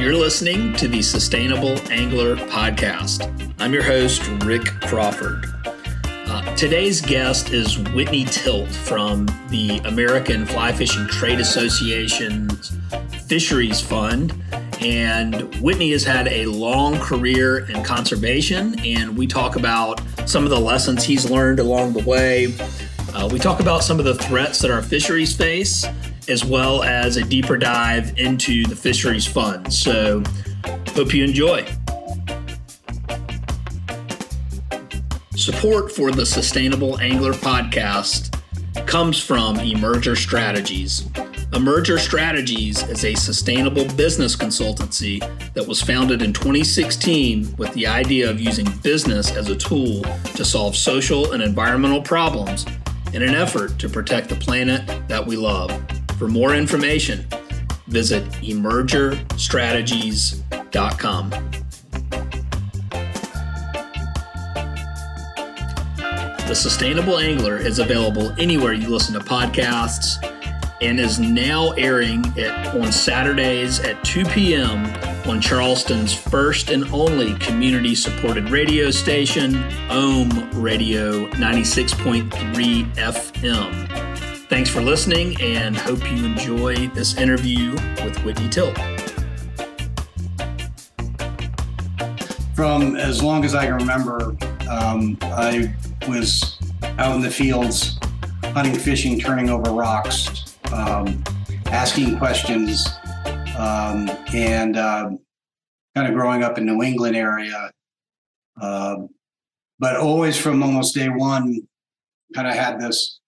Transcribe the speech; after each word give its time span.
You're 0.00 0.16
listening 0.16 0.72
to 0.76 0.88
the 0.88 1.02
Sustainable 1.02 1.78
Angler 1.92 2.34
Podcast. 2.34 3.30
I'm 3.58 3.74
your 3.74 3.82
host, 3.82 4.26
Rick 4.46 4.64
Crawford. 4.64 5.44
Uh, 6.06 6.56
today's 6.56 7.02
guest 7.02 7.50
is 7.50 7.78
Whitney 7.90 8.24
Tilt 8.24 8.70
from 8.70 9.26
the 9.50 9.76
American 9.84 10.46
Fly 10.46 10.72
Fishing 10.72 11.06
Trade 11.06 11.38
Association's 11.38 12.72
Fisheries 13.26 13.82
Fund. 13.82 14.32
And 14.80 15.54
Whitney 15.60 15.90
has 15.90 16.02
had 16.02 16.28
a 16.28 16.46
long 16.46 16.98
career 16.98 17.68
in 17.68 17.84
conservation, 17.84 18.80
and 18.80 19.18
we 19.18 19.26
talk 19.26 19.56
about 19.56 20.00
some 20.24 20.44
of 20.44 20.50
the 20.50 20.58
lessons 20.58 21.04
he's 21.04 21.28
learned 21.28 21.60
along 21.60 21.92
the 21.92 22.02
way. 22.04 22.54
Uh, 23.12 23.28
we 23.30 23.38
talk 23.38 23.60
about 23.60 23.84
some 23.84 23.98
of 23.98 24.06
the 24.06 24.14
threats 24.14 24.60
that 24.60 24.70
our 24.70 24.80
fisheries 24.80 25.36
face, 25.36 25.84
as 26.28 26.44
well 26.44 26.82
as 26.82 27.16
a 27.16 27.24
deeper 27.24 27.56
dive 27.56 28.18
into 28.18 28.64
the 28.64 28.76
fisheries 28.76 29.26
fund. 29.26 29.72
So, 29.72 30.22
hope 30.94 31.14
you 31.14 31.24
enjoy. 31.24 31.66
Support 35.36 35.92
for 35.92 36.10
the 36.10 36.26
Sustainable 36.26 37.00
Angler 37.00 37.32
podcast 37.32 38.38
comes 38.86 39.22
from 39.22 39.56
Emerger 39.56 40.16
Strategies. 40.16 41.02
Emerger 41.52 41.98
Strategies 41.98 42.82
is 42.84 43.04
a 43.04 43.14
sustainable 43.14 43.84
business 43.94 44.36
consultancy 44.36 45.18
that 45.54 45.66
was 45.66 45.82
founded 45.82 46.22
in 46.22 46.32
2016 46.32 47.56
with 47.56 47.72
the 47.74 47.86
idea 47.86 48.30
of 48.30 48.38
using 48.38 48.66
business 48.82 49.34
as 49.34 49.48
a 49.48 49.56
tool 49.56 50.02
to 50.34 50.44
solve 50.44 50.76
social 50.76 51.32
and 51.32 51.42
environmental 51.42 52.02
problems 52.02 52.66
in 53.12 53.22
an 53.22 53.34
effort 53.34 53.78
to 53.78 53.88
protect 53.88 54.28
the 54.28 54.36
planet 54.36 54.86
that 55.08 55.26
we 55.26 55.36
love. 55.36 55.70
For 56.20 56.28
more 56.28 56.54
information, 56.54 57.26
visit 57.86 58.22
emergerstrategies.com. 58.42 61.30
The 66.46 66.54
Sustainable 66.54 67.18
Angler 67.20 67.56
is 67.56 67.78
available 67.78 68.34
anywhere 68.38 68.74
you 68.74 68.90
listen 68.90 69.14
to 69.14 69.20
podcasts 69.20 70.22
and 70.82 71.00
is 71.00 71.18
now 71.18 71.70
airing 71.70 72.26
on 72.38 72.92
Saturdays 72.92 73.80
at 73.80 74.04
2 74.04 74.26
p.m. 74.26 74.84
on 75.26 75.40
Charleston's 75.40 76.12
first 76.12 76.68
and 76.68 76.84
only 76.92 77.32
community 77.38 77.94
supported 77.94 78.50
radio 78.50 78.90
station, 78.90 79.56
Ohm 79.88 80.50
Radio 80.50 81.30
96.3 81.30 82.94
FM. 82.96 84.09
Thanks 84.50 84.68
for 84.68 84.80
listening 84.80 85.40
and 85.40 85.76
hope 85.76 86.02
you 86.10 86.24
enjoy 86.24 86.88
this 86.88 87.16
interview 87.16 87.70
with 88.04 88.18
Whitney 88.24 88.48
Tilt. 88.48 88.76
From 92.56 92.96
as 92.96 93.22
long 93.22 93.44
as 93.44 93.54
I 93.54 93.66
can 93.66 93.74
remember, 93.74 94.36
um, 94.68 95.16
I 95.22 95.72
was 96.08 96.58
out 96.98 97.14
in 97.14 97.22
the 97.22 97.30
fields 97.30 98.00
hunting, 98.42 98.74
fishing, 98.74 99.20
turning 99.20 99.50
over 99.50 99.70
rocks, 99.70 100.56
um, 100.72 101.22
asking 101.66 102.18
questions, 102.18 102.88
um, 103.56 104.10
and 104.34 104.76
uh, 104.76 105.10
kind 105.94 106.08
of 106.08 106.14
growing 106.14 106.42
up 106.42 106.58
in 106.58 106.66
New 106.66 106.82
England 106.82 107.14
area. 107.14 107.70
Uh, 108.60 108.96
but 109.78 109.94
always 109.94 110.36
from 110.36 110.60
almost 110.60 110.96
day 110.96 111.08
one, 111.08 111.60
kind 112.34 112.48
of 112.48 112.54
had 112.54 112.80
this 112.80 113.19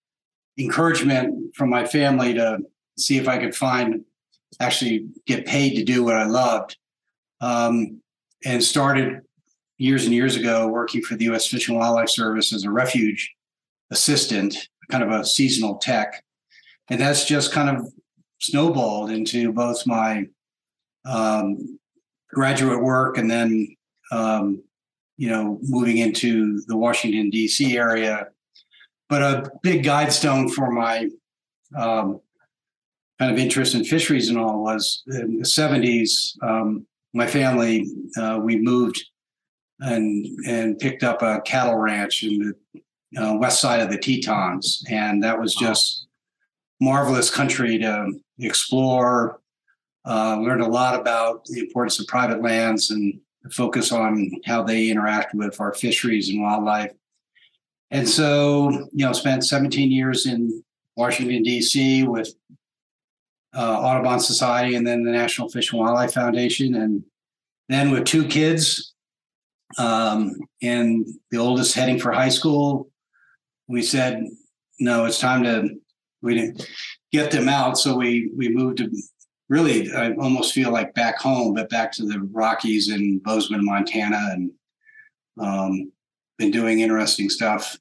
encouragement 0.58 1.55
from 1.55 1.70
my 1.70 1.86
family 1.86 2.34
to 2.34 2.58
see 2.98 3.19
if 3.19 3.28
I 3.28 3.39
could 3.39 3.55
find 3.55 4.05
actually 4.61 5.08
get 5.27 5.47
paid 5.47 5.75
to 5.77 5.84
do 5.84 6.05
what 6.05 6.17
I 6.17 6.25
loved. 6.25 6.77
Um, 7.41 8.00
and 8.45 8.62
started 8.62 9.20
years 9.78 10.05
and 10.05 10.14
years 10.14 10.36
ago 10.36 10.68
working 10.68 11.02
for 11.02 11.17
the 11.17 11.24
U.S. 11.27 11.46
Fish 11.46 11.68
and 11.68 11.79
Wildlife 11.79 12.08
Service 12.08 12.52
as 12.52 12.64
a 12.64 12.70
refuge 12.70 13.33
assistant, 13.90 14.57
kind 14.90 15.02
of 15.02 15.11
a 15.11 15.24
seasonal 15.24 15.77
tech. 15.77 16.24
And 16.89 17.01
that's 17.01 17.24
just 17.24 17.52
kind 17.52 17.77
of 17.77 17.86
snowballed 18.40 19.11
into 19.11 19.52
both 19.52 19.86
my 19.86 20.27
um, 21.05 21.79
graduate 22.29 22.83
work 22.83 23.19
and 23.19 23.30
then, 23.30 23.77
um, 24.11 24.63
you 25.17 25.29
know, 25.29 25.58
moving 25.63 25.98
into 25.98 26.61
the 26.67 26.77
Washington, 26.77 27.30
D.C. 27.30 27.77
area. 27.77 28.29
But 29.12 29.20
a 29.20 29.50
big 29.61 29.84
guide 29.84 30.11
stone 30.11 30.48
for 30.48 30.70
my 30.70 31.06
um, 31.77 32.23
kind 33.18 33.30
of 33.30 33.36
interest 33.36 33.74
in 33.74 33.84
fisheries 33.84 34.30
and 34.30 34.39
all 34.39 34.62
was 34.62 35.02
in 35.06 35.36
the 35.36 35.45
70s. 35.45 36.42
Um, 36.42 36.86
my 37.12 37.27
family, 37.27 37.86
uh, 38.17 38.40
we 38.42 38.56
moved 38.56 39.05
and 39.80 40.24
and 40.46 40.78
picked 40.78 41.02
up 41.02 41.20
a 41.20 41.42
cattle 41.42 41.77
ranch 41.77 42.22
in 42.22 42.55
the 43.12 43.22
uh, 43.22 43.36
west 43.36 43.61
side 43.61 43.80
of 43.80 43.90
the 43.90 43.98
Tetons, 43.98 44.83
and 44.89 45.22
that 45.22 45.39
was 45.39 45.55
just 45.55 46.06
marvelous 46.80 47.28
country 47.28 47.77
to 47.80 48.14
explore. 48.39 49.42
Uh, 50.06 50.39
learned 50.40 50.62
a 50.62 50.67
lot 50.67 50.98
about 50.98 51.45
the 51.45 51.61
importance 51.61 52.01
of 52.01 52.06
private 52.06 52.40
lands 52.40 52.90
and 52.90 53.20
focus 53.51 53.92
on 53.92 54.30
how 54.46 54.62
they 54.62 54.89
interact 54.89 55.34
with 55.34 55.61
our 55.61 55.74
fisheries 55.74 56.30
and 56.30 56.40
wildlife. 56.40 56.92
And 57.92 58.08
so, 58.08 58.70
you 58.92 59.05
know, 59.05 59.13
spent 59.13 59.45
17 59.45 59.92
years 59.92 60.25
in 60.25 60.64
Washington 60.97 61.42
D.C. 61.42 62.05
with 62.05 62.35
uh, 63.55 63.80
Audubon 63.80 64.19
Society 64.19 64.77
and 64.77 64.86
then 64.86 65.05
the 65.05 65.13
National 65.13 65.51
Fish 65.51 65.73
and 65.73 65.80
Wildlife 65.80 66.14
Foundation, 66.14 66.75
and 66.75 67.05
then 67.69 67.91
with 67.91 68.07
two 68.07 68.27
kids, 68.27 68.95
um, 69.79 70.35
and 70.63 71.07
the 71.31 71.36
oldest 71.36 71.75
heading 71.75 71.98
for 71.98 72.13
high 72.13 72.31
school, 72.31 72.91
we 73.69 73.83
said, 73.83 74.27
no, 74.81 75.05
it's 75.05 75.19
time 75.19 75.42
to 75.42 75.69
we 76.23 76.35
didn't 76.35 76.67
get 77.13 77.31
them 77.31 77.48
out. 77.48 77.77
So 77.77 77.97
we 77.97 78.31
we 78.35 78.48
moved 78.48 78.79
to 78.79 78.91
really 79.51 79.92
I 79.92 80.13
almost 80.14 80.55
feel 80.55 80.70
like 80.70 80.95
back 80.95 81.19
home, 81.19 81.55
but 81.55 81.69
back 81.69 81.92
to 81.92 82.07
the 82.07 82.20
Rockies 82.33 82.89
in 82.89 83.19
Bozeman, 83.19 83.64
Montana, 83.64 84.31
and 84.33 84.51
um, 85.39 85.92
been 86.42 86.51
doing 86.51 86.80
interesting 86.80 87.30
stuff 87.30 87.79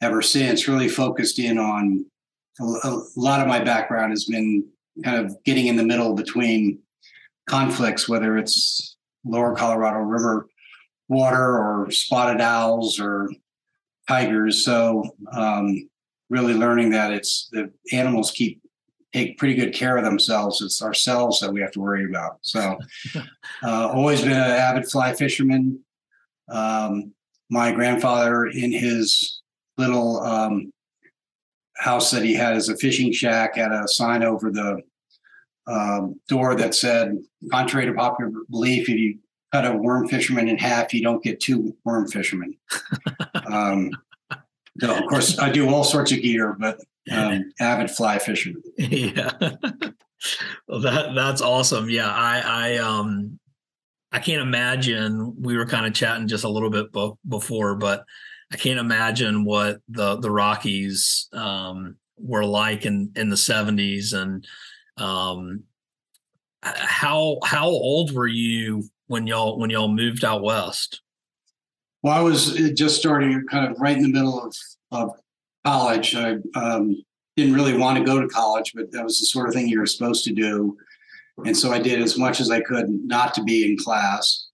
ever 0.00 0.22
since. 0.22 0.68
Really 0.68 0.88
focused 0.88 1.38
in 1.40 1.58
on 1.58 2.06
a, 2.60 2.98
lot 3.16 3.40
of 3.40 3.48
my 3.48 3.58
background 3.58 4.12
has 4.12 4.24
been 4.26 4.64
kind 5.04 5.24
of 5.24 5.36
getting 5.44 5.66
in 5.66 5.76
the 5.76 5.82
middle 5.82 6.14
between 6.14 6.78
conflicts, 7.48 8.08
whether 8.08 8.38
it's 8.38 8.96
lower 9.24 9.54
Colorado 9.56 9.98
River 9.98 10.46
water 11.08 11.58
or 11.58 11.90
spotted 11.90 12.40
owls 12.40 13.00
or 13.00 13.28
tigers. 14.06 14.64
So 14.64 15.02
um, 15.32 15.88
really 16.28 16.54
learning 16.54 16.90
that 16.90 17.12
it's 17.12 17.48
the 17.50 17.72
animals 17.92 18.30
keep 18.30 18.60
take 19.12 19.36
pretty 19.36 19.54
good 19.54 19.74
care 19.74 19.96
of 19.96 20.04
themselves. 20.04 20.62
It's 20.62 20.80
ourselves 20.80 21.40
that 21.40 21.52
we 21.52 21.60
have 21.60 21.72
to 21.72 21.80
worry 21.80 22.04
about. 22.04 22.38
So 22.42 22.78
uh, 23.64 23.88
always 23.88 24.20
been 24.20 24.30
an 24.30 24.38
avid 24.38 24.88
fly 24.88 25.12
fisherman. 25.14 25.80
Um, 26.48 27.12
my 27.50 27.72
grandfather 27.72 28.46
in 28.46 28.72
his 28.72 29.42
little 29.76 30.20
um, 30.20 30.72
house 31.76 32.10
that 32.10 32.22
he 32.22 32.34
had 32.34 32.54
as 32.54 32.68
a 32.68 32.76
fishing 32.76 33.12
shack 33.12 33.56
had 33.56 33.72
a 33.72 33.88
sign 33.88 34.22
over 34.22 34.50
the 34.50 34.80
um, 35.66 36.18
door 36.28 36.54
that 36.54 36.74
said, 36.74 37.18
contrary 37.50 37.86
to 37.86 37.92
popular 37.92 38.32
belief, 38.50 38.88
if 38.88 38.96
you 38.96 39.18
cut 39.52 39.66
a 39.66 39.76
worm 39.76 40.08
fisherman 40.08 40.48
in 40.48 40.58
half, 40.58 40.94
you 40.94 41.02
don't 41.02 41.22
get 41.22 41.40
two 41.40 41.76
worm 41.84 42.08
fishermen. 42.08 42.56
um, 43.46 43.90
so 44.80 44.96
of 44.96 45.06
course, 45.08 45.38
I 45.38 45.50
do 45.50 45.68
all 45.68 45.84
sorts 45.84 46.12
of 46.12 46.22
gear, 46.22 46.56
but 46.58 46.80
um, 47.10 47.52
avid 47.60 47.90
fly 47.90 48.18
fisherman. 48.18 48.62
Yeah, 48.76 49.30
well, 50.68 50.80
that 50.80 51.14
that's 51.14 51.42
awesome. 51.42 51.90
Yeah, 51.90 52.08
I 52.08 52.40
I 52.40 52.76
um 52.78 53.38
I 54.12 54.18
can't 54.18 54.42
imagine. 54.42 55.34
We 55.40 55.56
were 55.56 55.66
kind 55.66 55.86
of 55.86 55.94
chatting 55.94 56.28
just 56.28 56.44
a 56.44 56.48
little 56.48 56.70
bit 56.70 56.92
bo- 56.92 57.18
before, 57.28 57.76
but 57.76 58.04
I 58.52 58.56
can't 58.56 58.80
imagine 58.80 59.44
what 59.44 59.80
the 59.88 60.16
the 60.16 60.30
Rockies 60.30 61.28
um, 61.32 61.96
were 62.16 62.44
like 62.44 62.86
in 62.86 63.12
in 63.16 63.30
the 63.30 63.36
seventies 63.36 64.12
and 64.12 64.46
um, 64.96 65.64
how 66.62 67.38
how 67.44 67.68
old 67.68 68.12
were 68.12 68.26
you 68.26 68.84
when 69.06 69.26
y'all 69.26 69.58
when 69.58 69.70
y'all 69.70 69.88
moved 69.88 70.24
out 70.24 70.42
west? 70.42 71.00
Well, 72.02 72.14
I 72.14 72.20
was 72.20 72.54
just 72.74 72.96
starting 72.96 73.44
kind 73.50 73.70
of 73.70 73.78
right 73.80 73.96
in 73.96 74.02
the 74.02 74.08
middle 74.08 74.42
of, 74.42 74.54
of 74.90 75.10
college. 75.64 76.14
I 76.14 76.36
um, 76.54 76.96
didn't 77.36 77.54
really 77.54 77.76
want 77.76 77.98
to 77.98 78.04
go 78.04 78.20
to 78.20 78.28
college, 78.28 78.72
but 78.74 78.90
that 78.92 79.04
was 79.04 79.20
the 79.20 79.26
sort 79.26 79.48
of 79.48 79.54
thing 79.54 79.68
you 79.68 79.78
were 79.78 79.86
supposed 79.86 80.24
to 80.24 80.32
do. 80.32 80.76
And 81.44 81.56
so 81.56 81.72
I 81.72 81.78
did 81.78 82.00
as 82.00 82.18
much 82.18 82.40
as 82.40 82.50
I 82.50 82.60
could 82.60 82.88
not 82.88 83.34
to 83.34 83.42
be 83.42 83.64
in 83.64 83.76
class, 83.76 84.48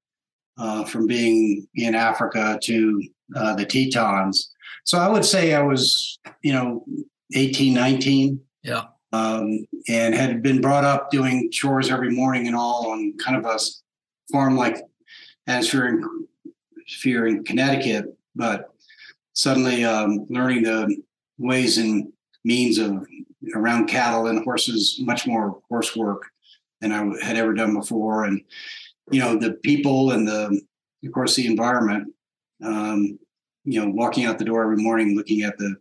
uh, 0.58 0.84
from 0.84 1.06
being 1.06 1.66
in 1.74 1.94
Africa 1.94 2.58
to 2.62 3.02
uh, 3.34 3.54
the 3.54 3.66
Tetons. 3.66 4.52
So 4.84 4.98
I 4.98 5.08
would 5.08 5.24
say 5.24 5.54
I 5.54 5.62
was, 5.62 6.18
you 6.42 6.52
know, 6.52 6.84
18, 7.34 7.74
19. 7.74 8.40
Yeah. 8.62 8.84
um, 9.12 9.66
and 9.88 10.14
had 10.14 10.42
been 10.42 10.60
brought 10.60 10.84
up 10.84 11.10
doing 11.10 11.50
chores 11.52 11.90
every 11.90 12.10
morning 12.10 12.46
and 12.46 12.56
all 12.56 12.90
on 12.90 13.16
kind 13.18 13.36
of 13.36 13.44
a 13.44 13.58
farm 14.32 14.56
like 14.56 14.78
atmosphere 15.46 15.86
in, 15.86 16.26
sphere 16.86 17.26
in 17.26 17.44
Connecticut, 17.44 18.06
but 18.34 18.70
suddenly 19.34 19.84
um, 19.84 20.26
learning 20.28 20.64
the 20.64 20.96
ways 21.38 21.78
and 21.78 22.12
means 22.44 22.78
of 22.78 23.06
around 23.54 23.86
cattle 23.86 24.26
and 24.26 24.42
horses, 24.42 24.98
much 25.00 25.26
more 25.26 25.60
horse 25.68 25.94
work 25.94 26.22
than 26.90 27.20
I 27.20 27.24
had 27.24 27.36
ever 27.36 27.54
done 27.54 27.74
before. 27.74 28.24
And, 28.24 28.40
you 29.10 29.20
know, 29.20 29.36
the 29.36 29.52
people 29.62 30.12
and 30.12 30.26
the, 30.26 30.60
of 31.04 31.12
course, 31.12 31.36
the 31.36 31.46
environment, 31.46 32.12
um, 32.62 33.18
you 33.64 33.80
know, 33.80 33.90
walking 33.90 34.24
out 34.24 34.38
the 34.38 34.44
door 34.44 34.62
every 34.62 34.76
morning, 34.76 35.16
looking 35.16 35.42
at 35.42 35.58
the 35.58 35.76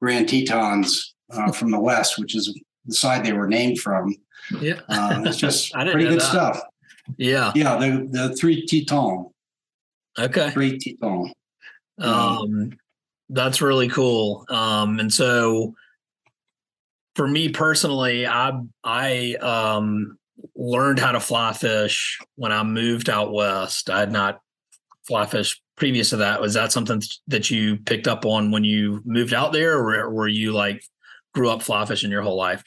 Grand 0.00 0.28
Tetons 0.28 1.14
uh, 1.30 1.52
from 1.52 1.70
the 1.70 1.80
West, 1.80 2.18
which 2.18 2.34
is 2.34 2.58
the 2.86 2.94
side 2.94 3.24
they 3.24 3.32
were 3.32 3.48
named 3.48 3.78
from. 3.78 4.14
Yeah. 4.60 4.80
Uh, 4.88 5.22
it's 5.24 5.36
just 5.36 5.72
pretty 5.72 6.04
good 6.04 6.20
that. 6.20 6.30
stuff. 6.30 6.60
Yeah. 7.16 7.52
Yeah. 7.54 7.76
The, 7.76 8.08
the 8.10 8.36
three 8.36 8.66
Tetons. 8.66 9.28
Okay. 10.18 10.50
Three 10.50 10.78
Tetons. 10.78 11.32
Um, 11.98 12.72
that's 13.28 13.62
really 13.62 13.88
cool. 13.88 14.44
Um, 14.48 14.98
and 14.98 15.12
so 15.12 15.74
for 17.14 17.26
me 17.26 17.48
personally, 17.50 18.26
I 18.26 18.60
I 18.84 19.34
um, 19.34 20.18
learned 20.62 21.00
how 21.00 21.10
to 21.10 21.18
fly 21.18 21.52
fish 21.52 22.20
when 22.36 22.52
I 22.52 22.62
moved 22.62 23.10
out 23.10 23.32
west. 23.32 23.90
I 23.90 23.98
had 23.98 24.12
not 24.12 24.40
fly 25.08 25.26
fish 25.26 25.60
previous 25.76 26.10
to 26.10 26.18
that. 26.18 26.40
Was 26.40 26.54
that 26.54 26.70
something 26.70 27.02
that 27.26 27.50
you 27.50 27.78
picked 27.78 28.06
up 28.06 28.24
on 28.24 28.52
when 28.52 28.62
you 28.62 29.02
moved 29.04 29.34
out 29.34 29.52
there, 29.52 29.76
or 29.76 30.10
were 30.10 30.28
you 30.28 30.52
like 30.52 30.84
grew 31.34 31.50
up 31.50 31.62
fly 31.62 31.84
fishing 31.84 32.12
your 32.12 32.22
whole 32.22 32.36
life? 32.36 32.62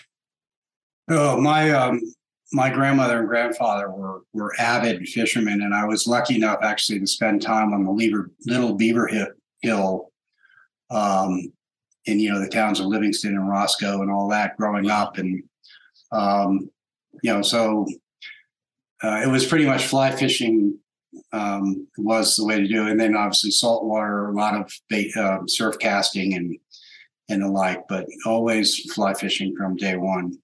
Oh, 1.09 1.39
my 1.39 1.71
um, 1.71 2.01
my 2.51 2.69
grandmother 2.69 3.19
and 3.19 3.29
grandfather 3.29 3.89
were 3.89 4.23
were 4.33 4.53
avid 4.59 5.07
fishermen, 5.07 5.61
and 5.61 5.73
I 5.73 5.85
was 5.85 6.05
lucky 6.05 6.35
enough 6.35 6.59
actually 6.61 6.99
to 6.99 7.07
spend 7.07 7.41
time 7.41 7.73
on 7.73 7.85
the 7.85 7.91
Lever, 7.91 8.29
Little 8.45 8.73
Beaver 8.73 9.09
Hill 9.61 10.11
um, 10.91 11.53
in 12.05 12.19
you 12.19 12.29
know 12.29 12.41
the 12.41 12.49
towns 12.49 12.81
of 12.81 12.87
Livingston 12.87 13.35
and 13.35 13.49
Roscoe 13.49 14.01
and 14.01 14.11
all 14.11 14.27
that 14.29 14.57
growing 14.57 14.89
up, 14.89 15.17
and 15.17 15.41
um, 16.11 16.69
you 17.23 17.31
know 17.31 17.41
so 17.41 17.85
uh, 19.03 19.21
it 19.23 19.29
was 19.29 19.45
pretty 19.45 19.65
much 19.65 19.85
fly 19.85 20.11
fishing 20.11 20.77
um, 21.31 21.87
was 21.97 22.35
the 22.35 22.45
way 22.45 22.59
to 22.59 22.67
do 22.67 22.85
it, 22.85 22.91
and 22.91 22.99
then 22.99 23.15
obviously 23.15 23.51
saltwater, 23.51 24.29
a 24.29 24.33
lot 24.33 24.55
of 24.55 24.71
bait, 24.89 25.15
uh, 25.15 25.39
surf 25.47 25.77
casting 25.79 26.33
and 26.33 26.57
and 27.27 27.41
the 27.41 27.47
like, 27.47 27.83
but 27.89 28.05
always 28.25 28.91
fly 28.93 29.13
fishing 29.13 29.55
from 29.55 29.75
day 29.75 29.97
one. 29.97 30.37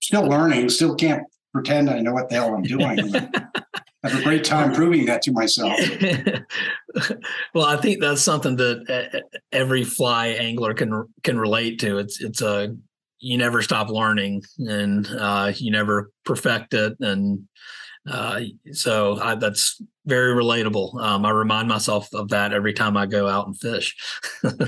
Still 0.00 0.26
learning, 0.26 0.68
still 0.68 0.94
can't 0.94 1.24
pretend 1.52 1.90
I 1.90 2.00
know 2.00 2.12
what 2.12 2.28
the 2.28 2.36
hell 2.36 2.54
I'm 2.54 2.62
doing. 2.62 3.14
I 4.04 4.10
have 4.10 4.20
a 4.20 4.22
great 4.22 4.44
time 4.44 4.72
proving 4.72 5.06
that 5.06 5.22
to 5.22 5.32
myself. 5.32 5.76
well, 7.54 7.64
I 7.66 7.76
think 7.76 8.00
that's 8.00 8.22
something 8.22 8.54
that 8.56 9.24
every 9.50 9.82
fly 9.82 10.28
angler 10.28 10.72
can 10.74 11.08
can 11.24 11.38
relate 11.38 11.80
to. 11.80 11.98
It's 11.98 12.20
it's 12.20 12.40
a 12.40 12.76
you 13.20 13.38
never 13.38 13.62
stop 13.62 13.88
learning 13.88 14.42
and 14.58 15.06
uh, 15.06 15.52
you 15.56 15.70
never 15.70 16.10
perfect 16.24 16.74
it, 16.74 16.96
and 17.00 17.48
uh, 18.10 18.40
so 18.72 19.20
I, 19.20 19.34
that's 19.34 19.80
very 20.06 20.34
relatable. 20.34 21.00
Um, 21.00 21.26
I 21.26 21.30
remind 21.30 21.68
myself 21.68 22.12
of 22.14 22.28
that 22.28 22.52
every 22.52 22.72
time 22.72 22.96
I 22.96 23.06
go 23.06 23.28
out 23.28 23.46
and 23.46 23.58
fish. 23.58 23.94
and 24.42 24.58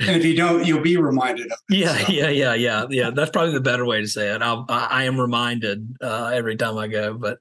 if 0.00 0.24
you 0.24 0.34
don't, 0.34 0.64
you'll 0.64 0.80
be 0.80 0.96
reminded 0.96 1.46
of 1.46 1.58
it. 1.68 1.76
Yeah, 1.76 1.96
so. 1.98 2.12
yeah, 2.12 2.28
yeah, 2.28 2.54
yeah, 2.54 2.86
yeah. 2.88 3.10
That's 3.10 3.30
probably 3.30 3.52
the 3.52 3.60
better 3.60 3.84
way 3.84 4.00
to 4.00 4.08
say 4.08 4.34
it. 4.34 4.40
I'll, 4.40 4.64
I, 4.68 5.04
am 5.04 5.20
reminded 5.20 5.96
uh, 6.00 6.30
every 6.32 6.56
time 6.56 6.78
I 6.78 6.88
go. 6.88 7.14
But 7.14 7.38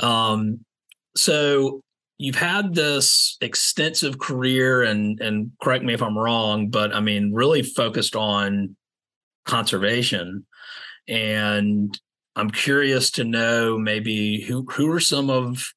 um, 0.00 0.64
so 1.14 1.82
you've 2.20 2.36
had 2.36 2.74
this 2.74 3.38
extensive 3.40 4.18
career, 4.18 4.82
and 4.82 5.18
and 5.20 5.52
correct 5.62 5.82
me 5.82 5.94
if 5.94 6.02
I'm 6.02 6.18
wrong, 6.18 6.68
but 6.68 6.94
I 6.94 7.00
mean, 7.00 7.32
really 7.32 7.62
focused 7.62 8.14
on 8.14 8.76
conservation. 9.46 10.46
And 11.08 11.98
I'm 12.36 12.50
curious 12.50 13.10
to 13.12 13.24
know 13.24 13.78
maybe 13.78 14.42
who 14.42 14.66
who 14.70 14.92
are 14.92 15.00
some 15.00 15.30
of 15.30 15.72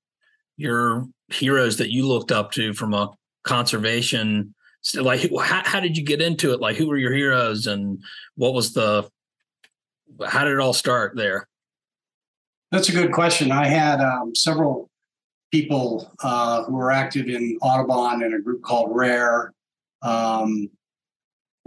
your 0.57 1.05
heroes 1.29 1.77
that 1.77 1.91
you 1.91 2.05
looked 2.07 2.31
up 2.31 2.51
to 2.51 2.73
from 2.73 2.93
a 2.93 3.09
conservation 3.43 4.53
like 4.95 5.21
how, 5.41 5.61
how 5.63 5.79
did 5.79 5.97
you 5.97 6.03
get 6.03 6.21
into 6.21 6.51
it? 6.51 6.59
Like 6.59 6.75
who 6.75 6.87
were 6.87 6.97
your 6.97 7.13
heroes 7.13 7.67
and 7.67 8.03
what 8.35 8.53
was 8.53 8.73
the 8.73 9.09
how 10.27 10.43
did 10.43 10.53
it 10.53 10.59
all 10.59 10.73
start 10.73 11.15
there? 11.15 11.47
That's 12.69 12.89
a 12.89 12.91
good 12.91 13.13
question. 13.13 13.49
I 13.51 13.67
had 13.67 14.01
um, 14.01 14.35
several 14.35 14.89
people 15.53 16.11
uh, 16.23 16.63
who 16.63 16.73
were 16.73 16.91
active 16.91 17.27
in 17.27 17.57
audubon 17.61 18.23
in 18.23 18.33
a 18.33 18.41
group 18.41 18.61
called 18.63 18.89
rare 18.91 19.53
um, 20.01 20.67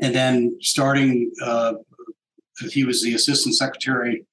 and 0.02 0.12
then 0.12 0.56
starting 0.60 1.30
uh, 1.42 1.74
he 2.70 2.84
was 2.84 3.02
the 3.02 3.14
assistant 3.14 3.54
secretary 3.54 4.26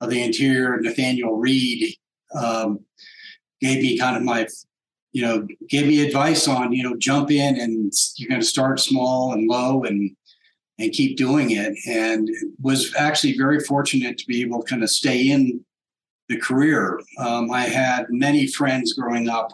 of 0.00 0.10
the 0.10 0.22
Interior, 0.22 0.78
Nathaniel 0.80 1.36
Reed, 1.36 1.94
um, 2.34 2.80
gave 3.60 3.82
me 3.82 3.98
kind 3.98 4.16
of 4.16 4.22
my, 4.22 4.46
you 5.12 5.22
know, 5.22 5.46
gave 5.68 5.86
me 5.86 6.04
advice 6.06 6.46
on, 6.48 6.72
you 6.72 6.82
know, 6.82 6.96
jump 6.96 7.30
in 7.30 7.58
and 7.60 7.92
you're 8.16 8.28
going 8.28 8.40
to 8.40 8.46
start 8.46 8.80
small 8.80 9.32
and 9.32 9.48
low 9.48 9.84
and 9.84 10.14
and 10.78 10.92
keep 10.92 11.16
doing 11.16 11.52
it. 11.52 11.74
And 11.88 12.28
was 12.60 12.94
actually 12.96 13.36
very 13.38 13.60
fortunate 13.60 14.18
to 14.18 14.26
be 14.26 14.42
able 14.42 14.62
to 14.62 14.68
kind 14.68 14.82
of 14.82 14.90
stay 14.90 15.30
in 15.30 15.64
the 16.28 16.38
career. 16.38 17.00
Um, 17.18 17.50
I 17.50 17.62
had 17.62 18.06
many 18.10 18.46
friends 18.46 18.92
growing 18.94 19.28
up 19.28 19.52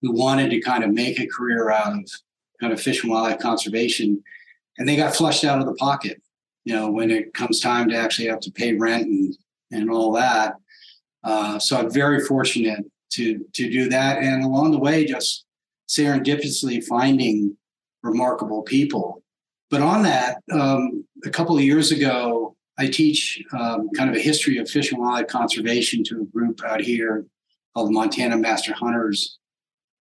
who 0.00 0.12
wanted 0.12 0.50
to 0.50 0.60
kind 0.60 0.82
of 0.84 0.90
make 0.90 1.20
a 1.20 1.26
career 1.26 1.70
out 1.70 1.92
of 1.92 2.10
kind 2.60 2.72
of 2.72 2.80
fish 2.80 3.02
and 3.02 3.12
wildlife 3.12 3.40
conservation, 3.40 4.22
and 4.78 4.88
they 4.88 4.96
got 4.96 5.14
flushed 5.14 5.44
out 5.44 5.60
of 5.60 5.66
the 5.66 5.74
pocket. 5.74 6.20
You 6.64 6.74
know, 6.74 6.90
when 6.90 7.10
it 7.10 7.34
comes 7.34 7.60
time 7.60 7.88
to 7.88 7.96
actually 7.96 8.28
have 8.28 8.40
to 8.40 8.52
pay 8.52 8.74
rent 8.74 9.06
and 9.06 9.36
and 9.70 9.90
all 9.90 10.12
that. 10.12 10.54
Uh, 11.24 11.58
so 11.58 11.76
I'm 11.78 11.90
very 11.90 12.20
fortunate 12.20 12.84
to 13.12 13.44
to 13.54 13.70
do 13.70 13.88
that, 13.88 14.18
and 14.18 14.44
along 14.44 14.72
the 14.72 14.78
way, 14.78 15.04
just 15.04 15.44
serendipitously 15.88 16.84
finding 16.84 17.56
remarkable 18.02 18.62
people. 18.62 19.22
But 19.70 19.82
on 19.82 20.02
that, 20.02 20.42
um, 20.52 21.04
a 21.24 21.30
couple 21.30 21.56
of 21.56 21.62
years 21.62 21.92
ago, 21.92 22.41
I 22.82 22.88
teach 22.88 23.40
um, 23.52 23.90
kind 23.96 24.10
of 24.10 24.16
a 24.16 24.20
history 24.20 24.58
of 24.58 24.68
fish 24.68 24.90
and 24.90 25.00
wildlife 25.00 25.28
conservation 25.28 26.02
to 26.04 26.22
a 26.22 26.24
group 26.24 26.64
out 26.64 26.80
here 26.80 27.24
called 27.72 27.88
the 27.88 27.92
Montana 27.92 28.36
Master 28.36 28.74
Hunters 28.74 29.38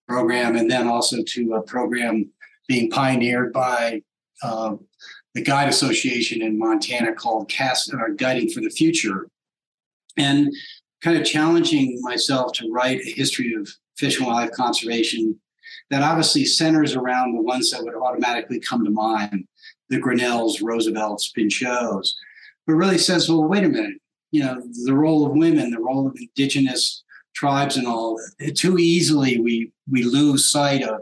program, 0.07 0.57
and 0.57 0.71
then 0.71 0.87
also 0.87 1.23
to 1.27 1.55
a 1.55 1.63
program 1.63 2.31
being 2.69 2.91
pioneered 2.91 3.55
by 3.55 4.03
uh, 4.43 4.77
the 5.35 5.41
Guide 5.41 5.71
Association 5.71 6.43
in 6.43 6.59
Montana 6.59 7.15
called 7.15 7.49
Cast 7.49 7.95
uh, 7.95 8.13
Guiding 8.15 8.51
for 8.51 8.61
the 8.61 8.69
Future, 8.69 9.27
and 10.19 10.53
kind 11.03 11.17
of 11.17 11.25
challenging 11.25 11.99
myself 12.03 12.53
to 12.57 12.71
write 12.71 13.01
a 13.01 13.11
history 13.11 13.55
of 13.55 13.67
fish 13.97 14.19
and 14.19 14.27
wildlife 14.27 14.55
conservation 14.55 15.41
that 15.89 16.03
obviously 16.03 16.45
centers 16.45 16.95
around 16.95 17.35
the 17.35 17.41
ones 17.41 17.71
that 17.71 17.83
would 17.83 17.95
automatically 17.95 18.61
come 18.61 18.85
to 18.85 18.91
mind 18.91 19.49
the 19.89 19.97
Grinnells, 19.97 20.61
Roosevelts, 20.61 21.33
Pinchots, 21.35 22.11
but 22.67 22.75
really 22.75 22.99
says, 22.99 23.29
well, 23.29 23.45
wait 23.45 23.65
a 23.65 23.69
minute, 23.69 23.99
you 24.31 24.43
know, 24.43 24.61
the 24.85 24.95
role 24.95 25.27
of 25.27 25.33
women, 25.33 25.71
the 25.71 25.81
role 25.81 26.07
of 26.07 26.17
indigenous 26.17 27.05
tribes 27.35 27.77
and 27.77 27.87
all, 27.87 28.19
too 28.55 28.79
easily 28.79 29.39
we, 29.41 29.71
we 29.91 30.03
lose 30.03 30.51
sight 30.51 30.83
of 30.83 31.01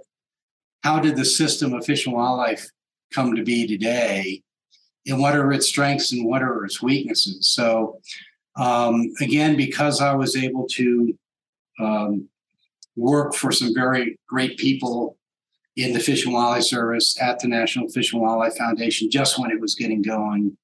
how 0.83 0.99
did 0.99 1.17
the 1.17 1.25
system 1.25 1.73
of 1.73 1.87
fish 1.87 2.07
and 2.07 2.15
wildlife 2.15 2.67
come 3.13 3.35
to 3.35 3.43
be 3.43 3.67
today 3.67 4.43
and 5.07 5.19
what 5.19 5.35
are 5.35 5.53
its 5.53 5.69
strengths 5.69 6.13
and 6.13 6.27
what 6.27 6.43
are 6.43 6.65
its 6.65 6.83
weaknesses. 6.83 7.49
So 7.49 8.01
um, 8.57 9.13
again, 9.21 9.57
because 9.57 10.01
I 10.01 10.15
was 10.15 10.37
able 10.37 10.67
to 10.73 11.19
um, 11.81 12.29
work 12.97 13.35
for 13.35 13.51
some 13.51 13.75
very 13.75 14.19
great 14.29 14.59
people 14.59 15.17
in 15.77 15.93
the 15.93 16.01
Fish 16.01 16.25
and 16.25 16.35
Wildlife 16.35 16.65
Service 16.65 17.21
at 17.21 17.41
the 17.41 17.49
National 17.49 17.89
Fish 17.89 18.13
and 18.13 18.23
Wildlife 18.23 18.57
Foundation 18.57 19.11
just 19.11 19.39
when 19.39 19.51
it 19.51 19.61
was 19.61 19.75
getting 19.75 20.03
going. 20.03 20.57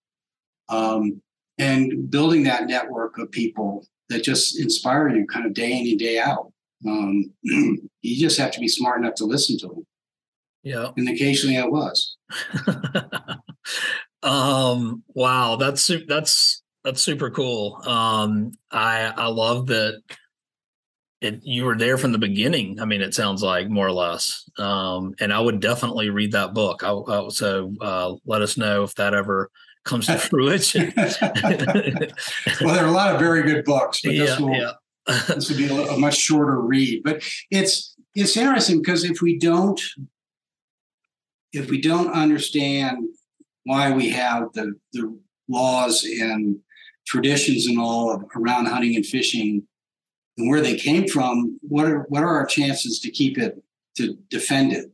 Um, 0.70 1.20
and 1.58 2.10
building 2.10 2.44
that 2.44 2.66
network 2.66 3.18
of 3.18 3.30
people 3.30 3.86
that 4.08 4.24
just 4.24 4.58
inspire 4.58 5.08
you 5.10 5.26
kind 5.26 5.46
of 5.46 5.52
day 5.52 5.72
in 5.72 5.86
and 5.86 5.98
day 5.98 6.18
out. 6.18 6.52
Um, 6.86 7.32
you 7.42 8.20
just 8.20 8.38
have 8.38 8.50
to 8.52 8.60
be 8.60 8.68
smart 8.68 9.00
enough 9.00 9.14
to 9.16 9.24
listen 9.24 9.58
to 9.58 9.66
them. 9.68 9.86
Yeah. 10.62 10.90
And 10.96 11.08
occasionally 11.08 11.58
I 11.58 11.66
was. 11.66 12.16
um, 14.22 15.02
wow. 15.14 15.56
That's, 15.56 15.90
that's, 16.08 16.62
that's 16.82 17.02
super 17.02 17.30
cool. 17.30 17.80
Um, 17.86 18.52
I 18.70 19.12
I 19.16 19.26
love 19.26 19.66
that 19.66 20.00
it, 21.20 21.40
you 21.42 21.64
were 21.64 21.76
there 21.76 21.98
from 21.98 22.12
the 22.12 22.18
beginning. 22.18 22.80
I 22.80 22.86
mean, 22.86 23.02
it 23.02 23.14
sounds 23.14 23.42
like 23.42 23.68
more 23.68 23.86
or 23.86 23.92
less. 23.92 24.48
Um, 24.58 25.14
and 25.20 25.32
I 25.32 25.40
would 25.40 25.60
definitely 25.60 26.08
read 26.08 26.32
that 26.32 26.54
book. 26.54 26.82
I, 26.82 26.92
I, 26.92 27.28
so 27.28 27.74
uh, 27.80 28.14
let 28.24 28.40
us 28.40 28.56
know 28.56 28.84
if 28.84 28.94
that 28.94 29.12
ever 29.12 29.50
comes 29.90 30.06
to 30.06 30.16
fruition. 30.16 30.92
well, 30.97 32.75
there 32.75 32.85
are 32.85 32.88
a 32.88 32.92
lot 32.92 33.12
of 33.14 33.20
very 33.20 33.42
good 33.42 33.64
books, 33.64 34.00
but 34.02 34.12
this 34.12 34.38
yeah, 34.38 34.44
will 34.44 34.54
yeah. 34.54 34.73
this 35.28 35.50
will 35.50 35.56
be 35.56 35.66
a, 35.66 35.90
a 35.90 35.99
much 35.99 36.16
shorter 36.16 36.61
read. 36.61 37.02
But 37.04 37.23
it's 37.50 37.94
it's 38.14 38.37
interesting 38.37 38.80
because 38.80 39.04
if 39.04 39.20
we 39.20 39.38
don't 39.38 39.80
if 41.52 41.68
we 41.68 41.80
don't 41.80 42.12
understand 42.12 43.09
why 43.64 43.92
we 43.92 44.09
have 44.11 44.52
the 44.54 44.73
the 44.92 45.18
laws 45.49 46.04
and 46.04 46.59
traditions 47.06 47.66
and 47.66 47.78
all 47.78 48.23
around 48.37 48.66
hunting 48.66 48.94
and 48.94 49.04
fishing 49.04 49.66
and 50.38 50.49
where 50.49 50.61
they 50.61 50.76
came 50.76 51.09
from, 51.09 51.59
what 51.62 51.87
are 51.87 52.06
what 52.09 52.23
are 52.23 52.37
our 52.37 52.47
chances 52.47 53.00
to 53.00 53.11
keep 53.11 53.37
it 53.37 53.62
to 53.97 54.16
defend 54.30 54.73
it? 54.73 54.90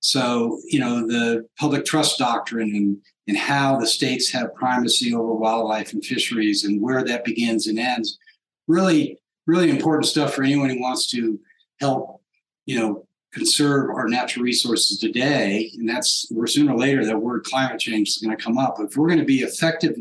So, 0.00 0.60
you 0.66 0.78
know, 0.78 1.06
the 1.06 1.48
public 1.58 1.84
trust 1.84 2.18
doctrine 2.18 2.74
and 2.74 2.98
and 3.28 3.36
how 3.36 3.78
the 3.78 3.86
states 3.86 4.30
have 4.30 4.54
primacy 4.54 5.14
over 5.14 5.34
wildlife 5.34 5.92
and 5.92 6.04
fisheries 6.04 6.64
and 6.64 6.80
where 6.80 7.04
that 7.04 7.24
begins 7.24 7.66
and 7.66 7.78
ends. 7.78 8.18
Really, 8.66 9.18
really 9.46 9.70
important 9.70 10.06
stuff 10.06 10.34
for 10.34 10.42
anyone 10.42 10.70
who 10.70 10.80
wants 10.80 11.06
to 11.10 11.38
help, 11.78 12.22
you 12.64 12.78
know, 12.78 13.06
conserve 13.34 13.90
our 13.90 14.08
natural 14.08 14.42
resources 14.42 14.98
today. 14.98 15.70
And 15.74 15.86
that's 15.86 16.26
where 16.30 16.46
sooner 16.46 16.72
or 16.72 16.78
later 16.78 17.04
that 17.04 17.20
word 17.20 17.44
climate 17.44 17.78
change 17.78 18.08
is 18.08 18.18
going 18.18 18.34
to 18.34 18.42
come 18.42 18.56
up. 18.56 18.78
If 18.80 18.96
we're 18.96 19.08
going 19.08 19.18
to 19.18 19.26
be 19.26 19.42
effective 19.42 19.94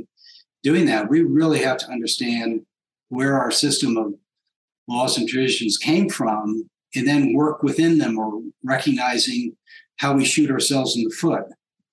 doing 0.63 0.86
that, 0.86 1.10
we 1.10 1.22
really 1.22 1.60
have 1.60 1.77
to 1.79 1.89
understand 1.89 2.65
where 3.10 3.38
our 3.38 3.51
system 3.51 3.98
of 3.98 4.13
laws 4.88 5.17
and 5.17 5.27
traditions 5.27 5.77
came 5.77 6.07
from 6.07 6.69
and 6.96 7.05
then 7.05 7.34
work 7.34 7.62
within 7.62 7.98
them 7.98 8.17
or 8.17 8.41
recognizing 8.63 9.57
how 9.98 10.13
we 10.13 10.24
shoot 10.24 10.50
ourselves 10.50 10.96
in 10.96 11.03
the 11.03 11.10
foot 11.10 11.43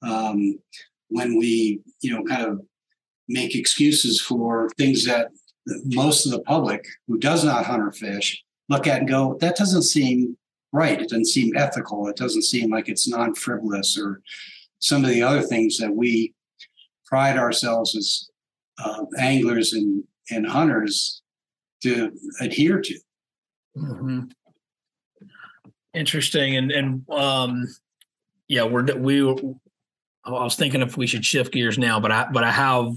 um, 0.03 0.59
when 1.09 1.37
we 1.37 1.81
you 2.01 2.13
know 2.13 2.25
kind 2.25 2.45
of 2.45 2.61
make 3.29 3.55
excuses 3.55 4.21
for 4.21 4.69
things 4.77 5.05
that 5.05 5.29
most 5.87 6.27
of 6.27 6.33
the 6.33 6.41
public 6.41 6.85
who 7.07 7.19
does 7.19 7.45
not 7.45 7.65
hunt 7.65 7.83
or 7.83 7.93
fish 7.93 8.43
look 8.69 8.87
at 8.87 9.01
and 9.01 9.09
go 9.09 9.37
that 9.41 9.57
doesn't 9.57 9.83
seem 9.83 10.37
right 10.73 11.01
it 11.01 11.09
doesn't 11.09 11.27
seem 11.27 11.57
ethical 11.57 12.07
it 12.09 12.17
doesn't 12.17 12.43
seem 12.43 12.71
like 12.71 12.89
it's 12.89 13.09
non-frivolous 13.09 13.99
or 13.99 14.21
some 14.79 15.05
of 15.05 15.11
the 15.11 15.23
other 15.23 15.43
things 15.43 15.79
that 15.79 15.95
we 15.95 16.35
pride 17.07 17.39
ourselves 17.39 17.97
as 17.97 18.29
uh, 18.85 19.05
anglers 19.19 19.73
and, 19.73 20.05
and 20.31 20.47
hunters 20.47 21.23
to 21.83 22.13
adhere 22.41 22.81
to 22.81 22.99
mm-hmm. 23.77 24.21
interesting 25.95 26.57
and 26.57 26.73
and 26.73 27.09
um 27.11 27.67
yeah, 28.49 28.65
we're 28.65 28.85
we. 28.97 29.23
I 30.27 30.31
was 30.31 30.57
thinking 30.57 30.83
if 30.83 30.97
we 30.97 31.07
should 31.07 31.25
shift 31.25 31.53
gears 31.53 31.79
now, 31.79 32.01
but 32.01 32.11
I 32.11 32.27
but 32.33 32.45
I 32.45 32.51
have, 32.51 32.95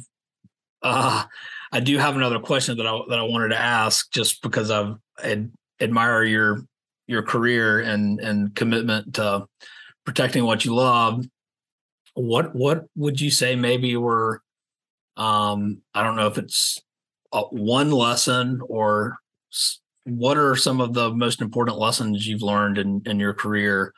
uh, 0.81 1.23
I 1.71 1.79
do 1.79 1.97
have 1.97 2.15
another 2.15 2.39
question 2.39 2.77
that 2.77 2.87
I 2.87 2.99
that 3.09 3.19
I 3.19 3.23
wanted 3.23 3.49
to 3.49 3.59
ask 3.59 4.11
just 4.11 4.41
because 4.41 4.71
I've 4.71 4.95
ad, 5.21 5.51
admire 5.81 6.23
your 6.23 6.61
your 7.07 7.23
career 7.23 7.79
and 7.79 8.19
and 8.19 8.55
commitment 8.55 9.15
to 9.15 9.45
protecting 10.05 10.45
what 10.45 10.63
you 10.63 10.73
love. 10.75 11.25
What 12.13 12.55
what 12.55 12.85
would 12.95 13.19
you 13.19 13.29
say 13.29 13.55
maybe 13.55 13.95
were, 13.97 14.41
um, 15.17 15.81
I 15.93 16.03
don't 16.03 16.15
know 16.15 16.27
if 16.27 16.37
it's 16.37 16.81
a, 17.33 17.41
one 17.41 17.91
lesson 17.91 18.61
or 18.67 19.17
what 20.05 20.37
are 20.37 20.55
some 20.55 20.79
of 20.79 20.93
the 20.93 21.13
most 21.13 21.41
important 21.41 21.77
lessons 21.77 22.25
you've 22.25 22.41
learned 22.41 22.77
in 22.77 23.01
in 23.05 23.19
your 23.19 23.33
career 23.33 23.93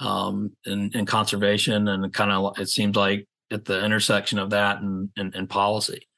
um, 0.00 0.52
in, 0.66 0.90
in 0.94 1.06
conservation 1.06 1.88
and 1.88 2.12
kind 2.12 2.32
of 2.32 2.58
it 2.58 2.68
seems 2.68 2.96
like 2.96 3.26
at 3.50 3.64
the 3.64 3.84
intersection 3.84 4.38
of 4.38 4.50
that 4.50 4.80
and, 4.80 5.10
and, 5.16 5.34
and 5.34 5.48
policy? 5.48 6.08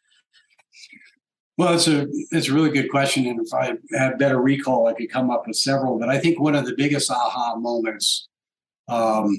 Well, 1.58 1.74
it's 1.74 1.88
a 1.88 2.06
it's 2.32 2.48
a 2.48 2.52
really 2.52 2.70
good 2.70 2.90
question, 2.90 3.26
and 3.26 3.40
if 3.40 3.54
I 3.54 3.72
had 3.98 4.18
better 4.18 4.40
recall, 4.40 4.88
I 4.88 4.92
could 4.92 5.10
come 5.10 5.30
up 5.30 5.46
with 5.46 5.56
several. 5.56 5.98
But 5.98 6.10
I 6.10 6.18
think 6.18 6.38
one 6.38 6.54
of 6.54 6.66
the 6.66 6.74
biggest 6.76 7.10
aha 7.10 7.56
moments 7.56 8.28
um, 8.88 9.38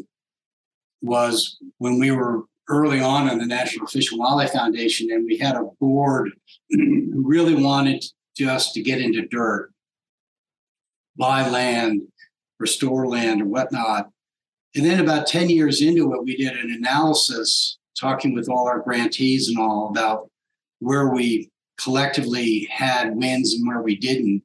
was 1.01 1.57
when 1.77 1.99
we 1.99 2.09
were 2.09 2.45
early 2.69 3.01
on 3.01 3.29
in 3.29 3.37
the 3.37 3.45
National 3.45 3.85
Fish 3.85 4.11
and 4.11 4.19
Wildlife 4.19 4.51
Foundation, 4.51 5.11
and 5.11 5.25
we 5.25 5.37
had 5.37 5.55
a 5.55 5.69
board 5.79 6.31
who 6.69 7.21
really 7.23 7.53
wanted 7.53 8.03
just 8.35 8.73
to 8.73 8.81
get 8.81 8.99
into 8.99 9.27
dirt, 9.27 9.71
buy 11.17 11.47
land, 11.47 12.01
restore 12.59 13.07
land, 13.07 13.43
or 13.43 13.45
whatnot. 13.45 14.09
And 14.77 14.85
then 14.85 14.99
about 14.99 15.25
10 15.25 15.49
years 15.49 15.81
into 15.81 16.13
it, 16.13 16.23
we 16.23 16.37
did 16.37 16.53
an 16.55 16.71
analysis 16.71 17.79
talking 17.99 18.35
with 18.35 18.47
all 18.47 18.67
our 18.67 18.79
grantees 18.79 19.49
and 19.49 19.57
all 19.57 19.89
about 19.89 20.29
where 20.79 21.09
we 21.09 21.49
collectively 21.81 22.67
had 22.69 23.15
wins 23.15 23.55
and 23.55 23.67
where 23.67 23.81
we 23.81 23.95
didn't. 23.95 24.43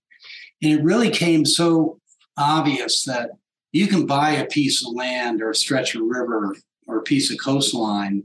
And 0.62 0.72
it 0.72 0.82
really 0.82 1.10
came 1.10 1.44
so 1.44 2.00
obvious 2.38 3.04
that 3.04 3.30
you 3.72 3.86
can 3.86 4.06
buy 4.06 4.30
a 4.30 4.46
piece 4.46 4.86
of 4.86 4.94
land 4.94 5.42
or 5.42 5.50
a 5.50 5.54
stretch 5.54 5.94
of 5.94 6.02
river 6.02 6.54
or 6.86 6.98
a 6.98 7.02
piece 7.02 7.30
of 7.30 7.38
coastline. 7.38 8.24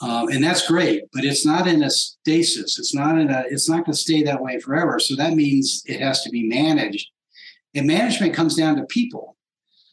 Um, 0.00 0.28
and 0.28 0.42
that's 0.42 0.66
great, 0.66 1.04
but 1.12 1.24
it's 1.24 1.46
not 1.46 1.68
in 1.68 1.84
a 1.84 1.90
stasis. 1.90 2.78
It's 2.78 2.94
not 2.94 3.18
in 3.18 3.30
a. 3.30 3.44
It's 3.50 3.68
not 3.68 3.84
going 3.84 3.94
to 3.94 3.98
stay 3.98 4.22
that 4.22 4.40
way 4.40 4.60
forever. 4.60 5.00
So 5.00 5.16
that 5.16 5.34
means 5.34 5.82
it 5.86 6.00
has 6.00 6.22
to 6.22 6.30
be 6.30 6.44
managed, 6.44 7.10
and 7.74 7.84
management 7.84 8.32
comes 8.32 8.54
down 8.54 8.76
to 8.76 8.84
people. 8.84 9.36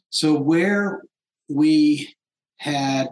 So 0.10 0.38
where 0.38 1.04
we 1.50 2.16
had 2.58 3.10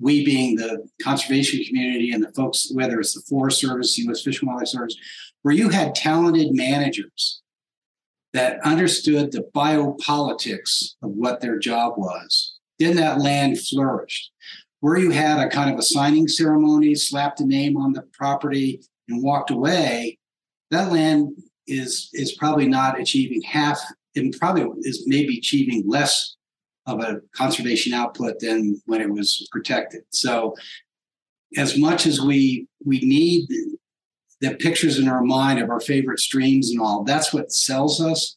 we 0.00 0.24
being 0.24 0.56
the 0.56 0.88
conservation 1.02 1.62
community 1.64 2.10
and 2.12 2.24
the 2.24 2.32
folks, 2.32 2.70
whether 2.72 2.98
it's 2.98 3.14
the 3.14 3.20
Forest 3.28 3.60
Service, 3.60 3.98
U.S. 3.98 4.22
Fish 4.22 4.40
and 4.40 4.48
Wildlife 4.48 4.68
Service, 4.68 4.96
where 5.42 5.54
you 5.54 5.68
had 5.68 5.94
talented 5.94 6.48
managers 6.52 7.42
that 8.32 8.60
understood 8.64 9.30
the 9.30 9.46
biopolitics 9.54 10.94
of 11.02 11.10
what 11.10 11.40
their 11.40 11.58
job 11.58 11.94
was, 11.96 12.58
then 12.78 12.96
that 12.96 13.18
land 13.18 13.60
flourished. 13.60 14.32
Where 14.80 14.96
you 14.96 15.10
had 15.10 15.38
a 15.38 15.50
kind 15.50 15.70
of 15.70 15.78
a 15.78 15.82
signing 15.82 16.26
ceremony, 16.26 16.94
slapped 16.94 17.40
a 17.40 17.44
name 17.44 17.76
on 17.76 17.92
the 17.92 18.02
property, 18.14 18.80
and 19.08 19.22
walked 19.22 19.50
away, 19.50 20.18
that 20.70 20.90
land 20.90 21.36
is 21.66 22.08
is 22.14 22.32
probably 22.32 22.66
not 22.66 22.98
achieving 22.98 23.42
half, 23.42 23.78
and 24.16 24.34
probably 24.38 24.64
is 24.80 25.04
maybe 25.06 25.38
achieving 25.38 25.84
less 25.86 26.36
of 26.86 27.00
a 27.00 27.20
conservation 27.34 27.92
output 27.92 28.40
than 28.40 28.80
when 28.86 29.00
it 29.00 29.10
was 29.10 29.46
protected. 29.52 30.02
So 30.10 30.54
as 31.56 31.76
much 31.76 32.06
as 32.06 32.20
we 32.20 32.66
we 32.84 33.00
need 33.00 33.48
the 34.40 34.54
pictures 34.56 34.98
in 34.98 35.08
our 35.08 35.22
mind 35.22 35.58
of 35.58 35.68
our 35.68 35.80
favorite 35.80 36.18
streams 36.18 36.70
and 36.70 36.80
all, 36.80 37.04
that's 37.04 37.32
what 37.32 37.52
sells 37.52 38.00
us, 38.00 38.36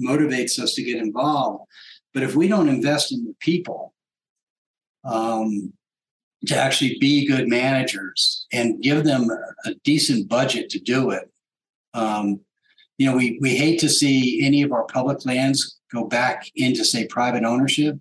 motivates 0.00 0.58
us 0.58 0.74
to 0.74 0.82
get 0.82 0.98
involved. 0.98 1.64
But 2.14 2.22
if 2.22 2.36
we 2.36 2.48
don't 2.48 2.68
invest 2.68 3.12
in 3.12 3.24
the 3.24 3.34
people 3.40 3.92
um, 5.04 5.72
to 6.46 6.56
actually 6.56 6.96
be 7.00 7.26
good 7.26 7.48
managers 7.48 8.46
and 8.52 8.80
give 8.80 9.04
them 9.04 9.28
a, 9.30 9.70
a 9.70 9.74
decent 9.82 10.28
budget 10.28 10.70
to 10.70 10.78
do 10.78 11.10
it, 11.10 11.28
um, 11.92 12.40
you 12.98 13.10
know, 13.10 13.16
we 13.16 13.38
we 13.40 13.56
hate 13.56 13.78
to 13.80 13.88
see 13.88 14.44
any 14.44 14.62
of 14.62 14.72
our 14.72 14.84
public 14.84 15.24
lands 15.26 15.78
go 15.92 16.04
back 16.04 16.50
into 16.56 16.84
say 16.84 17.06
private 17.06 17.44
ownership, 17.44 17.98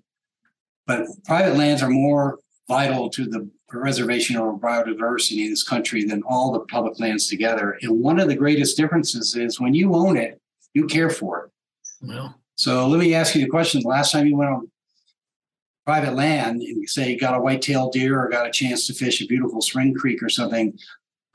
but 0.88 1.06
private 1.26 1.56
lands 1.58 1.82
are 1.82 1.90
more 1.90 2.40
vital 2.68 3.10
to 3.12 3.26
the 3.26 3.50
preservation 3.68 4.38
of 4.38 4.56
biodiversity 4.56 5.44
in 5.44 5.50
this 5.50 5.64
country 5.64 6.06
than 6.06 6.24
all 6.28 6.52
the 6.52 6.62
public 6.62 7.00
lands 7.00 7.28
together. 7.28 7.78
And 7.82 8.00
one 8.00 8.20
of 8.20 8.28
the 8.28 8.36
greatest 8.36 8.78
differences 8.78 9.36
is 9.36 9.60
when 9.60 9.74
you 9.74 9.94
own 9.94 10.18
it, 10.18 10.40
you 10.74 10.88
care 10.88 11.10
for 11.10 11.46
it. 11.46 11.52
Well, 12.02 12.40
so 12.56 12.88
let 12.88 13.00
me 13.00 13.14
ask 13.14 13.36
you 13.36 13.42
the 13.42 13.50
question: 13.50 13.82
the 13.82 13.90
last 13.90 14.12
time 14.12 14.28
you 14.28 14.38
went 14.38 14.52
on 14.52 14.72
private 15.86 16.16
land 16.16 16.62
and 16.62 16.90
say 16.90 17.12
you 17.12 17.20
got 17.20 17.38
a 17.38 17.40
white-tailed 17.40 17.92
deer 17.94 18.20
or 18.20 18.28
got 18.28 18.48
a 18.48 18.52
chance 18.52 18.88
to 18.88 18.94
fish 18.94 19.22
a 19.22 19.28
beautiful 19.28 19.62
spring 19.62 19.94
creek 19.94 20.24
or 20.24 20.30
something, 20.30 20.76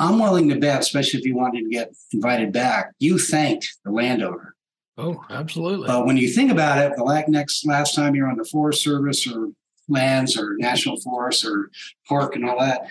I'm 0.00 0.19
willing 0.19 0.49
to 0.49 0.59
bet, 0.59 0.80
especially 0.80 1.21
if 1.21 1.26
you 1.26 1.37
wanted 1.37 1.64
to 1.64 1.71
get 1.71 1.95
invited 2.12 2.52
back, 2.52 2.92
you 2.99 3.19
thanked 3.19 3.76
the 3.85 3.92
landowner. 3.92 4.54
Oh, 4.97 5.23
absolutely. 5.28 5.87
But 5.87 6.07
when 6.07 6.16
you 6.16 6.28
think 6.28 6.50
about 6.50 6.78
it, 6.78 6.97
the 6.97 7.25
next 7.28 7.66
last 7.66 7.95
time 7.95 8.14
you're 8.14 8.28
on 8.28 8.38
the 8.38 8.45
Forest 8.45 8.83
Service 8.83 9.30
or 9.30 9.50
lands 9.88 10.38
or 10.38 10.57
national 10.59 10.99
forest 11.00 11.45
or 11.45 11.71
park 12.09 12.35
and 12.35 12.49
all 12.49 12.59
that, 12.59 12.83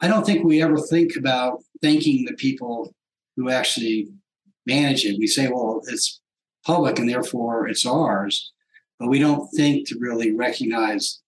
I 0.00 0.08
don't 0.08 0.26
think 0.26 0.44
we 0.44 0.60
ever 0.60 0.78
think 0.78 1.16
about 1.16 1.62
thanking 1.82 2.24
the 2.24 2.34
people 2.34 2.92
who 3.36 3.48
actually 3.48 4.08
manage 4.66 5.04
it. 5.04 5.18
We 5.18 5.28
say, 5.28 5.48
well, 5.48 5.82
it's 5.86 6.20
public 6.64 6.98
and 6.98 7.08
therefore 7.08 7.68
it's 7.68 7.86
ours, 7.86 8.52
but 8.98 9.08
we 9.08 9.20
don't 9.20 9.48
think 9.50 9.88
to 9.88 9.98
really 10.00 10.34
recognize 10.34 11.20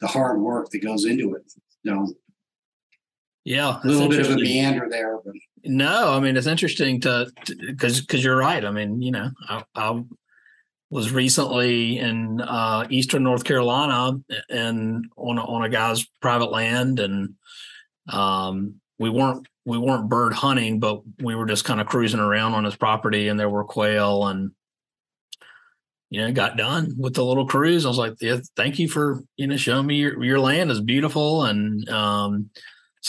the 0.00 0.08
hard 0.08 0.40
work 0.40 0.70
that 0.70 0.82
goes 0.82 1.04
into 1.04 1.34
it. 1.34 1.52
You 1.84 1.94
know, 1.94 2.12
yeah, 3.48 3.80
a 3.82 3.86
little 3.86 4.10
bit 4.10 4.20
of 4.20 4.32
a 4.32 4.36
meander 4.36 4.88
there, 4.90 5.18
but 5.24 5.34
no, 5.64 6.12
I 6.12 6.20
mean 6.20 6.36
it's 6.36 6.46
interesting 6.46 7.00
to 7.00 7.32
because 7.46 8.02
because 8.02 8.22
you're 8.22 8.36
right. 8.36 8.62
I 8.62 8.70
mean, 8.70 9.00
you 9.00 9.10
know, 9.10 9.30
I, 9.48 9.64
I 9.74 10.02
was 10.90 11.12
recently 11.12 11.98
in 11.98 12.42
uh, 12.42 12.86
eastern 12.90 13.22
North 13.22 13.44
Carolina 13.44 14.20
and 14.50 15.06
on 15.16 15.38
a, 15.38 15.44
on 15.44 15.64
a 15.64 15.70
guy's 15.70 16.06
private 16.20 16.50
land, 16.50 17.00
and 17.00 17.36
um, 18.12 18.74
we 18.98 19.08
weren't 19.08 19.48
we 19.64 19.78
weren't 19.78 20.10
bird 20.10 20.34
hunting, 20.34 20.78
but 20.78 21.00
we 21.22 21.34
were 21.34 21.46
just 21.46 21.64
kind 21.64 21.80
of 21.80 21.86
cruising 21.86 22.20
around 22.20 22.52
on 22.52 22.64
his 22.64 22.76
property, 22.76 23.28
and 23.28 23.40
there 23.40 23.48
were 23.48 23.64
quail, 23.64 24.26
and 24.26 24.50
you 26.10 26.20
know, 26.20 26.32
got 26.32 26.58
done 26.58 26.96
with 26.98 27.14
the 27.14 27.24
little 27.24 27.46
cruise. 27.46 27.86
I 27.86 27.88
was 27.88 27.96
like, 27.96 28.16
yeah, 28.20 28.40
thank 28.56 28.78
you 28.78 28.88
for 28.88 29.22
you 29.38 29.46
know 29.46 29.56
showing 29.56 29.86
me 29.86 29.94
your 29.94 30.22
your 30.22 30.38
land 30.38 30.70
is 30.70 30.82
beautiful, 30.82 31.44
and 31.44 31.88
um, 31.88 32.50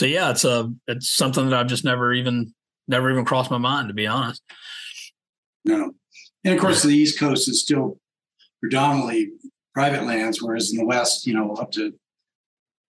so 0.00 0.06
yeah, 0.06 0.30
it's 0.30 0.44
a 0.44 0.72
it's 0.86 1.10
something 1.10 1.50
that 1.50 1.60
I've 1.60 1.66
just 1.66 1.84
never 1.84 2.14
even 2.14 2.54
never 2.88 3.10
even 3.10 3.26
crossed 3.26 3.50
my 3.50 3.58
mind 3.58 3.88
to 3.88 3.94
be 3.94 4.06
honest. 4.06 4.42
No, 5.66 5.92
and 6.42 6.54
of 6.54 6.58
course 6.58 6.82
the 6.82 6.88
East 6.88 7.18
Coast 7.18 7.50
is 7.50 7.60
still 7.60 7.98
predominantly 8.62 9.28
private 9.74 10.04
lands, 10.04 10.40
whereas 10.40 10.72
in 10.72 10.78
the 10.78 10.86
West, 10.86 11.26
you 11.26 11.34
know, 11.34 11.52
up 11.52 11.70
to 11.72 11.92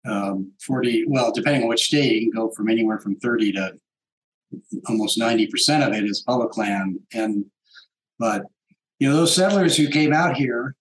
um, 0.06 0.52
40, 0.64 1.06
well, 1.08 1.32
depending 1.32 1.64
on 1.64 1.68
which 1.68 1.86
state, 1.86 2.22
you 2.22 2.30
can 2.30 2.40
go 2.40 2.52
from 2.52 2.70
anywhere 2.70 3.00
from 3.00 3.16
30 3.16 3.52
to 3.54 3.74
almost 4.86 5.18
90% 5.18 5.84
of 5.84 5.92
it 5.92 6.04
is 6.04 6.22
public 6.24 6.56
land. 6.56 7.00
And, 7.12 7.44
but, 8.20 8.44
you 9.00 9.08
know, 9.08 9.16
those 9.16 9.34
settlers 9.34 9.76
who 9.76 9.88
came 9.88 10.12
out 10.12 10.36
here, 10.36 10.76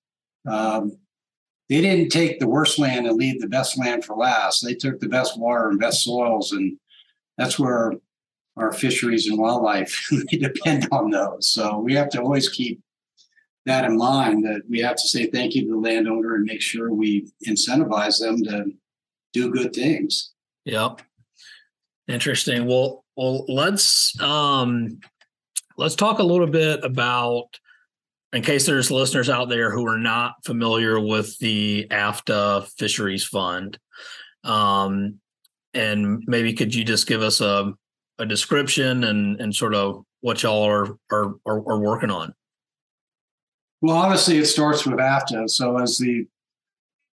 um, 0.47 0.95
they 1.69 1.81
didn't 1.81 2.09
take 2.09 2.39
the 2.39 2.47
worst 2.47 2.79
land 2.79 3.05
and 3.05 3.15
leave 3.15 3.39
the 3.39 3.47
best 3.47 3.77
land 3.77 4.03
for 4.03 4.15
last. 4.15 4.65
They 4.65 4.73
took 4.73 4.99
the 4.99 5.07
best 5.07 5.39
water 5.39 5.69
and 5.69 5.79
best 5.79 6.03
soils. 6.03 6.51
And 6.51 6.77
that's 7.37 7.59
where 7.59 7.93
our 8.57 8.73
fisheries 8.73 9.27
and 9.27 9.37
wildlife 9.37 10.09
depend 10.29 10.87
on 10.91 11.11
those. 11.11 11.47
So 11.47 11.77
we 11.79 11.93
have 11.93 12.09
to 12.09 12.21
always 12.21 12.49
keep 12.49 12.81
that 13.65 13.85
in 13.85 13.97
mind 13.97 14.43
that 14.45 14.63
we 14.67 14.79
have 14.79 14.95
to 14.95 15.07
say 15.07 15.27
thank 15.27 15.53
you 15.53 15.65
to 15.65 15.71
the 15.71 15.77
landowner 15.77 16.35
and 16.35 16.43
make 16.43 16.61
sure 16.61 16.91
we 16.91 17.29
incentivize 17.47 18.19
them 18.19 18.43
to 18.43 18.65
do 19.31 19.51
good 19.51 19.73
things. 19.73 20.31
Yep. 20.65 21.01
Interesting. 22.07 22.65
Well, 22.65 23.05
well, 23.15 23.45
let's 23.47 24.19
um 24.19 24.99
let's 25.77 25.95
talk 25.95 26.17
a 26.17 26.23
little 26.23 26.47
bit 26.47 26.83
about 26.83 27.59
in 28.33 28.41
case 28.43 28.65
there's 28.65 28.91
listeners 28.91 29.29
out 29.29 29.49
there 29.49 29.71
who 29.71 29.87
are 29.87 29.97
not 29.97 30.33
familiar 30.45 30.99
with 30.99 31.37
the 31.39 31.87
AFFTA 31.89 32.67
Fisheries 32.77 33.25
Fund. 33.25 33.77
Um 34.43 35.19
and 35.73 36.23
maybe 36.25 36.53
could 36.53 36.73
you 36.73 36.83
just 36.83 37.07
give 37.07 37.21
us 37.21 37.41
a 37.41 37.73
a 38.17 38.25
description 38.25 39.03
and 39.03 39.39
and 39.39 39.55
sort 39.55 39.73
of 39.73 40.03
what 40.21 40.43
y'all 40.43 40.63
are 40.63 40.97
are 41.11 41.35
are, 41.45 41.69
are 41.69 41.79
working 41.79 42.11
on? 42.11 42.33
Well, 43.81 43.95
obviously, 43.95 44.37
it 44.37 44.45
starts 44.45 44.85
with 44.85 44.99
AFFTA. 44.99 45.49
So, 45.49 45.77
as 45.77 45.97
the 45.97 46.27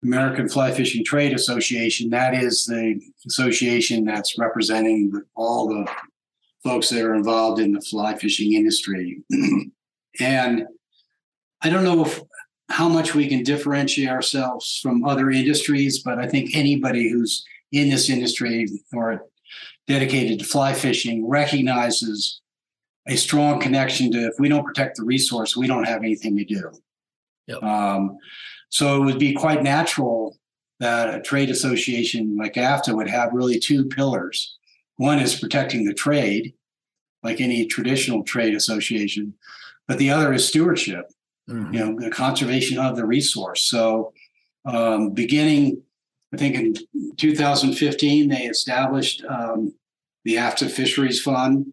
American 0.03 0.49
Fly 0.49 0.73
Fishing 0.73 1.05
Trade 1.05 1.33
Association, 1.33 2.11
that 2.11 2.35
is 2.35 2.67
the 2.67 3.01
association 3.27 4.05
that's 4.05 4.39
representing 4.39 5.13
all 5.37 5.69
the 5.69 5.89
folks 6.65 6.89
that 6.89 7.05
are 7.05 7.15
involved 7.15 7.61
in 7.61 7.73
the 7.73 7.81
fly 7.81 8.17
fishing 8.17 8.55
industry. 8.55 9.23
and 10.21 10.67
I 11.67 11.69
don't 11.69 11.83
know 11.83 12.05
if, 12.05 12.23
how 12.69 12.89
much 12.89 13.17
we 13.17 13.27
can 13.27 13.43
differentiate 13.43 14.09
ourselves 14.09 14.79
from 14.81 15.05
other 15.05 15.31
industries, 15.31 15.99
but 15.99 16.21
I 16.21 16.29
think 16.29 16.55
anybody 16.55 17.11
who's 17.11 17.45
in 17.73 17.91
this 17.91 18.09
industry 18.09 18.69
or 18.93 19.25
dedicated 19.89 20.39
to 20.39 20.45
fly 20.45 20.75
fishing 20.75 21.29
recognizes 21.29 22.41
a 23.09 23.17
strong 23.17 23.61
connection 23.61 24.13
to 24.13 24.27
if 24.27 24.35
we 24.39 24.49
don't 24.49 24.65
protect 24.65 24.97
the 24.97 25.05
resource, 25.05 25.57
we 25.57 25.67
don't 25.67 25.89
have 25.89 26.03
anything 26.05 26.37
to 26.37 26.45
do. 26.45 26.71
Yep. 27.49 27.63
Um, 27.65 28.17
so 28.69 29.03
it 29.03 29.05
would 29.05 29.19
be 29.19 29.33
quite 29.33 29.65
natural 29.65 30.37
that 30.79 31.17
a 31.17 31.23
trade 31.23 31.51
association 31.51 32.37
like 32.37 32.55
AFFTA 32.55 32.95
would 32.95 33.11
have 33.11 33.33
really 33.33 33.59
two 33.59 33.87
pillars. 33.87 34.57
One 34.99 35.19
is 35.19 35.41
protecting 35.41 35.85
the 35.85 35.95
trade, 35.95 36.55
like 37.25 37.41
any 37.41 37.67
traditional 37.67 38.23
trade 38.23 38.55
association, 38.55 39.35
but 39.89 39.99
the 39.99 40.11
other 40.11 40.33
is 40.33 40.47
stewardship, 40.47 41.11
mm-hmm. 41.49 41.73
you 41.73 41.81
know, 41.81 41.99
the 41.99 42.11
conservation 42.11 42.79
of 42.79 42.97
the 42.97 43.07
resource. 43.07 43.65
So 43.65 44.13
um, 44.65 45.11
beginning, 45.11 45.83
I 46.33 46.37
think 46.37 46.57
in 46.57 46.75
2015, 47.17 48.29
they 48.29 48.45
established 48.45 49.25
um, 49.29 49.75
the 50.25 50.35
AFFTA 50.35 50.71
Fisheries 50.71 51.23
Fund 51.23 51.73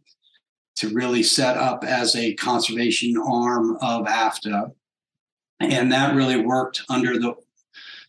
to 0.75 0.89
really 0.89 1.23
set 1.23 1.57
up 1.57 1.83
as 1.83 2.15
a 2.15 2.33
conservation 2.35 3.15
arm 3.17 3.77
of 3.81 4.05
AFFTA. 4.05 4.71
And 5.59 5.91
that 5.91 6.15
really 6.15 6.39
worked 6.39 6.81
under 6.89 7.17
the, 7.17 7.35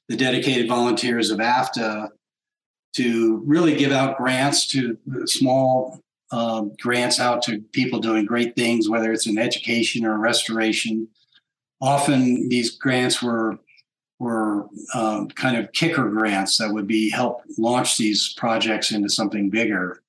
the 0.09 0.16
dedicated 0.16 0.68
volunteers 0.68 1.31
of 1.31 1.38
AFFTA 1.38 2.09
to 2.96 3.42
really 3.44 3.74
give 3.74 3.92
out 3.92 4.16
grants 4.16 4.66
to 4.68 4.96
small 5.27 6.00
um, 6.31 6.72
grants 6.81 7.20
out 7.20 7.42
to 7.42 7.61
people 7.72 8.00
doing 8.00 8.24
great 8.24 8.57
things, 8.57 8.88
whether 8.88 9.12
it's 9.12 9.27
in 9.27 9.38
education 9.38 10.05
or 10.05 10.18
restoration. 10.18 11.09
Often 11.84 12.48
these 12.48 12.78
grants 12.78 13.22
were 13.22 13.58
were 14.18 14.68
um, 14.94 15.28
kind 15.28 15.56
of 15.56 15.70
kicker 15.72 16.08
grants 16.08 16.56
that 16.56 16.72
would 16.72 16.86
be 16.86 17.10
help 17.10 17.42
launch 17.58 17.98
these 17.98 18.32
projects 18.38 18.90
into 18.90 19.10
something 19.10 19.50
bigger. 19.50 20.02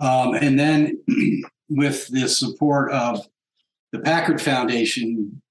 Um, 0.00 0.32
and 0.32 0.58
then 0.58 0.98
with 1.68 2.08
the 2.08 2.26
support 2.26 2.90
of 2.90 3.26
the 3.92 3.98
Packard 3.98 4.40
Foundation, 4.40 5.42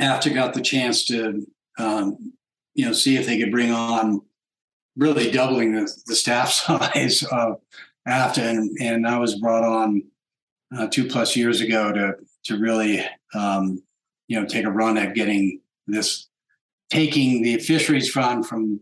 AFFTA 0.00 0.34
got 0.34 0.54
the 0.54 0.60
chance 0.60 1.04
to, 1.04 1.46
um, 1.78 2.32
you 2.74 2.84
know, 2.84 2.92
see 2.92 3.16
if 3.16 3.26
they 3.26 3.38
could 3.38 3.52
bring 3.52 3.70
on 3.70 4.22
really 4.96 5.30
doubling 5.30 5.72
the, 5.72 5.88
the 6.06 6.16
staff 6.16 6.50
size 6.50 7.22
of 7.30 7.60
AFFTA, 8.08 8.42
and, 8.42 8.76
and 8.80 9.06
I 9.06 9.18
was 9.18 9.38
brought 9.38 9.62
on 9.62 10.02
uh, 10.76 10.88
two 10.88 11.06
plus 11.06 11.36
years 11.36 11.60
ago 11.60 11.92
to 11.92 12.14
to 12.42 12.58
really, 12.58 13.04
um, 13.34 13.82
you 14.30 14.40
know, 14.40 14.46
take 14.46 14.64
a 14.64 14.70
run 14.70 14.96
at 14.96 15.16
getting 15.16 15.60
this, 15.88 16.28
taking 16.88 17.42
the 17.42 17.58
fisheries 17.58 18.08
fund 18.08 18.46
from 18.46 18.80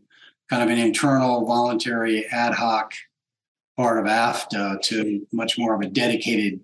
kind 0.50 0.62
of 0.62 0.68
an 0.68 0.76
internal, 0.78 1.46
voluntary, 1.46 2.26
ad 2.26 2.52
hoc 2.52 2.92
part 3.74 3.98
of 3.98 4.04
AFFTA 4.04 4.82
to 4.82 5.26
much 5.32 5.58
more 5.58 5.74
of 5.74 5.80
a 5.80 5.88
dedicated 5.88 6.61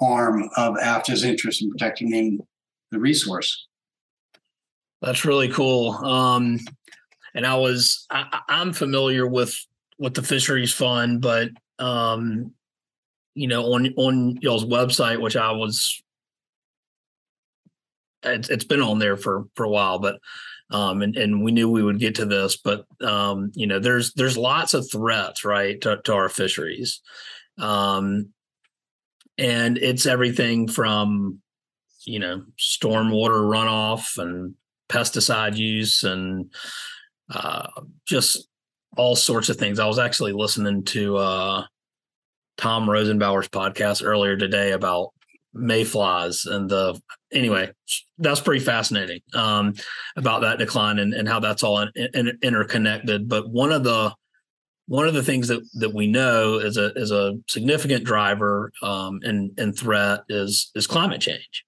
arm 0.00 0.48
of 0.56 0.76
AFFTA's 0.76 1.24
interest 1.24 1.60
in 1.60 1.70
protecting 1.70 2.38
the 2.92 2.98
resource. 3.00 3.66
That's 5.02 5.24
really 5.24 5.48
cool. 5.48 5.90
Um, 5.90 6.60
and 7.34 7.44
I 7.44 7.56
was 7.56 8.06
I, 8.10 8.42
am 8.48 8.72
familiar 8.72 9.26
with 9.26 9.58
with 9.98 10.14
the 10.14 10.22
fisheries 10.22 10.72
fund, 10.72 11.20
but 11.20 11.48
um, 11.80 12.52
you 13.34 13.48
know 13.48 13.72
on 13.72 13.92
on 13.96 14.36
y'all's 14.40 14.64
website, 14.64 15.20
which 15.20 15.34
I 15.34 15.50
was 15.50 16.00
it's, 18.22 18.48
it's 18.48 18.64
been 18.64 18.82
on 18.82 18.98
there 18.98 19.16
for 19.16 19.46
for 19.54 19.64
a 19.64 19.70
while, 19.70 19.98
but 19.98 20.18
um, 20.70 21.02
and 21.02 21.16
and 21.16 21.42
we 21.42 21.52
knew 21.52 21.68
we 21.68 21.82
would 21.82 21.98
get 21.98 22.14
to 22.16 22.26
this, 22.26 22.56
but 22.56 22.86
um, 23.02 23.50
you 23.54 23.66
know 23.66 23.78
there's 23.78 24.12
there's 24.14 24.36
lots 24.36 24.74
of 24.74 24.90
threats 24.90 25.44
right 25.44 25.80
to, 25.80 26.00
to 26.04 26.14
our 26.14 26.28
fisheries. 26.28 27.00
Um, 27.58 28.30
and 29.36 29.78
it's 29.78 30.06
everything 30.06 30.68
from 30.68 31.40
you 32.04 32.18
know 32.18 32.44
stormwater 32.58 33.42
runoff 33.42 34.18
and 34.18 34.54
pesticide 34.88 35.56
use 35.56 36.02
and 36.02 36.52
uh, 37.30 37.68
just 38.06 38.48
all 38.96 39.16
sorts 39.16 39.48
of 39.48 39.56
things. 39.56 39.78
I 39.78 39.86
was 39.86 39.98
actually 39.98 40.32
listening 40.32 40.84
to 40.84 41.16
uh, 41.16 41.64
Tom 42.56 42.86
Rosenbauer's 42.86 43.48
podcast 43.48 44.04
earlier 44.04 44.36
today 44.36 44.72
about 44.72 45.12
mayflies 45.52 46.44
and 46.46 46.70
the 46.70 47.00
anyway 47.32 47.70
that's 48.18 48.40
pretty 48.40 48.64
fascinating 48.64 49.20
um, 49.34 49.74
about 50.16 50.42
that 50.42 50.58
decline 50.58 50.98
and, 50.98 51.12
and 51.12 51.28
how 51.28 51.40
that's 51.40 51.62
all 51.62 51.80
in, 51.80 51.90
in, 52.14 52.38
interconnected. 52.42 53.28
But 53.28 53.50
one 53.50 53.72
of 53.72 53.82
the 53.82 54.14
one 54.86 55.06
of 55.06 55.14
the 55.14 55.22
things 55.22 55.48
that 55.48 55.62
that 55.74 55.94
we 55.94 56.06
know 56.06 56.58
is 56.58 56.76
a 56.76 56.92
is 56.94 57.10
a 57.10 57.34
significant 57.48 58.04
driver 58.04 58.72
um, 58.82 59.20
and 59.22 59.56
and 59.58 59.76
threat 59.76 60.20
is 60.28 60.70
is 60.74 60.86
climate 60.86 61.20
change, 61.20 61.64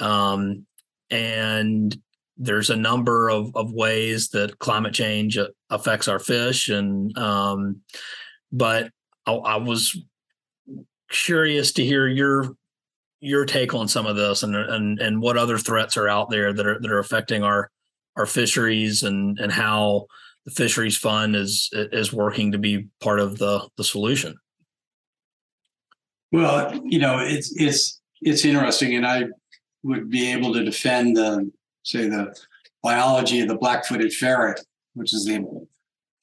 um, 0.00 0.66
and 1.10 1.96
there's 2.36 2.70
a 2.70 2.76
number 2.76 3.28
of 3.28 3.54
of 3.56 3.72
ways 3.72 4.28
that 4.28 4.58
climate 4.58 4.94
change 4.94 5.38
affects 5.70 6.08
our 6.08 6.18
fish, 6.18 6.68
and 6.68 7.16
um, 7.18 7.80
but 8.52 8.90
I, 9.26 9.32
I 9.32 9.56
was 9.56 10.00
curious 11.10 11.72
to 11.72 11.84
hear 11.84 12.06
your 12.06 12.56
your 13.22 13.46
take 13.46 13.72
on 13.72 13.86
some 13.86 14.04
of 14.04 14.16
this 14.16 14.42
and 14.42 14.54
and 14.54 15.00
and 15.00 15.22
what 15.22 15.36
other 15.36 15.56
threats 15.56 15.96
are 15.96 16.08
out 16.08 16.28
there 16.28 16.52
that 16.52 16.66
are 16.66 16.80
that 16.80 16.90
are 16.90 16.98
affecting 16.98 17.44
our 17.44 17.70
our 18.16 18.26
fisheries 18.26 19.04
and 19.04 19.38
and 19.38 19.52
how 19.52 20.06
the 20.44 20.50
fisheries 20.50 20.98
fund 20.98 21.36
is 21.36 21.70
is 21.72 22.12
working 22.12 22.52
to 22.52 22.58
be 22.58 22.88
part 23.00 23.20
of 23.20 23.38
the 23.38 23.66
the 23.76 23.84
solution. 23.84 24.34
Well, 26.32 26.80
you 26.84 26.98
know, 26.98 27.18
it's 27.20 27.54
it's 27.56 28.00
it's 28.20 28.44
interesting, 28.44 28.96
and 28.96 29.06
I 29.06 29.26
would 29.84 30.10
be 30.10 30.32
able 30.32 30.52
to 30.54 30.64
defend 30.64 31.16
the 31.16 31.50
say 31.84 32.08
the 32.08 32.34
biology 32.82 33.40
of 33.40 33.48
the 33.48 33.56
black-footed 33.56 34.12
ferret, 34.12 34.60
which 34.94 35.14
is 35.14 35.26
the 35.26 35.46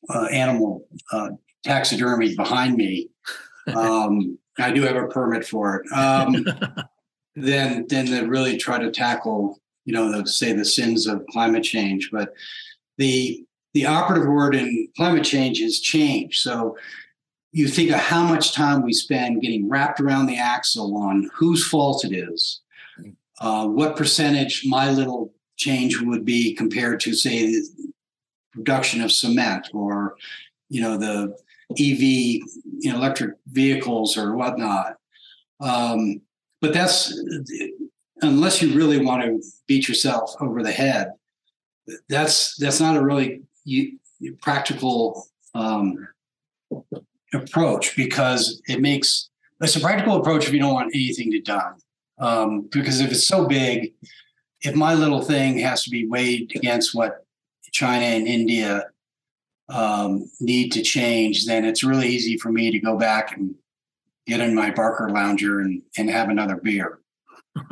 uh, 0.10 0.26
animal 0.26 0.86
uh, 1.14 1.30
taxidermy 1.64 2.36
behind 2.36 2.76
me, 2.76 3.08
um, 3.76 4.38
I 4.58 4.72
do 4.72 4.82
have 4.84 4.96
a 4.96 5.08
permit 5.08 5.46
for 5.46 5.78
it. 5.78 5.92
Um, 5.92 6.46
then, 7.36 7.86
then 7.88 8.08
to 8.08 8.22
really 8.28 8.58
try 8.58 8.80
to 8.80 8.92
tackle, 8.92 9.60
you 9.86 9.94
know, 9.94 10.12
the, 10.12 10.28
say 10.28 10.54
the 10.54 10.66
sins 10.66 11.08
of 11.08 11.26
climate 11.28 11.64
change. 11.64 12.10
But 12.12 12.34
the 12.98 13.46
the 13.74 13.86
operative 13.86 14.28
word 14.28 14.56
in 14.56 14.88
climate 14.98 15.24
change 15.24 15.62
is 15.62 15.80
change. 15.80 16.40
So 16.40 16.76
you 17.52 17.68
think 17.68 17.92
of 17.92 18.00
how 18.00 18.24
much 18.24 18.54
time 18.54 18.84
we 18.84 18.94
spend 18.94 19.42
getting 19.42 19.70
wrapped 19.70 20.00
around 20.00 20.26
the 20.26 20.38
axle 20.38 20.96
on 20.98 21.30
whose 21.34 21.68
fault 21.68 22.06
it 22.06 22.14
is, 22.14 22.62
uh, 23.42 23.68
what 23.68 23.96
percentage 23.96 24.64
my 24.66 24.92
little 24.92 25.34
change 25.58 26.00
would 26.02 26.26
be 26.26 26.54
compared 26.54 27.00
to, 27.02 27.14
say, 27.14 27.46
the 27.48 27.68
production 28.54 29.02
of 29.02 29.12
cement 29.12 29.70
or, 29.74 30.16
you 30.70 30.82
know, 30.82 30.98
the 30.98 31.36
EV, 31.72 32.02
you 32.02 32.92
know, 32.92 32.96
electric 32.96 33.36
vehicles 33.48 34.18
or 34.18 34.36
whatnot. 34.36 34.96
Um, 35.60 36.22
but 36.62 36.74
that's 36.74 37.18
unless 38.22 38.62
you 38.62 38.74
really 38.74 39.04
want 39.04 39.24
to 39.24 39.42
beat 39.68 39.88
yourself 39.88 40.34
over 40.42 40.64
the 40.64 40.72
head. 40.72 41.12
That's 42.08 42.56
that's 42.58 42.80
not 42.80 42.98
a 42.98 43.04
really 43.04 43.42
practical 44.42 45.28
um, 45.56 46.08
approach 47.34 47.96
because 47.96 48.62
it 48.68 48.82
makes 48.82 49.30
it's 49.62 49.76
a 49.76 49.80
practical 49.80 50.18
approach 50.18 50.48
if 50.48 50.54
you 50.54 50.60
don't 50.60 50.74
want 50.74 50.94
anything 50.94 51.32
to 51.32 51.42
done. 51.42 51.76
Um, 52.20 52.70
because 52.72 53.00
if 53.00 53.12
it's 53.12 53.28
so 53.28 53.48
big, 53.48 53.94
if 54.62 54.76
my 54.76 54.94
little 54.94 55.22
thing 55.22 55.58
has 55.60 55.84
to 55.84 55.90
be 55.90 56.06
weighed 56.06 56.52
against 56.56 56.94
what 56.94 57.26
China 57.72 58.06
and 58.06 58.28
India 58.28 58.86
um, 59.70 60.30
need 60.40 60.72
to 60.74 60.82
change, 60.82 61.46
then 61.46 61.66
it's 61.66 61.84
really 61.84 62.08
easy 62.08 62.38
for 62.38 62.52
me 62.52 62.72
to 62.72 62.80
go 62.80 62.98
back 62.98 63.36
and 63.36 63.56
get 64.28 64.40
in 64.40 64.56
my 64.56 64.72
Barcalounger 64.72 65.64
and, 65.64 65.82
and 65.98 66.10
have 66.10 66.30
another 66.30 66.56
beer. 66.56 67.00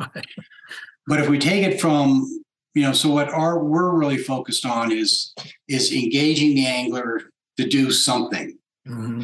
But 1.08 1.20
if 1.20 1.28
we 1.30 1.38
take 1.38 1.64
it 1.64 1.80
from, 1.80 2.42
you 2.74 2.82
know, 2.82 2.92
so 2.92 3.08
what 3.08 3.30
our 3.30 3.64
we're 3.64 3.98
really 3.98 4.18
focused 4.18 4.66
on 4.66 4.92
is 4.92 5.34
is 5.66 5.90
engaging 5.90 6.54
the 6.54 6.66
angler 6.66 7.22
to 7.56 7.66
do 7.66 7.90
something. 7.90 8.58
Mm-hmm. 8.86 9.22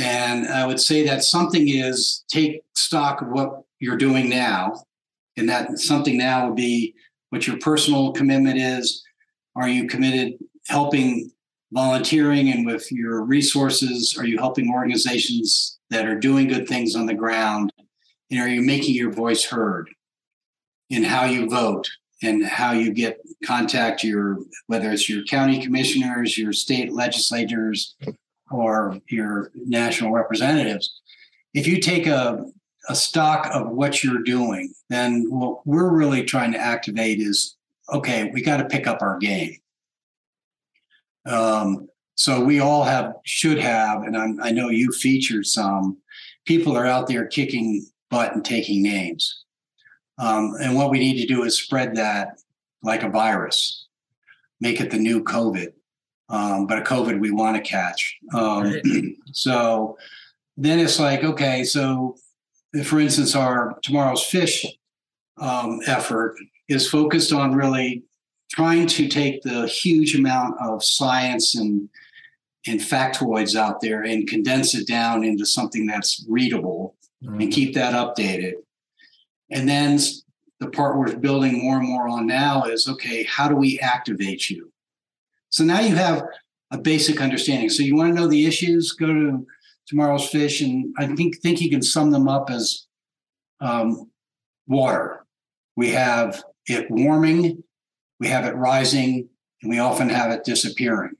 And 0.00 0.48
I 0.48 0.66
would 0.66 0.80
say 0.80 1.06
that 1.06 1.22
something 1.22 1.68
is 1.68 2.24
take 2.28 2.62
stock 2.74 3.22
of 3.22 3.28
what 3.28 3.62
you're 3.78 3.96
doing 3.96 4.28
now. 4.28 4.82
And 5.36 5.48
that 5.48 5.78
something 5.78 6.18
now 6.18 6.48
would 6.48 6.56
be 6.56 6.94
what 7.30 7.46
your 7.46 7.58
personal 7.58 8.12
commitment 8.12 8.58
is. 8.58 9.02
Are 9.54 9.68
you 9.68 9.86
committed 9.86 10.34
helping 10.68 11.30
volunteering 11.72 12.50
and 12.50 12.66
with 12.66 12.92
your 12.92 13.22
resources? 13.22 14.16
Are 14.18 14.26
you 14.26 14.38
helping 14.38 14.70
organizations 14.70 15.78
that 15.90 16.06
are 16.06 16.18
doing 16.18 16.48
good 16.48 16.68
things 16.68 16.94
on 16.94 17.06
the 17.06 17.14
ground? 17.14 17.72
And 18.30 18.40
are 18.40 18.48
you 18.48 18.62
making 18.62 18.94
your 18.94 19.12
voice 19.12 19.44
heard 19.44 19.90
in 20.90 21.02
how 21.02 21.24
you 21.24 21.48
vote 21.48 21.88
and 22.22 22.44
how 22.44 22.72
you 22.72 22.92
get 22.92 23.20
contact 23.44 24.04
your 24.04 24.38
whether 24.66 24.90
it's 24.90 25.08
your 25.08 25.24
county 25.24 25.60
commissioners, 25.62 26.38
your 26.38 26.52
state 26.52 26.92
legislators, 26.92 27.96
or 28.50 28.98
your 29.08 29.50
national 29.54 30.12
representatives? 30.12 31.00
If 31.54 31.66
you 31.66 31.80
take 31.80 32.06
a 32.06 32.44
a 32.88 32.96
stock 32.96 33.48
of 33.52 33.70
what 33.70 34.02
you're 34.02 34.22
doing, 34.22 34.74
then 34.88 35.26
what 35.30 35.64
we're 35.66 35.90
really 35.90 36.24
trying 36.24 36.52
to 36.52 36.58
activate 36.58 37.20
is 37.20 37.56
okay, 37.92 38.30
we 38.32 38.42
got 38.42 38.58
to 38.58 38.64
pick 38.64 38.86
up 38.86 39.02
our 39.02 39.18
game. 39.18 39.56
Um, 41.26 41.88
so 42.14 42.44
we 42.44 42.60
all 42.60 42.84
have, 42.84 43.14
should 43.24 43.58
have, 43.58 44.02
and 44.02 44.16
I'm, 44.16 44.40
i 44.42 44.50
know 44.50 44.68
you 44.68 44.92
featured 44.92 45.46
some 45.46 45.98
people 46.44 46.76
are 46.76 46.86
out 46.86 47.06
there 47.06 47.26
kicking 47.26 47.86
butt 48.10 48.34
and 48.34 48.44
taking 48.44 48.82
names. 48.82 49.44
Um, 50.18 50.54
and 50.60 50.76
what 50.76 50.90
we 50.90 50.98
need 50.98 51.20
to 51.20 51.26
do 51.26 51.44
is 51.44 51.58
spread 51.58 51.96
that 51.96 52.40
like 52.82 53.02
a 53.02 53.08
virus, 53.08 53.86
make 54.60 54.80
it 54.80 54.90
the 54.90 54.98
new 54.98 55.22
COVID, 55.24 55.72
um, 56.28 56.66
but 56.66 56.78
a 56.78 56.82
COVID 56.82 57.20
we 57.20 57.30
want 57.30 57.56
to 57.56 57.62
catch. 57.62 58.18
Um, 58.34 58.64
right. 58.64 58.82
so 59.32 59.96
then 60.56 60.78
it's 60.78 60.98
like, 60.98 61.24
okay, 61.24 61.64
so 61.64 62.16
for 62.84 63.00
instance, 63.00 63.34
our 63.34 63.78
tomorrow's 63.82 64.24
fish 64.24 64.66
um, 65.38 65.80
effort 65.86 66.36
is 66.68 66.88
focused 66.88 67.32
on 67.32 67.54
really 67.54 68.04
trying 68.52 68.86
to 68.86 69.08
take 69.08 69.42
the 69.42 69.66
huge 69.66 70.14
amount 70.14 70.54
of 70.60 70.84
science 70.84 71.54
and 71.54 71.88
and 72.66 72.78
factoids 72.78 73.56
out 73.56 73.80
there 73.80 74.02
and 74.04 74.28
condense 74.28 74.74
it 74.74 74.86
down 74.86 75.24
into 75.24 75.44
something 75.44 75.84
that's 75.84 76.24
readable 76.28 76.94
mm-hmm. 77.24 77.40
and 77.40 77.52
keep 77.52 77.74
that 77.74 77.92
updated. 77.92 78.52
And 79.50 79.68
then 79.68 79.98
the 80.60 80.68
part 80.68 80.96
we're 80.96 81.16
building 81.16 81.60
more 81.60 81.78
and 81.78 81.88
more 81.88 82.06
on 82.06 82.26
now 82.26 82.64
is 82.64 82.88
okay, 82.88 83.24
how 83.24 83.48
do 83.48 83.56
we 83.56 83.80
activate 83.80 84.48
you? 84.48 84.72
So 85.50 85.64
now 85.64 85.80
you 85.80 85.96
have 85.96 86.22
a 86.70 86.78
basic 86.78 87.20
understanding. 87.20 87.68
So 87.68 87.82
you 87.82 87.96
want 87.96 88.14
to 88.14 88.20
know 88.20 88.28
the 88.28 88.46
issues, 88.46 88.92
go 88.92 89.06
to 89.06 89.46
tomorrow's 89.86 90.28
fish, 90.28 90.60
and 90.60 90.94
I 90.98 91.06
think 91.06 91.38
think 91.38 91.60
you 91.60 91.68
can 91.68 91.82
sum 91.82 92.10
them 92.10 92.28
up 92.28 92.48
as 92.48 92.86
um, 93.60 94.10
water. 94.68 95.26
We 95.76 95.90
have 95.90 96.42
it 96.66 96.90
warming, 96.90 97.62
we 98.22 98.28
have 98.28 98.44
it 98.44 98.54
rising, 98.54 99.28
and 99.62 99.70
we 99.70 99.80
often 99.80 100.08
have 100.08 100.30
it 100.30 100.44
disappearing. 100.44 101.10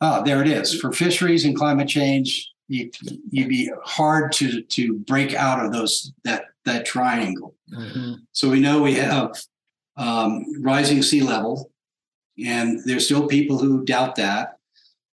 Ah, 0.00 0.22
there 0.22 0.42
it 0.42 0.48
is. 0.48 0.74
For 0.74 0.92
fisheries 0.92 1.44
and 1.44 1.56
climate 1.56 1.86
change, 1.86 2.50
you, 2.66 2.90
would 3.32 3.48
be 3.48 3.70
hard 3.84 4.32
to 4.32 4.60
to 4.60 4.94
break 4.94 5.34
out 5.34 5.64
of 5.64 5.72
those 5.72 6.12
that 6.24 6.46
that 6.64 6.84
triangle. 6.84 7.54
Mm-hmm. 7.72 8.14
So 8.32 8.50
we 8.50 8.58
know 8.58 8.82
we 8.82 8.94
have 8.94 9.40
um, 9.96 10.44
rising 10.60 11.00
sea 11.00 11.20
level, 11.20 11.70
and 12.44 12.80
there's 12.84 13.04
still 13.04 13.28
people 13.28 13.58
who 13.58 13.84
doubt 13.84 14.16
that. 14.16 14.58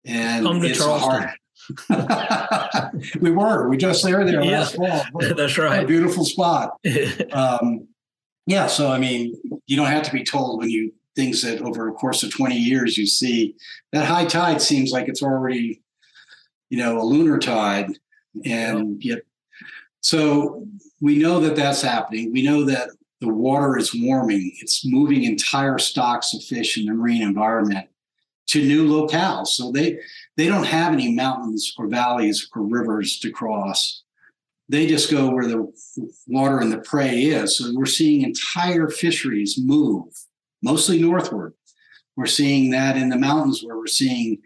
And 0.05 0.45
Come 0.45 0.61
to 0.61 0.69
it's 0.69 0.79
Charleston. 0.79 1.31
hard. 1.91 2.93
we 3.21 3.31
were. 3.31 3.67
We 3.71 3.79
just 3.79 4.05
there 4.05 4.27
there 4.27 4.43
yeah, 4.43 4.61
last 4.61 4.77
fall. 4.77 5.05
That's 5.35 5.57
right. 5.57 5.85
A 5.85 5.87
beautiful 5.87 6.27
spot. 6.27 6.79
um, 7.33 7.89
yeah. 8.47 8.67
So 8.67 8.91
I 8.91 8.99
mean, 8.99 9.35
you 9.67 9.77
don't 9.77 9.87
have 9.87 10.03
to 10.03 10.13
be 10.13 10.23
told 10.23 10.61
when 10.61 10.69
you 10.69 10.93
things 11.19 11.43
that 11.43 11.61
over 11.63 11.89
a 11.89 11.93
course 11.93 12.23
of 12.23 12.33
20 12.33 12.57
years 12.57 12.97
you 12.97 13.07
see 13.07 13.57
that 13.93 14.07
high 14.07 14.25
tide 14.25 14.63
seems 14.63 14.93
like 14.93 15.09
it's 15.09 15.23
already 15.23 15.83
you 16.71 16.79
know 16.79 17.01
a 17.01 17.05
lunar 17.05 17.39
tide 17.39 17.91
and 18.45 19.03
yet 19.05 19.23
so 20.01 20.67
we 21.01 21.19
know 21.19 21.41
that 21.41 21.57
that's 21.57 21.83
happening. 21.83 22.33
We 22.33 22.43
know 22.43 22.65
that 22.65 22.91
the 23.21 23.29
water 23.29 23.77
is 23.77 23.95
warming. 23.95 24.53
It's 24.61 24.87
moving 24.87 25.25
entire 25.25 25.79
stocks 25.79 26.35
of 26.35 26.43
fish 26.43 26.79
in 26.79 26.87
the 26.87 26.95
marine 26.95 27.23
environment 27.23 27.89
to 28.49 28.65
new 28.65 28.89
locales. 28.89 29.49
So 29.49 29.71
they 29.71 29.99
they 30.37 30.47
don't 30.47 30.65
have 30.65 30.93
any 30.93 31.13
mountains 31.13 31.75
or 31.77 31.89
valleys 31.89 32.49
or 32.55 32.63
rivers 32.63 33.19
to 33.21 33.31
cross. 33.31 34.03
They 34.69 34.87
just 34.87 35.11
go 35.11 35.31
where 35.31 35.47
the 35.47 35.73
water 36.27 36.61
and 36.61 36.71
the 36.71 36.79
prey 36.79 37.23
is. 37.23 37.59
So 37.59 37.73
we're 37.75 37.87
seeing 37.87 38.23
entire 38.23 38.89
fisheries 38.89 39.59
move 39.59 40.15
mostly 40.63 41.01
northward. 41.01 41.55
We're 42.17 42.27
seeing 42.27 42.71
that 42.71 42.97
in 42.97 43.09
the 43.09 43.19
mountains 43.19 43.63
where 43.63 43.77
we're 43.77 43.87
seeing 43.87 44.39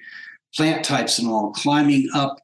plant 0.55 0.85
types 0.85 1.19
and 1.19 1.29
all 1.29 1.53
climbing 1.53 2.09
up 2.15 2.39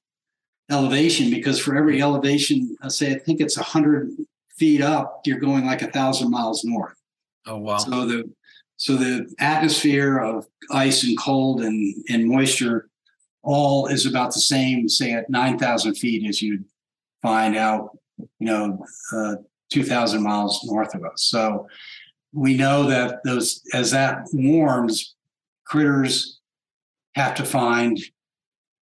elevation 0.71 1.31
because 1.31 1.59
for 1.59 1.77
every 1.77 2.01
elevation, 2.01 2.77
I 2.83 2.89
say 2.89 3.15
I 3.15 3.19
think 3.19 3.41
it's 3.41 3.57
100 3.57 4.11
feet 4.57 4.83
up, 4.83 5.21
you're 5.25 5.39
going 5.39 5.67
like 5.67 5.83
a 5.83 5.91
thousand 5.91 6.31
miles 6.31 6.65
north. 6.65 6.97
Oh, 7.47 7.59
wow. 7.59 7.79
So 7.79 8.07
the 8.07 8.31
so 8.77 8.95
the 8.95 9.35
atmosphere 9.41 10.19
of 10.19 10.47
ice 10.71 11.03
and 11.03 11.19
cold 11.19 11.63
and, 11.63 11.95
and 12.09 12.29
moisture 12.29 12.89
all 13.43 13.87
is 13.89 14.07
about 14.07 14.33
the 14.33 14.41
same, 14.41 14.89
say 14.89 15.13
at 15.13 15.29
9,000 15.29 15.95
feet 15.97 16.29
as 16.29 16.41
you'd 16.41 16.65
find 17.21 17.57
out, 17.57 17.99
you 18.19 18.47
know, 18.47 18.85
uh, 19.13 19.37
2,000 19.73 20.23
miles 20.23 20.61
north 20.65 20.95
of 20.95 21.03
us. 21.05 21.25
So 21.25 21.67
we 22.33 22.57
know 22.57 22.85
that 22.89 23.23
those 23.25 23.63
as 23.75 23.91
that 23.93 24.27
warms, 24.33 25.15
critters 25.65 26.41
have 27.15 27.35
to 27.37 27.45
find 27.45 27.99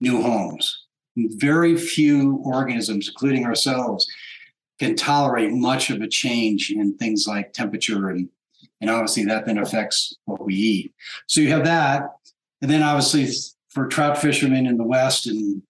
new 0.01 0.21
homes. 0.21 0.85
Very 1.17 1.77
few 1.77 2.43
organisms, 2.45 3.09
including 3.09 3.47
ourselves, 3.47 4.07
can 4.79 4.95
tolerate 4.95 5.53
much 5.53 5.89
of 5.91 6.03
a 6.03 6.09
change 6.09 6.71
in 6.71 6.97
things 6.99 7.27
like 7.27 7.53
temperature 7.53 8.11
and 8.11 8.29
and 8.83 8.91
obviously 8.91 9.25
that 9.25 9.47
then 9.47 9.57
affects 9.57 10.15
what 10.27 10.45
we 10.45 10.55
eat. 10.55 10.93
So 11.27 11.41
you 11.41 11.49
have 11.49 11.65
that, 11.65 12.11
and 12.61 12.71
then 12.71 12.83
obviously 12.83 13.27
for 13.71 13.87
trout 13.87 14.19
fishermen 14.19 14.67
in 14.67 14.77
the 14.77 14.85
West 14.85 15.27
and 15.27 15.63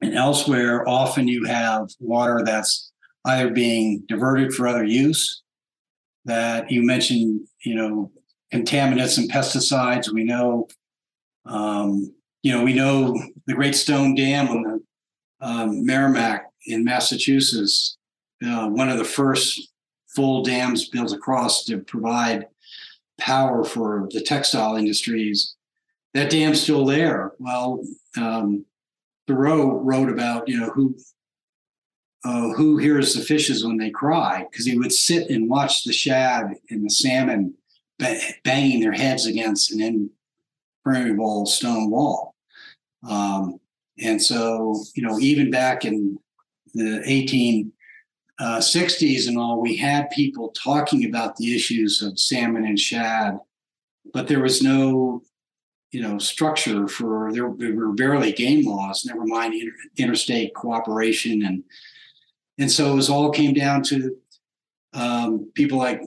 and 0.00 0.14
elsewhere, 0.14 0.86
often 0.88 1.26
you 1.26 1.44
have 1.46 1.88
water 1.98 2.42
that's 2.44 2.92
either 3.24 3.50
being 3.50 4.04
diverted 4.06 4.52
for 4.52 4.68
other 4.68 4.84
use 4.84 5.43
that 6.24 6.70
you 6.70 6.82
mentioned, 6.82 7.46
you 7.64 7.74
know, 7.74 8.10
contaminants 8.52 9.18
and 9.18 9.30
pesticides. 9.30 10.12
We 10.12 10.24
know 10.24 10.68
um, 11.46 12.14
you 12.42 12.52
know, 12.52 12.62
we 12.62 12.74
know 12.74 13.20
the 13.46 13.54
Great 13.54 13.74
Stone 13.74 14.14
Dam 14.14 14.48
on 14.48 14.62
the 14.62 14.82
um, 15.40 15.84
Merrimack 15.84 16.46
in 16.66 16.84
Massachusetts, 16.84 17.96
uh, 18.44 18.68
one 18.68 18.88
of 18.88 18.98
the 18.98 19.04
first 19.04 19.72
full 20.14 20.42
dams 20.42 20.88
built 20.88 21.12
across 21.12 21.64
to 21.64 21.78
provide 21.78 22.46
power 23.18 23.64
for 23.64 24.08
the 24.10 24.20
textile 24.20 24.76
industries. 24.76 25.56
That 26.12 26.30
dam's 26.30 26.60
still 26.60 26.84
there. 26.84 27.32
Well, 27.38 27.82
um, 28.16 28.64
Thoreau 29.26 29.78
wrote 29.80 30.10
about 30.10 30.48
you 30.48 30.60
know 30.60 30.70
who 30.70 30.96
uh, 32.24 32.48
who 32.54 32.78
hears 32.78 33.14
the 33.14 33.20
fishes 33.20 33.64
when 33.64 33.76
they 33.76 33.90
cry 33.90 34.46
because 34.50 34.64
he 34.64 34.78
would 34.78 34.92
sit 34.92 35.28
and 35.28 35.48
watch 35.48 35.84
the 35.84 35.92
shad 35.92 36.54
and 36.70 36.84
the 36.84 36.90
salmon 36.90 37.54
banging 38.44 38.80
their 38.80 38.92
heads 38.92 39.26
against 39.26 39.70
an 39.72 40.10
impermeable 40.84 41.46
stone 41.46 41.90
wall. 41.90 42.34
Um, 43.08 43.60
and 44.02 44.20
so, 44.20 44.82
you 44.94 45.02
know, 45.06 45.18
even 45.20 45.50
back 45.50 45.84
in 45.84 46.18
the 46.72 47.02
1860s 48.40 49.26
uh, 49.26 49.28
and 49.28 49.38
all, 49.38 49.60
we 49.60 49.76
had 49.76 50.10
people 50.10 50.52
talking 50.52 51.04
about 51.04 51.36
the 51.36 51.54
issues 51.54 52.02
of 52.02 52.18
salmon 52.18 52.64
and 52.64 52.80
shad, 52.80 53.38
but 54.12 54.26
there 54.28 54.40
was 54.40 54.62
no, 54.62 55.22
you 55.92 56.00
know, 56.00 56.18
structure 56.18 56.88
for 56.88 57.30
there, 57.32 57.52
there 57.56 57.74
were 57.74 57.92
barely 57.92 58.32
game 58.32 58.66
laws, 58.66 59.04
never 59.04 59.24
mind 59.24 59.54
inter, 59.54 59.76
interstate 59.98 60.54
cooperation 60.54 61.44
and 61.44 61.62
and 62.58 62.70
so 62.70 62.92
it 62.92 62.94
was 62.94 63.10
all 63.10 63.30
came 63.30 63.52
down 63.52 63.82
to 63.84 64.16
um, 64.92 65.50
people 65.54 65.78
like 65.78 66.00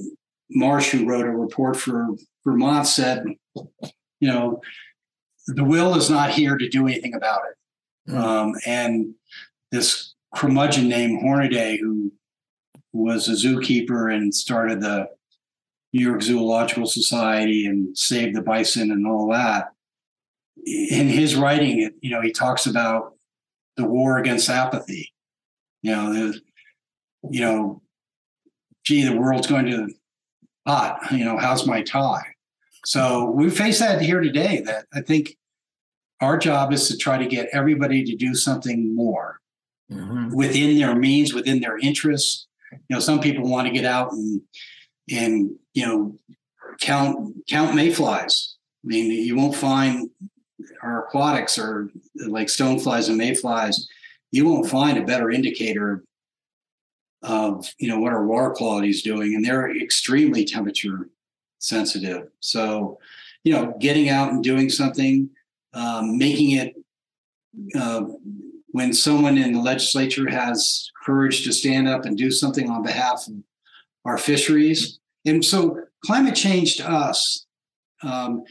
Marsh, 0.49 0.91
who 0.91 1.07
wrote 1.07 1.25
a 1.25 1.31
report 1.31 1.77
for 1.77 2.07
Vermont, 2.45 2.87
said, 2.87 3.25
you 3.55 4.27
know, 4.27 4.61
the 5.47 5.63
will 5.63 5.95
is 5.95 6.09
not 6.09 6.31
here 6.31 6.57
to 6.57 6.69
do 6.69 6.87
anything 6.87 7.13
about 7.13 7.41
it. 7.49 8.11
Mm-hmm. 8.11 8.23
Um, 8.23 8.53
and 8.65 9.13
this 9.71 10.15
curmudgeon 10.35 10.87
named 10.87 11.21
Hornaday, 11.21 11.77
who 11.77 12.11
was 12.93 13.27
a 13.27 13.33
zookeeper 13.33 14.13
and 14.13 14.33
started 14.33 14.81
the 14.81 15.09
New 15.93 16.05
York 16.07 16.21
Zoological 16.21 16.85
Society 16.85 17.65
and 17.65 17.97
saved 17.97 18.35
the 18.35 18.41
bison 18.41 18.91
and 18.91 19.05
all 19.05 19.29
that. 19.31 19.71
In 20.65 21.07
his 21.07 21.35
writing, 21.35 21.91
you 22.01 22.09
know, 22.09 22.21
he 22.21 22.31
talks 22.31 22.65
about 22.65 23.13
the 23.75 23.85
war 23.85 24.17
against 24.17 24.49
apathy. 24.49 25.13
You 25.81 25.91
know, 25.91 26.13
the, 26.13 26.41
you 27.29 27.41
know, 27.41 27.81
gee, 28.83 29.03
the 29.03 29.17
world's 29.17 29.47
going 29.47 29.65
to 29.67 29.89
hot. 30.65 30.99
You 31.11 31.25
know, 31.25 31.37
how's 31.37 31.65
my 31.65 31.81
tie? 31.81 32.25
So 32.85 33.25
we 33.31 33.49
face 33.49 33.79
that 33.79 34.01
here 34.01 34.21
today. 34.21 34.61
That 34.61 34.85
I 34.93 35.01
think 35.01 35.37
our 36.21 36.37
job 36.37 36.73
is 36.73 36.87
to 36.87 36.97
try 36.97 37.17
to 37.17 37.27
get 37.27 37.49
everybody 37.51 38.03
to 38.03 38.15
do 38.15 38.33
something 38.33 38.95
more 38.95 39.39
mm-hmm. 39.91 40.35
within 40.35 40.77
their 40.77 40.95
means, 40.95 41.33
within 41.33 41.61
their 41.61 41.77
interests. 41.77 42.47
You 42.71 42.95
know, 42.95 42.99
some 42.99 43.19
people 43.19 43.49
want 43.49 43.67
to 43.67 43.73
get 43.73 43.85
out 43.85 44.11
and 44.11 44.41
and 45.09 45.51
you 45.73 45.85
know 45.85 46.15
count 46.79 47.35
count 47.49 47.75
mayflies. 47.75 48.55
I 48.83 48.87
mean, 48.87 49.11
you 49.11 49.35
won't 49.35 49.55
find 49.55 50.09
our 50.81 51.05
aquatics 51.05 51.57
or 51.57 51.89
like 52.27 52.47
stoneflies 52.47 53.09
and 53.09 53.17
mayflies. 53.17 53.87
You 54.31 54.45
won't 54.45 54.69
find 54.69 54.97
a 54.97 55.05
better 55.05 55.31
indicator 55.31 56.03
of 57.23 57.67
you 57.79 57.87
know 57.87 57.99
what 57.99 58.13
our 58.13 58.25
water 58.25 58.51
quality 58.51 58.89
is 58.89 59.01
doing, 59.01 59.35
and 59.35 59.43
they're 59.43 59.75
extremely 59.75 60.45
temperature 60.45 61.09
sensitive. 61.59 62.27
So, 62.39 62.99
you 63.43 63.53
know, 63.53 63.73
getting 63.79 64.09
out 64.09 64.31
and 64.31 64.43
doing 64.43 64.69
something, 64.69 65.29
um, 65.73 66.17
making 66.17 66.51
it 66.51 66.75
uh, 67.75 68.03
when 68.67 68.93
someone 68.93 69.37
in 69.37 69.53
the 69.53 69.61
legislature 69.61 70.29
has 70.29 70.91
courage 71.03 71.43
to 71.45 71.51
stand 71.51 71.87
up 71.87 72.05
and 72.05 72.17
do 72.17 72.31
something 72.31 72.69
on 72.69 72.83
behalf 72.83 73.25
of 73.27 73.35
our 74.05 74.17
fisheries. 74.17 74.99
And 75.25 75.43
so, 75.43 75.81
climate 76.05 76.35
change 76.35 76.77
to 76.77 76.89
us, 76.89 77.45
um, 78.03 78.43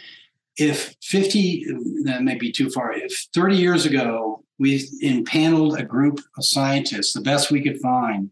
if 0.59 0.97
50, 1.03 1.67
that 2.05 2.23
may 2.23 2.35
be 2.35 2.51
too 2.51 2.71
far, 2.71 2.93
if 2.93 3.27
30 3.35 3.57
years 3.57 3.87
ago 3.87 4.43
we 4.59 4.89
impaneled 5.03 5.79
a 5.79 5.85
group 5.85 6.21
of 6.37 6.45
scientists, 6.45 7.13
the 7.13 7.21
best 7.21 7.51
we 7.51 7.63
could 7.63 7.81
find, 7.81 8.31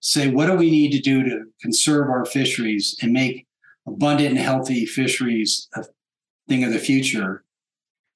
say, 0.00 0.28
what 0.28 0.46
do 0.46 0.54
we 0.54 0.70
need 0.70 0.92
to 0.92 1.00
do 1.00 1.22
to 1.24 1.44
conserve 1.60 2.08
our 2.08 2.24
fisheries 2.24 2.96
and 3.02 3.12
make 3.12 3.46
abundant 3.86 4.30
and 4.30 4.38
healthy 4.38 4.86
fisheries 4.86 5.68
a 5.74 5.84
thing 6.48 6.64
of 6.64 6.72
the 6.72 6.78
future, 6.78 7.44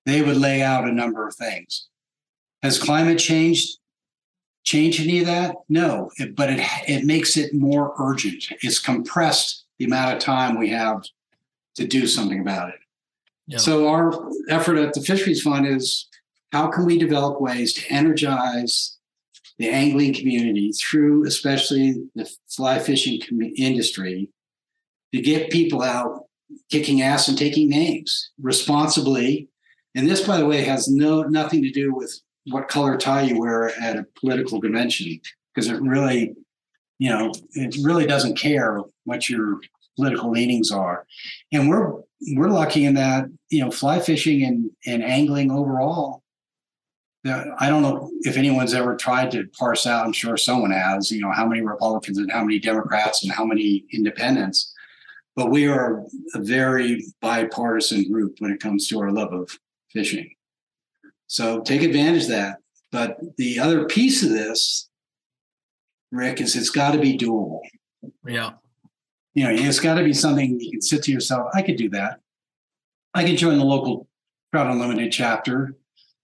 they 0.06 0.22
would 0.22 0.36
lay 0.36 0.62
out 0.62 0.88
a 0.88 0.92
number 0.92 1.26
of 1.26 1.34
things. 1.34 1.88
Has 2.62 2.78
climate 2.78 3.18
changed 3.18 3.78
changed 4.62 5.00
any 5.00 5.20
of 5.20 5.26
that? 5.26 5.56
No, 5.68 6.10
it, 6.18 6.36
but 6.36 6.50
it 6.50 6.60
it 6.86 7.04
makes 7.04 7.36
it 7.36 7.54
more 7.54 7.94
urgent. 7.98 8.46
It's 8.62 8.78
compressed 8.78 9.64
the 9.78 9.86
amount 9.86 10.14
of 10.14 10.22
time 10.22 10.58
we 10.58 10.68
have 10.70 11.02
to 11.76 11.86
do 11.86 12.06
something 12.06 12.40
about 12.40 12.70
it. 12.70 12.80
Yeah. 13.46 13.58
So 13.58 13.88
our 13.88 14.30
effort 14.48 14.76
at 14.76 14.92
the 14.92 15.00
Fisheries 15.00 15.42
Fund 15.42 15.66
is 15.66 16.06
how 16.52 16.68
can 16.68 16.84
we 16.84 16.98
develop 16.98 17.40
ways 17.40 17.72
to 17.74 17.92
energize 17.92 18.98
the 19.58 19.68
angling 19.68 20.14
community 20.14 20.72
through 20.72 21.26
especially 21.26 21.94
the 22.14 22.28
fly 22.48 22.78
fishing 22.78 23.20
com- 23.20 23.52
industry 23.56 24.28
to 25.12 25.20
get 25.20 25.50
people 25.50 25.82
out 25.82 26.24
kicking 26.70 27.02
ass 27.02 27.28
and 27.28 27.38
taking 27.38 27.68
names 27.68 28.30
responsibly. 28.40 29.48
And 29.94 30.08
this, 30.08 30.26
by 30.26 30.38
the 30.38 30.46
way, 30.46 30.62
has 30.62 30.88
no 30.88 31.22
nothing 31.22 31.62
to 31.62 31.70
do 31.70 31.94
with 31.94 32.20
what 32.46 32.68
color 32.68 32.96
tie 32.96 33.22
you 33.22 33.38
wear 33.38 33.68
at 33.80 33.96
a 33.96 34.06
political 34.18 34.60
convention, 34.60 35.20
because 35.54 35.68
it 35.68 35.80
really, 35.80 36.34
you 36.98 37.10
know, 37.10 37.32
it 37.52 37.76
really 37.82 38.06
doesn't 38.06 38.38
care 38.38 38.80
what 39.04 39.28
your 39.28 39.60
political 39.96 40.30
leanings 40.30 40.70
are. 40.70 41.06
And 41.52 41.68
we're 41.68 42.00
we're 42.34 42.48
lucky 42.48 42.84
in 42.84 42.94
that, 42.94 43.24
you 43.48 43.64
know, 43.64 43.70
fly 43.70 43.98
fishing 43.98 44.44
and, 44.44 44.70
and 44.86 45.02
angling 45.02 45.50
overall 45.50 46.22
I 47.26 47.68
don't 47.68 47.82
know 47.82 48.10
if 48.22 48.38
anyone's 48.38 48.72
ever 48.72 48.96
tried 48.96 49.30
to 49.32 49.46
parse 49.58 49.86
out. 49.86 50.06
I'm 50.06 50.12
sure 50.12 50.38
someone 50.38 50.70
has. 50.70 51.10
You 51.10 51.20
know 51.20 51.32
how 51.32 51.46
many 51.46 51.60
Republicans 51.60 52.16
and 52.16 52.32
how 52.32 52.42
many 52.42 52.58
Democrats 52.58 53.22
and 53.22 53.32
how 53.32 53.44
many 53.44 53.84
Independents, 53.92 54.72
but 55.36 55.50
we 55.50 55.66
are 55.68 56.02
a 56.34 56.40
very 56.40 57.04
bipartisan 57.20 58.10
group 58.10 58.36
when 58.38 58.50
it 58.50 58.60
comes 58.60 58.88
to 58.88 59.00
our 59.00 59.12
love 59.12 59.34
of 59.34 59.50
fishing. 59.92 60.30
So 61.26 61.60
take 61.60 61.82
advantage 61.82 62.24
of 62.24 62.30
that. 62.30 62.56
But 62.90 63.18
the 63.36 63.58
other 63.58 63.84
piece 63.84 64.22
of 64.22 64.30
this, 64.30 64.88
Rick, 66.10 66.40
is 66.40 66.56
it's 66.56 66.70
got 66.70 66.92
to 66.92 66.98
be 66.98 67.18
doable. 67.18 67.60
Yeah. 68.26 68.52
You 69.34 69.44
know, 69.44 69.50
it's 69.52 69.78
got 69.78 69.94
to 69.94 70.04
be 70.04 70.12
something 70.12 70.58
you 70.58 70.70
can 70.72 70.82
sit 70.82 71.02
to 71.04 71.12
yourself. 71.12 71.50
I 71.54 71.62
could 71.62 71.76
do 71.76 71.90
that. 71.90 72.20
I 73.14 73.24
could 73.24 73.36
join 73.36 73.58
the 73.58 73.64
local 73.64 74.08
Trout 74.52 74.70
Unlimited 74.70 75.12
chapter 75.12 75.76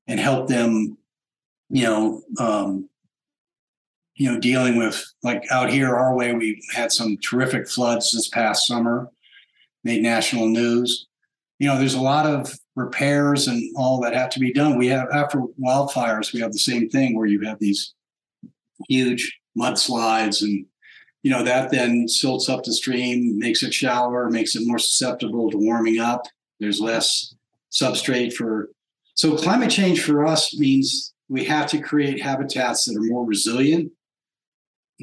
and 0.07 0.21
help 0.21 0.49
them, 0.49 0.97
you 1.69 1.85
know, 1.85 2.23
um, 2.39 2.89
you 4.15 4.33
know, 4.33 4.41
dealing 4.41 4.79
with 4.79 5.05
like 5.23 5.45
out 5.51 5.71
here 5.71 5.95
our 5.95 6.15
way, 6.15 6.33
we 6.33 6.63
had 6.75 6.91
some 6.91 7.19
terrific 7.19 7.69
floods 7.69 8.13
this 8.13 8.29
past 8.29 8.67
summer, 8.67 9.11
made 9.85 10.03
national 10.03 10.47
news. 10.47 11.07
You 11.59 11.69
know, 11.69 11.79
there's 11.79 11.95
a 11.95 12.01
lot 12.01 12.27
of 12.27 12.53
repairs 12.75 13.49
and 13.49 13.63
all 13.77 14.01
that 14.01 14.15
have 14.15 14.31
to 14.31 14.41
be 14.41 14.53
done. 14.53 14.79
We 14.79 14.89
have 14.89 15.09
after 15.13 15.41
wildfires, 15.63 16.33
we 16.33 16.41
have 16.41 16.53
the 16.53 16.59
same 16.59 16.89
thing 16.89 17.17
where 17.17 17.27
you 17.27 17.41
have 17.43 17.59
these 17.59 17.95
huge 18.89 19.39
mudslides 19.57 20.43
and 20.43 20.67
you 21.23 21.31
know 21.31 21.43
that 21.43 21.71
then 21.71 22.07
silts 22.07 22.49
up 22.49 22.63
the 22.63 22.73
stream 22.73 23.39
makes 23.39 23.63
it 23.63 23.73
shallower 23.73 24.29
makes 24.31 24.55
it 24.55 24.67
more 24.67 24.79
susceptible 24.79 25.51
to 25.51 25.57
warming 25.57 25.99
up 25.99 26.27
there's 26.61 26.79
less 26.79 27.35
substrate 27.73 28.33
for 28.33 28.69
so 29.17 29.35
climate 29.35 29.71
change 29.71 30.03
for 30.03 30.27
us 30.27 30.57
means 30.59 31.15
we 31.29 31.45
have 31.45 31.67
to 31.71 31.81
create 31.81 32.23
habitats 32.23 32.85
that 32.85 32.97
are 32.97 33.03
more 33.03 33.25
resilient, 33.25 33.91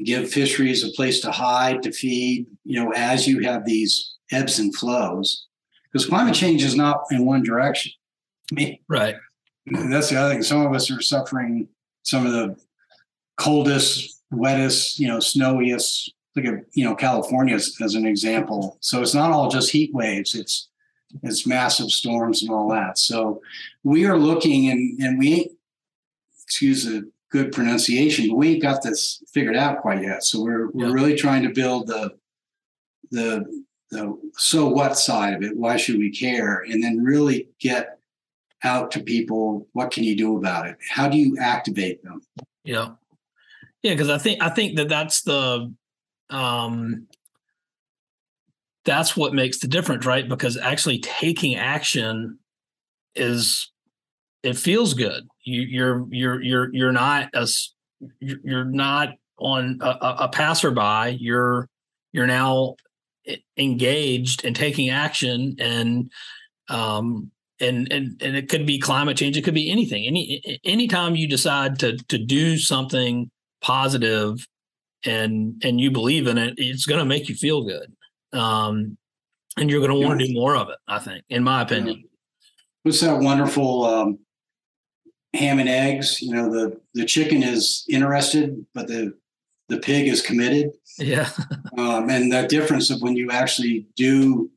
give 0.04 0.30
fisheries 0.30 0.84
a 0.84 0.90
place 0.92 1.20
to 1.20 1.32
hide, 1.32 1.82
to 1.82 1.92
feed, 1.92 2.46
you 2.64 2.82
know, 2.82 2.92
as 2.94 3.26
you 3.26 3.40
have 3.40 3.64
these 3.64 4.14
ebbs 4.30 4.60
and 4.60 4.74
flows. 4.74 5.46
Because 5.92 6.06
climate 6.06 6.34
change 6.34 6.62
is 6.62 6.76
not 6.76 7.02
in 7.10 7.26
one 7.26 7.42
direction. 7.42 7.90
I 8.52 8.54
mean, 8.54 8.78
right. 8.88 9.16
That's 9.66 10.10
the 10.10 10.16
other 10.16 10.32
thing. 10.32 10.42
Some 10.42 10.64
of 10.64 10.72
us 10.72 10.90
are 10.92 11.00
suffering 11.00 11.68
some 12.04 12.24
of 12.24 12.32
the 12.32 12.56
coldest, 13.36 14.22
wettest, 14.32 14.98
you 14.98 15.08
know, 15.08 15.18
snowiest. 15.18 16.12
Look 16.36 16.46
at 16.46 16.64
you 16.72 16.84
know 16.84 16.96
California 16.96 17.54
as, 17.54 17.76
as 17.80 17.94
an 17.94 18.06
example. 18.06 18.76
So 18.80 19.00
it's 19.02 19.14
not 19.14 19.30
all 19.30 19.48
just 19.48 19.70
heat 19.70 19.94
waves. 19.94 20.34
It's 20.34 20.68
it's 21.22 21.46
massive 21.46 21.90
storms 21.90 22.42
and 22.42 22.50
all 22.50 22.68
that. 22.70 22.98
So 22.98 23.40
we 23.82 24.06
are 24.06 24.18
looking 24.18 24.70
and 24.70 25.00
and 25.00 25.18
we 25.18 25.34
ain't 25.34 25.52
excuse 26.44 26.84
the 26.84 27.10
good 27.30 27.52
pronunciation, 27.52 28.28
but 28.28 28.36
we 28.36 28.52
ain't 28.52 28.62
got 28.62 28.82
this 28.82 29.22
figured 29.32 29.56
out 29.56 29.80
quite 29.80 30.02
yet. 30.02 30.24
So 30.24 30.42
we're 30.42 30.70
we're 30.70 30.92
really 30.92 31.14
trying 31.14 31.42
to 31.42 31.50
build 31.50 31.86
the 31.86 32.14
the 33.10 33.64
the 33.90 34.18
so 34.36 34.68
what 34.68 34.98
side 34.98 35.34
of 35.34 35.42
it. 35.42 35.56
Why 35.56 35.76
should 35.76 35.98
we 35.98 36.10
care? 36.10 36.64
And 36.68 36.82
then 36.82 37.02
really 37.02 37.48
get 37.60 37.98
out 38.64 38.90
to 38.92 39.00
people 39.00 39.68
what 39.72 39.90
can 39.90 40.02
you 40.02 40.16
do 40.16 40.36
about 40.36 40.66
it 40.66 40.76
how 40.88 41.08
do 41.08 41.16
you 41.16 41.36
activate 41.38 42.02
them 42.02 42.22
yeah 42.64 42.88
yeah 43.82 43.92
because 43.92 44.08
i 44.08 44.18
think 44.18 44.42
i 44.42 44.48
think 44.48 44.76
that 44.76 44.88
that's 44.88 45.22
the 45.22 45.72
um 46.30 47.06
that's 48.84 49.16
what 49.16 49.34
makes 49.34 49.58
the 49.58 49.68
difference 49.68 50.06
right? 50.06 50.28
Because 50.28 50.56
actually 50.56 50.98
taking 51.00 51.56
action 51.56 52.38
is 53.14 53.70
it 54.42 54.56
feels 54.56 54.94
good. 54.94 55.26
You 55.44 55.62
you're 55.62 56.06
you're 56.10 56.42
you're 56.42 56.74
you're 56.74 56.92
not 56.92 57.30
as 57.34 57.72
you're 58.20 58.64
not 58.64 59.10
on 59.38 59.78
a, 59.80 59.96
a 60.20 60.28
passerby. 60.28 61.16
You're 61.20 61.68
you're 62.12 62.26
now 62.26 62.76
engaged 63.56 64.44
and 64.44 64.54
taking 64.54 64.90
action 64.90 65.56
and 65.58 66.10
um 66.68 67.30
and 67.60 67.90
and 67.90 68.20
and 68.20 68.36
it 68.36 68.48
could 68.48 68.66
be 68.66 68.78
climate 68.78 69.16
change. 69.16 69.36
It 69.36 69.42
could 69.42 69.54
be 69.54 69.70
anything. 69.70 70.06
Any 70.06 70.60
anytime 70.64 71.16
you 71.16 71.28
decide 71.28 71.78
to 71.78 71.96
to 71.96 72.18
do 72.18 72.58
something 72.58 73.30
positive 73.62 74.46
and 75.06 75.60
and 75.64 75.80
you 75.80 75.90
believe 75.90 76.26
in 76.26 76.36
it 76.36 76.54
it's 76.58 76.86
going 76.86 76.98
to 76.98 77.04
make 77.04 77.28
you 77.28 77.34
feel 77.34 77.64
good 77.64 77.94
um 78.34 78.96
and 79.56 79.70
you're 79.70 79.80
going 79.80 79.90
to 79.90 80.06
want 80.06 80.18
to 80.18 80.26
do 80.26 80.34
more 80.34 80.56
of 80.56 80.68
it 80.68 80.76
i 80.88 80.98
think 80.98 81.24
in 81.28 81.42
my 81.42 81.62
opinion. 81.62 82.04
What's 82.82 83.00
that 83.00 83.18
wonderful 83.18 83.84
um 83.84 84.18
ham 85.32 85.58
and 85.58 85.68
eggs? 85.68 86.20
You 86.20 86.34
know 86.34 86.50
the 86.50 86.80
the 86.94 87.06
chicken 87.06 87.42
is 87.42 87.84
interested 87.88 88.66
but 88.74 88.88
the 88.88 89.14
the 89.68 89.78
pig 89.78 90.08
is 90.08 90.22
committed. 90.22 90.72
Yeah. 90.98 91.28
Um, 91.76 92.08
and 92.08 92.30
the 92.30 92.46
difference 92.46 92.88
of 92.90 93.02
when 93.02 93.16
you 93.16 93.32
actually 93.32 93.88
do 93.96 94.48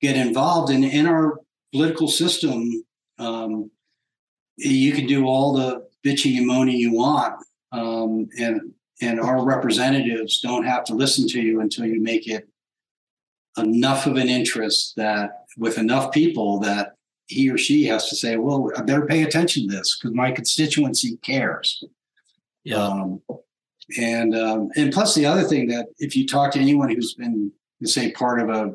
get 0.00 0.14
involved 0.14 0.70
in 0.70 0.84
in 0.84 1.08
our 1.08 1.40
political 1.72 2.06
system, 2.06 2.84
um, 3.18 3.68
you 4.56 4.92
can 4.92 5.08
do 5.08 5.26
all 5.26 5.54
the 5.54 5.88
bitching 6.06 6.36
and 6.38 6.46
moaning 6.46 6.76
you 6.76 6.92
want, 6.92 7.34
um, 7.72 8.28
and 8.38 8.72
and 9.00 9.18
our 9.18 9.44
representatives 9.44 10.38
don't 10.38 10.64
have 10.64 10.84
to 10.84 10.94
listen 10.94 11.26
to 11.30 11.40
you 11.40 11.62
until 11.62 11.84
you 11.84 12.00
make 12.00 12.28
it 12.28 12.48
enough 13.58 14.06
of 14.06 14.16
an 14.16 14.28
interest 14.28 14.94
that 14.96 15.44
with 15.58 15.78
enough 15.78 16.12
people 16.12 16.58
that 16.60 16.94
he 17.26 17.50
or 17.50 17.58
she 17.58 17.84
has 17.84 18.08
to 18.08 18.16
say, 18.16 18.36
well, 18.36 18.70
I 18.76 18.82
better 18.82 19.06
pay 19.06 19.22
attention 19.22 19.68
to 19.68 19.76
this 19.76 19.98
because 19.98 20.14
my 20.14 20.30
constituency 20.30 21.16
cares. 21.18 21.82
Yeah. 22.64 22.76
Um, 22.76 23.22
and 23.98 24.34
um, 24.34 24.70
and 24.76 24.92
plus 24.92 25.14
the 25.14 25.26
other 25.26 25.42
thing 25.42 25.68
that 25.68 25.86
if 25.98 26.16
you 26.16 26.26
talk 26.26 26.52
to 26.52 26.60
anyone 26.60 26.90
who's 26.90 27.14
been 27.14 27.52
say 27.84 28.12
part 28.12 28.40
of 28.40 28.48
a 28.48 28.74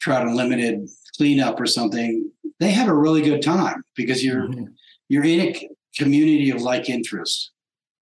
trout 0.00 0.26
unlimited 0.26 0.88
cleanup 1.16 1.60
or 1.60 1.66
something, 1.66 2.30
they 2.58 2.70
have 2.70 2.88
a 2.88 2.94
really 2.94 3.22
good 3.22 3.42
time 3.42 3.82
because 3.96 4.24
you're 4.24 4.48
mm-hmm. 4.48 4.64
you're 5.08 5.24
in 5.24 5.40
a 5.40 5.68
community 5.96 6.50
of 6.50 6.62
like 6.62 6.88
interest. 6.88 7.50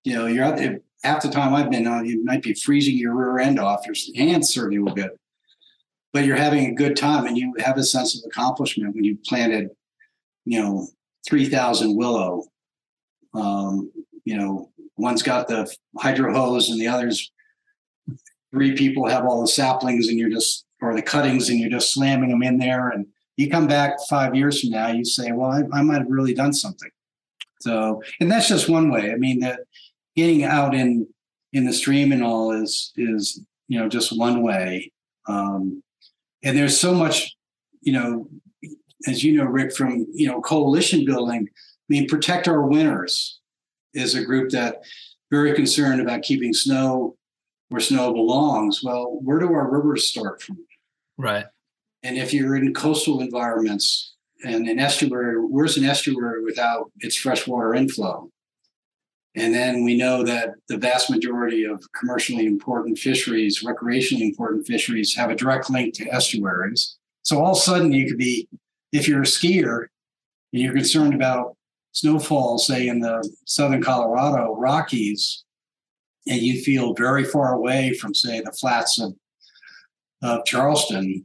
You 0.05 0.15
know, 0.15 0.27
you're 0.27 0.45
out 0.45 0.57
there. 0.57 0.81
Half 1.05 1.23
the 1.23 1.31
time 1.31 1.55
I've 1.55 1.71
been 1.71 1.87
on, 1.87 2.07
you 2.07 2.25
might 2.25 2.43
be 2.43 2.55
freezing 2.55 2.97
your 2.97 3.15
rear 3.15 3.39
end 3.39 3.61
off. 3.61 3.87
Your 3.87 3.95
hands 4.17 4.53
certainly 4.53 4.81
will 4.81 4.95
get, 4.95 5.11
but 6.13 6.25
you're 6.25 6.37
having 6.37 6.67
a 6.67 6.75
good 6.75 6.97
time 6.97 7.27
and 7.27 7.37
you 7.37 7.55
have 7.59 7.77
a 7.77 7.85
sense 7.85 8.17
of 8.17 8.23
accomplishment 8.27 8.95
when 8.95 9.05
you 9.05 9.19
planted, 9.27 9.71
you 10.45 10.61
know, 10.61 10.89
three 11.27 11.49
thousand 11.49 11.97
willow. 11.97 12.45
Um, 13.35 13.91
you 14.25 14.37
know, 14.37 14.71
one's 14.97 15.23
got 15.23 15.49
the 15.49 15.73
hydro 15.99 16.33
hose 16.33 16.71
and 16.71 16.81
the 16.81 16.89
others. 16.89 17.31
Three 18.51 18.75
people 18.75 19.07
have 19.07 19.25
all 19.25 19.43
the 19.43 19.49
saplings, 19.49 20.09
and 20.09 20.19
you're 20.19 20.31
just 20.31 20.65
or 20.81 20.95
the 20.95 21.03
cuttings 21.03 21.49
and 21.49 21.59
you're 21.59 21.71
just 21.71 21.93
slamming 21.93 22.31
them 22.31 22.43
in 22.43 22.59
there 22.59 22.89
and 22.91 23.07
you 23.37 23.51
come 23.51 23.67
back 23.67 23.95
five 24.09 24.35
years 24.35 24.61
from 24.61 24.71
now 24.71 24.89
you 24.89 25.05
say 25.05 25.33
well 25.33 25.51
i, 25.51 25.63
I 25.77 25.83
might 25.83 25.99
have 25.99 26.09
really 26.09 26.35
done 26.35 26.53
something 26.53 26.91
so 27.61 28.03
and 28.21 28.31
that's 28.31 28.49
just 28.49 28.69
one 28.69 28.91
way 28.91 29.13
i 29.13 29.17
mean 29.17 29.41
that 29.41 29.61
getting 30.17 30.45
out 30.45 30.75
in 30.75 31.07
in 31.53 31.65
the 31.65 31.73
stream 31.73 32.13
and 32.13 32.23
all 32.23 32.53
is 32.53 32.93
is 32.97 33.41
you 33.69 33.79
know 33.79 33.89
just 33.89 34.17
one 34.17 34.43
way 34.43 34.93
um, 35.27 35.83
and 36.43 36.57
there's 36.57 36.79
so 36.79 36.95
much 36.95 37.37
you 37.81 37.93
know 37.93 38.29
as 39.07 39.23
you 39.23 39.37
know 39.37 39.45
rick 39.45 39.75
from 39.75 40.07
you 40.13 40.27
know 40.27 40.41
coalition 40.41 41.05
building 41.05 41.47
i 41.49 41.87
mean 41.89 42.07
Protect 42.07 42.49
Our 42.49 42.67
Winters 42.67 43.41
is 43.95 44.15
a 44.15 44.25
group 44.25 44.51
that 44.51 44.77
very 45.31 45.55
concerned 45.55 46.01
about 46.01 46.23
keeping 46.23 46.53
snow 46.53 47.17
where 47.69 47.81
snow 47.81 48.13
belongs 48.13 48.83
well 48.83 49.19
where 49.23 49.39
do 49.39 49.53
our 49.53 49.71
rivers 49.71 50.09
start 50.09 50.43
from 50.43 50.59
Right. 51.19 51.47
And 52.05 52.17
if 52.17 52.33
you're 52.33 52.57
in 52.57 52.73
coastal 52.73 53.21
environments 53.21 54.15
and 54.45 54.69
an 54.69 54.79
estuary, 54.79 55.35
where's 55.37 55.77
an 55.77 55.85
estuary 55.85 56.45
without 56.45 56.93
its 57.01 57.17
freshwater 57.17 57.75
inflow? 57.75 58.31
And 59.39 59.55
then 59.55 59.85
we 59.85 59.97
know 59.97 60.25
that 60.25 60.55
the 60.69 60.77
vast 60.77 61.11
majority 61.11 61.65
of 61.65 61.81
commercially 61.93 62.47
important 62.47 62.99
fisheries, 62.99 63.63
recreationally 63.63 64.23
important 64.23 64.67
fisheries, 64.67 65.15
have 65.15 65.31
a 65.31 65.37
direct 65.37 65.71
link 65.71 65.95
to 65.95 66.09
estuaries. 66.09 66.97
So 67.23 67.39
all 67.39 67.53
of 67.53 67.59
a 67.59 67.61
sudden, 67.61 67.93
you 67.93 68.09
could 68.09 68.19
be, 68.19 68.49
if 68.93 69.07
you're 69.07 69.23
a 69.23 69.27
skier 69.27 69.87
and 70.53 70.63
you're 70.63 70.75
concerned 70.75 71.15
about 71.15 71.57
snowfall, 71.93 72.59
say 72.59 72.89
in 72.89 72.99
the 72.99 73.29
southern 73.47 73.81
Colorado 73.81 74.57
Rockies, 74.57 75.45
and 76.27 76.41
you 76.41 76.61
feel 76.63 76.95
very 76.95 77.25
far 77.25 77.55
away 77.55 77.95
from, 77.95 78.15
say, 78.15 78.41
the 78.41 78.53
flats 78.53 79.01
of 79.01 79.15
of 80.21 80.45
Charleston 80.45 81.25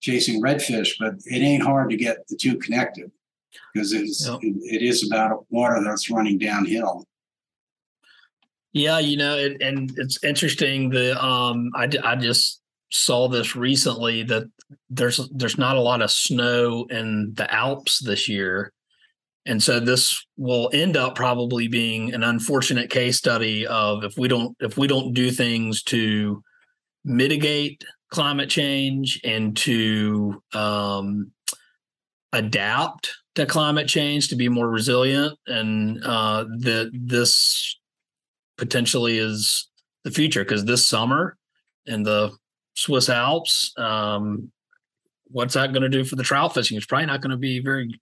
chasing 0.00 0.42
redfish, 0.42 0.90
but 0.98 1.14
it 1.24 1.38
ain't 1.38 1.62
hard 1.62 1.88
to 1.90 1.96
get 1.96 2.26
the 2.28 2.36
two 2.36 2.58
connected 2.58 3.12
because 3.72 3.92
it's 3.92 4.26
yep. 4.26 4.40
it, 4.42 4.56
it 4.64 4.82
is 4.82 5.06
about 5.06 5.46
water 5.50 5.80
that's 5.84 6.10
running 6.10 6.36
downhill. 6.36 7.06
Yeah, 8.74 8.98
you 8.98 9.16
know, 9.16 9.36
it, 9.36 9.62
and 9.62 9.92
it's 9.96 10.22
interesting. 10.24 10.90
The 10.90 11.16
um, 11.24 11.70
I 11.76 11.88
I 12.02 12.16
just 12.16 12.60
saw 12.90 13.28
this 13.28 13.54
recently 13.54 14.24
that 14.24 14.44
there's 14.90 15.20
there's 15.32 15.56
not 15.56 15.76
a 15.76 15.80
lot 15.80 16.02
of 16.02 16.10
snow 16.10 16.84
in 16.90 17.32
the 17.34 17.52
Alps 17.54 18.00
this 18.00 18.28
year, 18.28 18.72
and 19.46 19.62
so 19.62 19.78
this 19.78 20.26
will 20.36 20.70
end 20.72 20.96
up 20.96 21.14
probably 21.14 21.68
being 21.68 22.12
an 22.14 22.24
unfortunate 22.24 22.90
case 22.90 23.16
study 23.16 23.64
of 23.64 24.02
if 24.02 24.18
we 24.18 24.26
don't 24.26 24.56
if 24.58 24.76
we 24.76 24.88
don't 24.88 25.14
do 25.14 25.30
things 25.30 25.84
to 25.84 26.42
mitigate 27.04 27.84
climate 28.10 28.50
change 28.50 29.20
and 29.22 29.56
to 29.56 30.42
um, 30.52 31.30
adapt 32.32 33.12
to 33.36 33.46
climate 33.46 33.86
change 33.86 34.28
to 34.28 34.36
be 34.36 34.48
more 34.48 34.68
resilient 34.68 35.38
and 35.46 36.02
uh, 36.04 36.44
that 36.58 36.90
this 36.92 37.78
potentially 38.56 39.18
is 39.18 39.68
the 40.04 40.10
future 40.10 40.44
because 40.44 40.64
this 40.64 40.86
summer 40.86 41.36
in 41.86 42.02
the 42.02 42.32
Swiss 42.74 43.08
Alps, 43.08 43.72
um, 43.76 44.50
what's 45.26 45.54
that 45.54 45.72
going 45.72 45.82
to 45.82 45.88
do 45.88 46.04
for 46.04 46.16
the 46.16 46.22
trout 46.22 46.54
fishing? 46.54 46.76
It's 46.76 46.86
probably 46.86 47.06
not 47.06 47.20
going 47.20 47.30
to 47.30 47.36
be 47.36 47.60
very, 47.60 47.92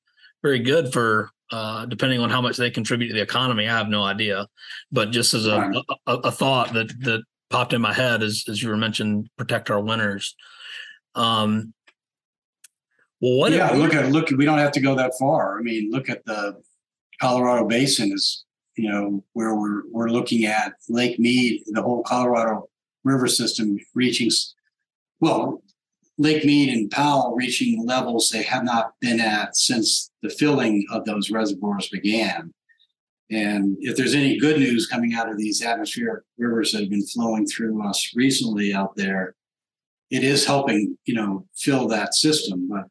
very 0.43 0.59
good 0.59 0.93
for 0.93 1.31
uh, 1.53 1.85
depending 1.87 2.21
on 2.21 2.31
how 2.31 2.41
much 2.41 2.57
they 2.57 2.71
contribute 2.71 3.09
to 3.09 3.15
the 3.15 3.21
economy. 3.21 3.69
I 3.69 3.77
have 3.77 3.89
no 3.89 4.03
idea, 4.03 4.47
but 4.91 5.11
just 5.11 5.35
as 5.35 5.47
a, 5.47 5.71
a, 6.07 6.15
a, 6.15 6.33
thought 6.33 6.73
that 6.73 6.89
that 7.01 7.23
popped 7.51 7.75
in 7.75 7.83
my 7.83 7.93
head 7.93 8.23
as 8.23 8.45
as 8.49 8.63
you 8.63 8.71
were 8.71 8.77
mentioned, 8.77 9.29
Protect 9.37 9.71
Our 9.71 9.81
Winters. 9.81 10.35
Um, 11.15 11.75
well, 13.21 13.37
what? 13.37 13.53
Yeah, 13.53 13.71
look 13.73 13.95
at 13.95 14.11
look. 14.11 14.31
We 14.31 14.47
don't 14.47 14.59
have 14.59 14.73
to 14.73 14.81
go 14.81 14.95
that 14.95 15.13
far. 15.21 15.59
I 15.59 15.63
mean, 15.63 15.91
look 15.91 16.09
at 16.09 16.25
the 16.25 16.61
Colorado 17.21 17.67
Basin 17.67 18.13
is 18.13 18.45
you 18.77 18.91
know 18.91 19.25
where 19.33 19.55
we're 19.55 19.83
we're 19.91 20.09
looking 20.09 20.47
at 20.47 20.75
Lake 20.89 21.19
Mead, 21.19 21.63
the 21.67 21.83
whole 21.83 22.03
Colorado 22.03 22.69
River 23.05 23.27
system 23.27 23.79
reaching 23.95 24.31
well, 25.21 25.63
Lake 26.19 26.45
Mead 26.45 26.69
and 26.69 26.91
Powell 26.91 27.35
reaching 27.37 27.87
levels 27.87 28.31
they 28.31 28.43
have 28.43 28.65
not 28.65 28.93
been 29.01 29.21
at 29.21 29.57
since 29.57 30.11
the 30.23 30.31
filling 30.31 30.85
of 30.91 31.05
those 31.05 31.31
reservoirs 31.31 31.89
began. 31.89 32.53
And 33.31 33.77
if 33.81 33.97
there's 33.97 34.15
any 34.15 34.39
good 34.39 34.59
news 34.59 34.87
coming 34.87 35.15
out 35.15 35.31
of 35.31 35.39
these 35.39 35.63
atmospheric 35.63 36.25
rivers 36.37 36.73
that 36.73 36.81
have 36.83 36.91
been 36.91 37.07
flowing 37.07 37.47
through 37.47 37.83
us 37.89 38.13
recently 38.15 38.75
out 38.75 38.95
there, 38.95 39.35
it 40.11 40.23
is 40.23 40.45
helping, 40.45 40.99
you 41.07 41.15
know, 41.15 41.47
fill 41.57 41.89
that 41.89 42.15
system. 42.15 42.69
But, 42.69 42.85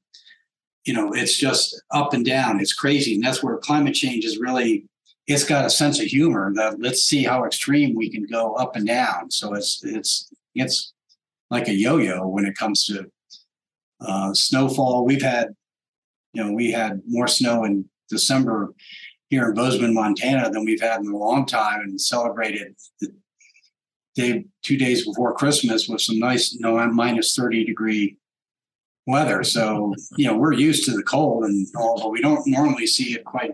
you 0.83 0.95
know, 0.95 1.13
it's 1.13 1.37
just 1.37 1.79
up 1.91 2.13
and 2.13 2.25
down. 2.25 2.59
It's 2.59 2.73
crazy. 2.73 3.13
And 3.13 3.23
that's 3.23 3.43
where 3.43 3.57
climate 3.57 3.93
change 3.93 4.25
is 4.25 4.39
really, 4.39 4.85
it's 5.27 5.43
got 5.43 5.65
a 5.65 5.69
sense 5.69 5.99
of 5.99 6.07
humor 6.07 6.51
that 6.55 6.79
let's 6.79 7.03
see 7.03 7.23
how 7.23 7.45
extreme 7.45 7.95
we 7.95 8.09
can 8.09 8.25
go 8.25 8.53
up 8.55 8.75
and 8.75 8.87
down. 8.87 9.31
So 9.31 9.53
it's, 9.53 9.83
it's, 9.83 10.31
it's 10.55 10.93
like 11.49 11.67
a 11.67 11.73
yo-yo 11.73 12.27
when 12.27 12.45
it 12.45 12.57
comes 12.57 12.85
to 12.85 13.09
uh, 14.01 14.33
snowfall. 14.33 15.05
We've 15.05 15.21
had, 15.21 15.55
you 16.33 16.43
know, 16.43 16.51
we 16.51 16.71
had 16.71 17.01
more 17.07 17.27
snow 17.27 17.63
in 17.63 17.85
December 18.09 18.73
here 19.29 19.49
in 19.49 19.53
Bozeman, 19.53 19.93
Montana 19.93 20.49
than 20.49 20.65
we've 20.65 20.81
had 20.81 21.01
in 21.01 21.07
a 21.07 21.17
long 21.17 21.45
time 21.45 21.81
and 21.81 21.99
celebrated 21.99 22.75
the 22.99 23.13
day, 24.15 24.45
two 24.63 24.77
days 24.77 25.05
before 25.05 25.33
Christmas 25.33 25.87
with 25.87 26.01
some 26.01 26.19
nice, 26.19 26.53
you 26.53 26.59
know, 26.59 26.85
minus 26.87 27.35
30 27.35 27.63
degree 27.63 28.17
weather. 29.07 29.43
So, 29.43 29.93
you 30.17 30.27
know, 30.27 30.37
we're 30.37 30.53
used 30.53 30.85
to 30.85 30.91
the 30.91 31.03
cold 31.03 31.45
and 31.45 31.67
all, 31.75 31.99
but 31.99 32.11
we 32.11 32.21
don't 32.21 32.45
normally 32.47 32.87
see 32.87 33.13
it 33.13 33.23
quite 33.23 33.51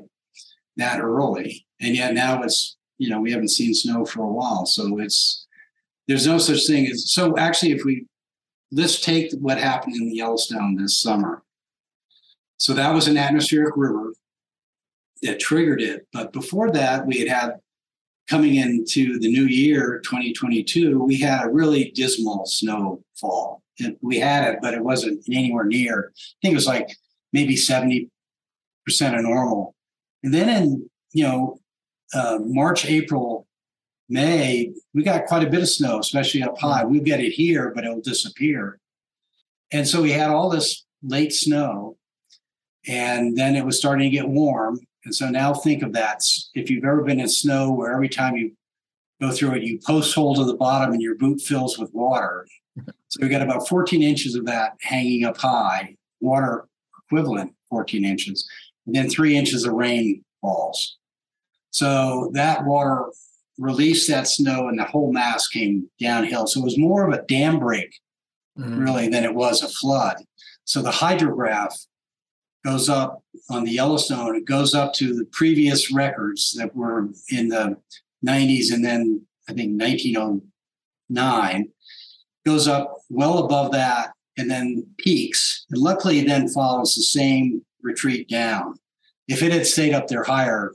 that 0.77 1.01
early. 1.01 1.65
And 1.81 1.95
yet 1.95 2.13
now 2.13 2.41
it's, 2.43 2.77
you 2.97 3.09
know, 3.09 3.19
we 3.19 3.31
haven't 3.31 3.49
seen 3.49 3.73
snow 3.73 4.05
for 4.05 4.21
a 4.23 4.31
while. 4.31 4.65
So 4.65 4.99
it's, 4.99 5.45
there's 6.07 6.25
no 6.25 6.37
such 6.37 6.65
thing 6.65 6.87
as, 6.87 7.11
so 7.11 7.37
actually, 7.37 7.73
if 7.73 7.83
we, 7.83 8.05
let's 8.71 8.99
take 8.99 9.31
what 9.39 9.57
happened 9.57 9.95
in 9.95 10.07
the 10.07 10.15
Yellowstone 10.15 10.75
this 10.75 10.99
summer. 10.99 11.43
So 12.57 12.73
that 12.73 12.93
was 12.93 13.07
an 13.07 13.17
atmospheric 13.17 13.75
river 13.77 14.13
that 15.21 15.39
triggered 15.39 15.81
it. 15.81 16.07
But 16.11 16.33
before 16.33 16.71
that, 16.71 17.05
we 17.05 17.19
had 17.19 17.27
had 17.27 17.51
coming 18.29 18.55
into 18.55 19.19
the 19.19 19.29
new 19.29 19.45
year, 19.45 20.01
2022, 20.03 20.99
we 20.99 21.19
had 21.19 21.45
a 21.45 21.49
really 21.49 21.91
dismal 21.91 22.45
snowfall. 22.45 23.63
And 23.79 23.95
we 24.01 24.19
had 24.19 24.53
it, 24.53 24.59
but 24.61 24.73
it 24.73 24.83
wasn't 24.83 25.23
anywhere 25.31 25.65
near. 25.65 26.11
I 26.15 26.37
think 26.41 26.53
it 26.53 26.55
was 26.55 26.67
like 26.67 26.89
maybe 27.31 27.55
70% 27.55 28.09
of 28.89 29.21
normal. 29.21 29.75
And 30.23 30.33
then 30.33 30.49
in, 30.49 30.89
you 31.13 31.23
know, 31.23 31.59
uh, 32.13 32.39
March, 32.41 32.85
April, 32.85 33.47
May, 34.09 34.73
we 34.93 35.03
got 35.03 35.25
quite 35.25 35.45
a 35.45 35.49
bit 35.49 35.61
of 35.61 35.69
snow, 35.69 35.99
especially 35.99 36.41
up 36.43 36.57
high. 36.57 36.85
We'll 36.85 37.01
get 37.01 37.19
it 37.19 37.31
here, 37.31 37.71
but 37.75 37.83
it'll 37.83 38.01
disappear. 38.01 38.79
And 39.71 39.87
so 39.87 40.01
we 40.01 40.11
had 40.11 40.29
all 40.29 40.49
this 40.49 40.85
late 41.03 41.33
snow. 41.33 41.97
And 42.87 43.37
then 43.37 43.55
it 43.55 43.65
was 43.65 43.77
starting 43.77 44.09
to 44.09 44.15
get 44.15 44.29
warm. 44.29 44.79
And 45.03 45.13
so 45.13 45.29
now 45.29 45.53
think 45.53 45.83
of 45.83 45.93
that. 45.93 46.21
If 46.53 46.69
you've 46.69 46.85
ever 46.85 47.03
been 47.03 47.19
in 47.19 47.27
snow 47.27 47.71
where 47.71 47.91
every 47.91 48.07
time 48.07 48.37
you 48.37 48.53
go 49.21 49.31
through 49.31 49.55
it, 49.55 49.63
you 49.63 49.79
post 49.85 50.15
hole 50.15 50.35
to 50.35 50.45
the 50.45 50.55
bottom 50.55 50.93
and 50.93 51.01
your 51.01 51.15
boot 51.15 51.41
fills 51.41 51.77
with 51.77 51.93
water. 51.93 52.47
So 53.09 53.19
we 53.21 53.29
got 53.29 53.41
about 53.41 53.69
14 53.69 54.03
inches 54.03 54.35
of 54.35 54.45
that 54.47 54.73
hanging 54.81 55.23
up 55.23 55.37
high, 55.37 55.95
water 56.19 56.67
equivalent 57.05 57.53
14 57.69 58.03
inches, 58.03 58.47
then 58.95 59.09
three 59.09 59.35
inches 59.35 59.65
of 59.65 59.73
rain 59.73 60.23
falls. 60.41 60.97
So 61.71 62.31
that 62.33 62.65
water 62.65 63.05
released 63.57 64.07
that 64.07 64.27
snow 64.27 64.67
and 64.67 64.79
the 64.79 64.83
whole 64.83 65.11
mass 65.11 65.47
came 65.47 65.89
downhill. 65.99 66.47
So 66.47 66.61
it 66.61 66.65
was 66.65 66.77
more 66.77 67.07
of 67.07 67.13
a 67.13 67.23
dam 67.23 67.59
break, 67.59 67.99
mm-hmm. 68.57 68.79
really, 68.79 69.09
than 69.09 69.23
it 69.23 69.33
was 69.33 69.61
a 69.61 69.69
flood. 69.69 70.17
So 70.63 70.81
the 70.81 70.91
hydrograph 70.91 71.73
goes 72.65 72.89
up 72.89 73.23
on 73.49 73.63
the 73.63 73.71
Yellowstone, 73.71 74.35
it 74.35 74.45
goes 74.45 74.73
up 74.73 74.93
to 74.93 75.15
the 75.15 75.25
previous 75.25 75.91
records 75.91 76.53
that 76.57 76.75
were 76.75 77.09
in 77.29 77.49
the 77.49 77.77
90s 78.25 78.73
and 78.73 78.83
then 78.83 79.25
I 79.49 79.53
think 79.53 79.79
1909, 79.79 81.69
goes 82.45 82.67
up 82.67 82.97
well 83.09 83.39
above 83.39 83.71
that 83.71 84.11
and 84.37 84.49
then 84.49 84.85
peaks. 84.97 85.65
And 85.69 85.81
luckily, 85.81 86.19
it 86.19 86.27
then 86.27 86.47
follows 86.47 86.95
the 86.95 87.01
same 87.01 87.61
retreat 87.81 88.29
down. 88.29 88.75
If 89.27 89.43
it 89.43 89.51
had 89.51 89.67
stayed 89.67 89.93
up 89.93 90.07
there 90.07 90.23
higher 90.23 90.73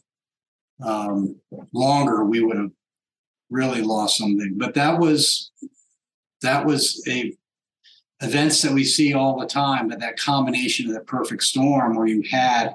um, 0.85 1.37
longer, 1.73 2.25
we 2.25 2.43
would 2.43 2.57
have 2.57 2.71
really 3.51 3.83
lost 3.83 4.19
something. 4.19 4.55
But 4.57 4.75
that 4.75 4.99
was 4.99 5.51
that 6.43 6.67
was 6.67 7.03
a 7.09 7.35
events 8.21 8.63
that 8.63 8.73
we 8.73 8.85
see 8.85 9.15
all 9.15 9.39
the 9.39 9.47
time, 9.47 9.89
but 9.89 10.01
that 10.01 10.19
combination 10.19 10.87
of 10.87 10.95
the 10.95 11.01
perfect 11.01 11.43
storm 11.43 11.97
where 11.97 12.07
you 12.07 12.23
had 12.31 12.75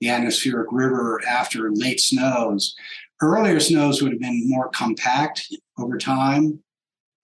the 0.00 0.08
atmospheric 0.08 0.68
river 0.70 1.20
after 1.26 1.70
late 1.72 2.00
snows. 2.00 2.74
Earlier 3.20 3.60
snows 3.60 4.02
would 4.02 4.12
have 4.12 4.20
been 4.20 4.48
more 4.48 4.68
compact 4.70 5.52
over 5.78 5.96
time, 5.98 6.60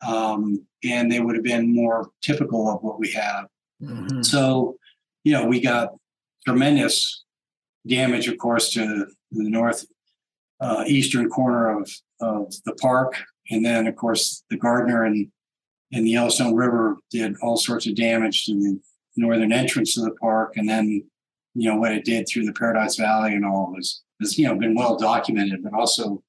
um, 0.07 0.65
and 0.85 1.11
they 1.11 1.21
would 1.21 1.35
have 1.35 1.45
been 1.45 1.75
more 1.75 2.11
typical 2.23 2.69
of 2.69 2.83
what 2.83 2.99
we 2.99 3.11
have. 3.13 3.47
Mm-hmm. 3.83 4.23
So, 4.23 4.77
you 5.25 5.33
know, 5.33 5.47
we 5.47 5.61
got 5.61 5.91
tremendous 6.47 7.25
damage, 7.87 8.29
of 8.29 8.39
course, 8.39 8.71
to 8.73 9.07
the 9.33 9.49
north 9.49 9.85
uh, 10.61 10.85
eastern 10.87 11.29
corner 11.29 11.81
of, 11.81 11.91
of 12.21 12.53
the 12.65 12.75
park, 12.75 13.15
and 13.51 13.65
then, 13.65 13.87
of 13.87 13.97
course, 13.97 14.45
the 14.51 14.57
Gardner 14.57 15.05
and 15.05 15.31
and 15.93 16.07
the 16.07 16.11
Yellowstone 16.11 16.55
River 16.55 16.99
did 17.11 17.35
all 17.43 17.57
sorts 17.57 17.85
of 17.87 17.97
damage 17.97 18.45
to 18.47 18.55
the 18.55 18.79
northern 19.17 19.53
entrance 19.53 19.99
of 19.99 20.05
the 20.05 20.13
park, 20.13 20.57
and 20.57 20.69
then 20.69 21.05
you 21.55 21.69
know 21.69 21.77
what 21.77 21.93
it 21.93 22.05
did 22.05 22.29
through 22.29 22.45
the 22.45 22.53
Paradise 22.53 22.97
Valley 22.97 23.35
and 23.35 23.45
all 23.45 23.73
was 23.73 24.03
has 24.21 24.39
you 24.39 24.47
know 24.47 24.55
been 24.55 24.75
well 24.75 24.97
documented, 24.97 25.63
but 25.63 25.73
also 25.73 26.23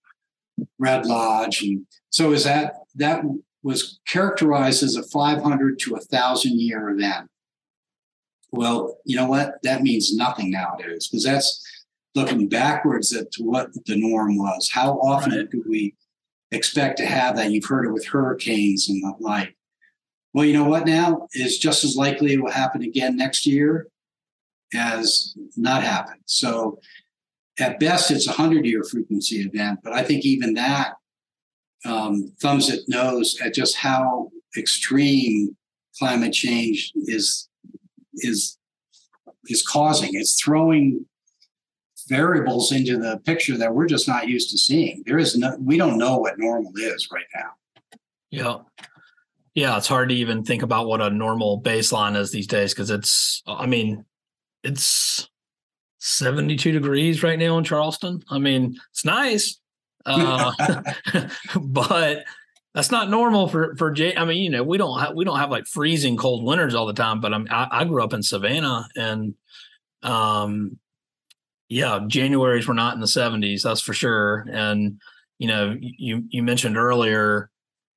Red 0.79 1.05
Lodge, 1.05 1.61
and 1.61 1.85
so 2.09 2.31
is 2.31 2.43
that 2.43 2.73
that 2.95 3.23
was 3.63 3.99
characterized 4.07 4.81
as 4.81 4.95
a 4.95 5.03
500 5.03 5.79
to 5.79 5.95
a 5.95 5.99
thousand 5.99 6.59
year 6.59 6.89
event. 6.89 7.29
Well, 8.51 8.97
you 9.05 9.15
know 9.15 9.27
what? 9.27 9.55
That 9.63 9.81
means 9.81 10.15
nothing 10.15 10.51
nowadays 10.51 11.07
because 11.07 11.23
that's 11.23 11.63
looking 12.15 12.49
backwards 12.49 13.13
at 13.13 13.31
to 13.33 13.43
what 13.43 13.69
the 13.85 13.95
norm 13.95 14.37
was. 14.37 14.69
How 14.71 14.99
often 14.99 15.31
right. 15.31 15.49
could 15.49 15.63
we 15.67 15.95
expect 16.51 16.97
to 16.97 17.05
have 17.05 17.35
that. 17.37 17.51
You've 17.51 17.65
heard 17.65 17.85
it 17.85 17.91
with 17.91 18.05
hurricanes 18.05 18.89
and 18.89 19.01
the 19.01 19.13
like. 19.19 19.55
Well, 20.33 20.45
you 20.45 20.53
know 20.53 20.65
what 20.65 20.85
now 20.85 21.27
is 21.33 21.57
just 21.57 21.83
as 21.83 21.95
likely 21.95 22.33
it 22.33 22.41
will 22.41 22.51
happen 22.51 22.83
again 22.83 23.17
next 23.17 23.45
year 23.45 23.87
as 24.73 25.33
not 25.57 25.83
happen. 25.83 26.15
So 26.25 26.79
at 27.59 27.79
best, 27.79 28.11
it's 28.11 28.27
a 28.27 28.31
100 28.31 28.65
year 28.65 28.83
frequency 28.83 29.37
event, 29.41 29.79
but 29.83 29.93
I 29.93 30.03
think 30.03 30.25
even 30.25 30.53
that 30.53 30.93
um, 31.83 32.33
thumbs 32.41 32.69
it 32.69 32.81
nose 32.87 33.37
at 33.43 33.53
just 33.53 33.75
how 33.75 34.29
extreme 34.57 35.55
climate 35.97 36.33
change 36.33 36.93
is 36.95 37.49
is 38.15 38.57
is 39.47 39.65
causing. 39.65 40.11
It's 40.13 40.41
throwing 40.41 41.05
variables 42.07 42.71
into 42.71 42.97
the 42.97 43.19
picture 43.25 43.57
that 43.57 43.73
we're 43.73 43.87
just 43.87 44.07
not 44.07 44.27
used 44.27 44.51
to 44.51 44.57
seeing. 44.57 45.03
There 45.05 45.17
is 45.17 45.37
no, 45.37 45.55
we 45.59 45.77
don't 45.77 45.97
know 45.97 46.17
what 46.17 46.37
normal 46.37 46.71
is 46.75 47.07
right 47.11 47.25
now. 47.35 47.51
Yeah. 48.29 48.57
Yeah. 49.53 49.77
It's 49.77 49.87
hard 49.87 50.09
to 50.09 50.15
even 50.15 50.43
think 50.43 50.61
about 50.61 50.87
what 50.87 51.01
a 51.01 51.09
normal 51.09 51.61
baseline 51.61 52.17
is 52.17 52.31
these 52.31 52.47
days 52.47 52.73
because 52.73 52.89
it's, 52.89 53.41
I 53.47 53.65
mean, 53.65 54.05
it's 54.63 55.29
72 55.99 56.71
degrees 56.71 57.23
right 57.23 57.39
now 57.39 57.57
in 57.57 57.63
Charleston. 57.63 58.21
I 58.29 58.39
mean, 58.39 58.77
it's 58.91 59.05
nice. 59.05 59.59
Uh, 60.05 60.51
but 61.61 62.25
that's 62.73 62.91
not 62.91 63.09
normal 63.09 63.47
for 63.47 63.75
for 63.75 63.91
Jay. 63.91 64.15
I 64.15 64.25
mean, 64.25 64.43
you 64.43 64.49
know, 64.49 64.63
we 64.63 64.77
don't 64.77 64.99
have 64.99 65.15
we 65.15 65.25
don't 65.25 65.39
have 65.39 65.51
like 65.51 65.65
freezing 65.65 66.17
cold 66.17 66.43
winters 66.43 66.75
all 66.75 66.85
the 66.85 66.93
time. 66.93 67.19
But 67.19 67.33
I'm 67.33 67.47
I, 67.49 67.67
I 67.71 67.83
grew 67.85 68.03
up 68.03 68.13
in 68.13 68.23
Savannah, 68.23 68.87
and 68.95 69.35
um, 70.03 70.77
yeah, 71.71 71.99
Januaries 71.99 72.67
were 72.67 72.73
not 72.73 72.95
in 72.95 72.99
the 72.99 73.07
70s, 73.07 73.61
that's 73.61 73.79
for 73.79 73.93
sure. 73.93 74.45
And 74.51 74.99
you 75.39 75.47
know, 75.47 75.75
you 75.79 76.23
you 76.29 76.43
mentioned 76.43 76.77
earlier, 76.77 77.49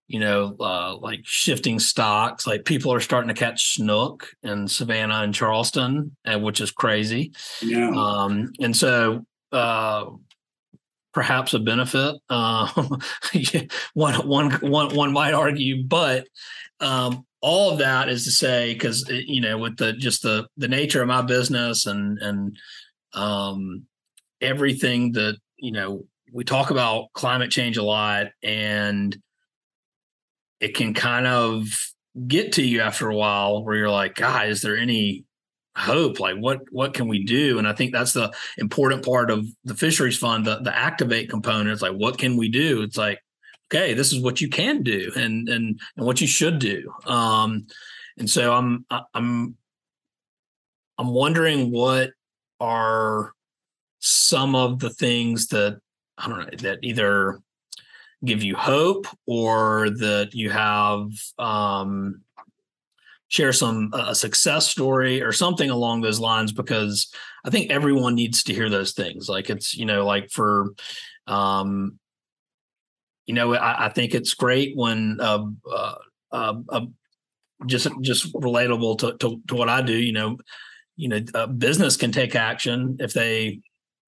you 0.06 0.20
know, 0.20 0.56
uh, 0.60 0.96
like 0.96 1.20
shifting 1.24 1.78
stocks, 1.78 2.46
like 2.46 2.64
people 2.64 2.92
are 2.92 3.00
starting 3.00 3.28
to 3.28 3.34
catch 3.34 3.74
snook 3.74 4.28
in 4.42 4.68
Savannah 4.68 5.22
and 5.22 5.34
Charleston, 5.34 6.16
and 6.24 6.42
which 6.42 6.60
is 6.60 6.70
crazy. 6.70 7.32
Yeah. 7.62 7.90
Um, 7.90 8.52
and 8.60 8.76
so 8.76 9.26
uh, 9.50 10.06
perhaps 11.14 11.54
a 11.54 11.58
benefit. 11.58 12.16
Uh, 12.28 12.66
one, 13.94 14.14
one, 14.26 14.50
one, 14.52 14.94
one 14.94 15.12
might 15.12 15.32
argue, 15.32 15.84
but 15.84 16.26
um, 16.80 17.24
all 17.40 17.70
of 17.70 17.78
that 17.78 18.08
is 18.08 18.24
to 18.24 18.30
say, 18.30 18.74
because 18.74 19.08
you 19.08 19.40
know, 19.40 19.58
with 19.58 19.76
the 19.76 19.92
just 19.92 20.22
the 20.22 20.46
the 20.56 20.68
nature 20.68 21.00
of 21.00 21.08
my 21.08 21.22
business 21.22 21.86
and 21.86 22.18
and 22.18 22.58
um, 23.12 23.86
everything 24.40 25.12
that 25.12 25.36
you 25.56 25.72
know 25.72 26.04
we 26.32 26.44
talk 26.44 26.70
about 26.70 27.12
climate 27.12 27.50
change 27.50 27.76
a 27.76 27.82
lot 27.82 28.26
and 28.42 29.16
it 30.60 30.74
can 30.74 30.94
kind 30.94 31.26
of 31.26 31.66
get 32.26 32.52
to 32.52 32.62
you 32.62 32.80
after 32.80 33.08
a 33.08 33.16
while 33.16 33.64
where 33.64 33.76
you're 33.76 33.90
like 33.90 34.14
god 34.14 34.48
is 34.48 34.62
there 34.62 34.76
any 34.76 35.24
hope 35.76 36.20
like 36.20 36.36
what 36.36 36.60
what 36.70 36.94
can 36.94 37.08
we 37.08 37.24
do? 37.24 37.58
And 37.58 37.66
i 37.66 37.72
think 37.72 37.92
that's 37.92 38.12
the 38.12 38.32
important 38.58 39.04
part 39.04 39.30
of 39.30 39.46
the 39.64 39.74
fisheries 39.74 40.18
fund 40.18 40.46
the, 40.46 40.60
the 40.60 40.76
activate 40.76 41.30
component. 41.30 41.70
It's 41.70 41.82
like 41.82 41.94
what 41.94 42.18
can 42.18 42.36
we 42.36 42.48
do? 42.48 42.82
It's 42.82 42.96
like 42.96 43.20
okay 43.72 43.94
this 43.94 44.12
is 44.12 44.20
what 44.20 44.40
you 44.40 44.48
can 44.48 44.82
do 44.82 45.10
and 45.16 45.48
and 45.48 45.80
and 45.96 46.06
what 46.06 46.20
you 46.20 46.26
should 46.26 46.58
do. 46.58 46.92
Um 47.06 47.66
and 48.18 48.30
so 48.30 48.52
i'm 48.52 48.86
i'm 49.12 49.56
i'm 50.98 51.08
wondering 51.08 51.72
what 51.72 52.10
are 52.60 53.32
some 53.98 54.54
of 54.54 54.78
the 54.80 54.90
things 54.90 55.48
that 55.48 55.80
I 56.18 56.28
don't 56.28 56.38
know 56.38 56.56
that 56.58 56.78
either 56.82 57.40
give 58.24 58.42
you 58.42 58.54
hope 58.54 59.06
or 59.26 59.90
that 59.90 60.30
you 60.32 60.50
have 60.50 61.08
um, 61.38 62.20
share 63.34 63.52
some 63.52 63.90
a 63.92 64.14
success 64.14 64.68
story 64.68 65.20
or 65.20 65.32
something 65.32 65.68
along 65.68 66.00
those 66.00 66.20
lines 66.20 66.52
because 66.52 67.12
I 67.44 67.50
think 67.50 67.68
everyone 67.68 68.14
needs 68.14 68.44
to 68.44 68.54
hear 68.54 68.68
those 68.68 68.92
things. 68.92 69.28
Like 69.28 69.50
it's 69.50 69.74
you 69.74 69.86
know 69.86 70.06
like 70.06 70.30
for 70.30 70.72
um, 71.26 71.98
you 73.26 73.34
know 73.34 73.52
I, 73.56 73.86
I 73.86 73.88
think 73.88 74.14
it's 74.14 74.34
great 74.34 74.76
when 74.76 75.18
uh, 75.20 75.46
uh, 76.30 76.54
uh, 76.68 76.86
just 77.66 77.88
just 78.02 78.32
relatable 78.34 78.98
to, 78.98 79.16
to, 79.18 79.42
to 79.48 79.54
what 79.56 79.68
I 79.68 79.82
do. 79.82 79.96
You 79.96 80.12
know, 80.12 80.38
you 80.94 81.08
know, 81.08 81.20
a 81.34 81.48
business 81.48 81.96
can 81.96 82.12
take 82.12 82.36
action 82.36 82.98
if 83.00 83.14
they 83.14 83.58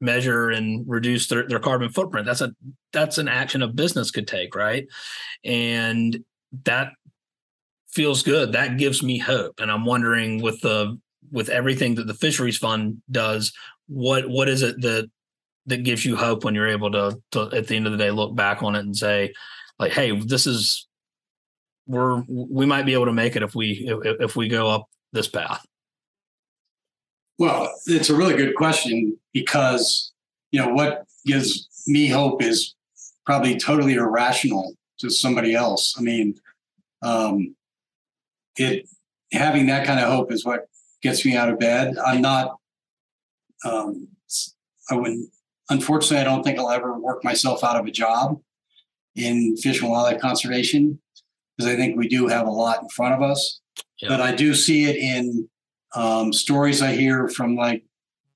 measure 0.01 0.51
and 0.51 0.85
reduce 0.87 1.27
their, 1.27 1.49
their 1.49 1.59
carbon 1.59 1.89
footprint. 1.89 2.27
That's 2.27 2.43
a 2.43 2.55
that's 2.93 3.19
an 3.19 3.27
action 3.27 3.63
a 3.63 3.67
business 3.67 4.13
could 4.13 4.29
take, 4.29 4.55
right? 4.55 4.87
And 5.45 6.23
that 6.63 6.93
feels 7.97 8.23
good. 8.23 8.53
That 8.53 8.77
gives 8.77 9.03
me 9.03 9.19
hope. 9.19 9.59
And 9.59 9.73
I'm 9.73 9.87
wondering 9.87 10.43
with 10.43 10.61
the 10.61 11.01
with 11.33 11.49
everything 11.49 11.97
that 11.97 12.07
the 12.07 12.15
fisheries 12.15 12.59
fund 12.59 12.99
does, 13.11 13.53
what 13.89 14.29
what 14.29 14.49
is 14.49 14.63
it 14.63 14.81
that 14.83 15.11
that 15.65 15.83
gives 15.83 16.05
you 16.05 16.15
hope 16.15 16.45
when 16.45 16.55
you're 16.55 16.69
able 16.69 16.93
to, 16.93 17.19
to 17.33 17.51
at 17.53 17.67
the 17.67 17.75
end 17.75 17.87
of 17.87 17.93
the 17.93 17.99
day 17.99 18.11
look 18.13 18.37
back 18.37 18.63
on 18.63 18.77
it 18.77 18.81
and 18.81 18.97
say, 18.97 19.33
like, 19.81 19.93
hey, 19.93 20.17
this 20.21 20.47
is 20.47 20.87
we're 21.87 22.23
we 22.29 22.67
might 22.67 22.85
be 22.85 22.93
able 22.93 23.07
to 23.07 23.13
make 23.13 23.35
it 23.35 23.43
if 23.43 23.55
we 23.55 23.71
if, 24.05 24.21
if 24.21 24.37
we 24.37 24.47
go 24.49 24.69
up 24.69 24.89
this 25.13 25.27
path. 25.27 25.65
Well, 27.39 27.73
it's 27.87 28.11
a 28.11 28.15
really 28.15 28.37
good 28.37 28.55
question 28.55 29.19
because 29.33 30.13
you 30.53 30.61
know 30.61 30.69
what 30.69 31.07
gives 31.25 31.69
me 31.87 32.09
hope 32.09 32.43
is 32.43 32.75
probably 33.25 33.59
totally 33.59 33.95
irrational 33.95 34.75
to 34.99 35.11
somebody 35.11 35.55
else. 35.55 35.95
I 35.99 36.03
mean, 36.03 36.35
um, 37.03 37.56
it 38.57 38.89
having 39.33 39.67
that 39.67 39.87
kind 39.87 40.01
of 40.01 40.09
hope 40.09 40.33
is 40.33 40.45
what 40.45 40.69
gets 41.03 41.25
me 41.25 41.37
out 41.37 41.49
of 41.49 41.59
bed. 41.59 41.97
I'm 41.99 42.21
not. 42.21 42.57
Um, 43.65 44.09
I 44.91 44.95
wouldn't. 44.95 45.31
Unfortunately, 45.69 46.19
I 46.19 46.25
don't 46.25 46.43
think 46.43 46.59
I'll 46.59 46.71
ever 46.71 46.99
work 46.99 47.25
myself 47.25 47.65
out 47.65 47.77
of 47.77 47.87
a 47.87 47.91
job 47.91 48.41
in 49.17 49.57
fish 49.57 49.81
and 49.81 49.91
wildlife 49.91 50.21
conservation 50.21 51.01
because 51.57 51.73
I 51.73 51.77
think 51.77 51.97
we 51.97 52.07
do 52.07 52.29
have 52.29 52.47
a 52.47 52.51
lot 52.51 52.83
in 52.83 52.89
front 52.89 53.15
of 53.15 53.23
us. 53.23 53.61
Yeah. 54.01 54.11
But 54.11 54.21
I 54.21 54.35
do 54.35 54.55
see 54.55 54.85
it 54.85 54.97
in 54.97 55.49
um, 55.95 56.33
stories 56.33 56.83
I 56.83 56.93
hear 56.93 57.29
from 57.29 57.57
like 57.57 57.85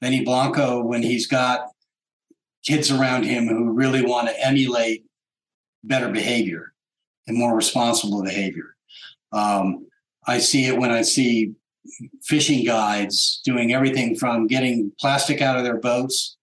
Benny 0.01 0.25
Blanco 0.25 0.83
when 0.83 1.03
he's 1.03 1.27
got 1.27 1.69
kids 2.65 2.91
around 2.91 3.25
him 3.25 3.47
who 3.47 3.73
really 3.73 4.05
want 4.05 4.29
to 4.29 4.47
emulate 4.47 5.05
better 5.85 6.09
behavior 6.09 6.73
and 7.27 7.37
more 7.37 7.55
responsible 7.55 8.23
behavior. 8.23 8.77
Um, 9.33 9.87
I 10.31 10.39
see 10.39 10.67
it 10.67 10.79
when 10.79 10.93
I 10.93 11.03
see 11.03 11.55
fishing 12.23 12.65
guides 12.65 13.41
doing 13.45 13.75
everything 13.75 14.15
from 14.15 14.47
getting 14.47 14.93
plastic 15.01 15.43
out 15.43 15.57
of 15.57 15.65
their 15.65 15.79
boats 15.79 16.37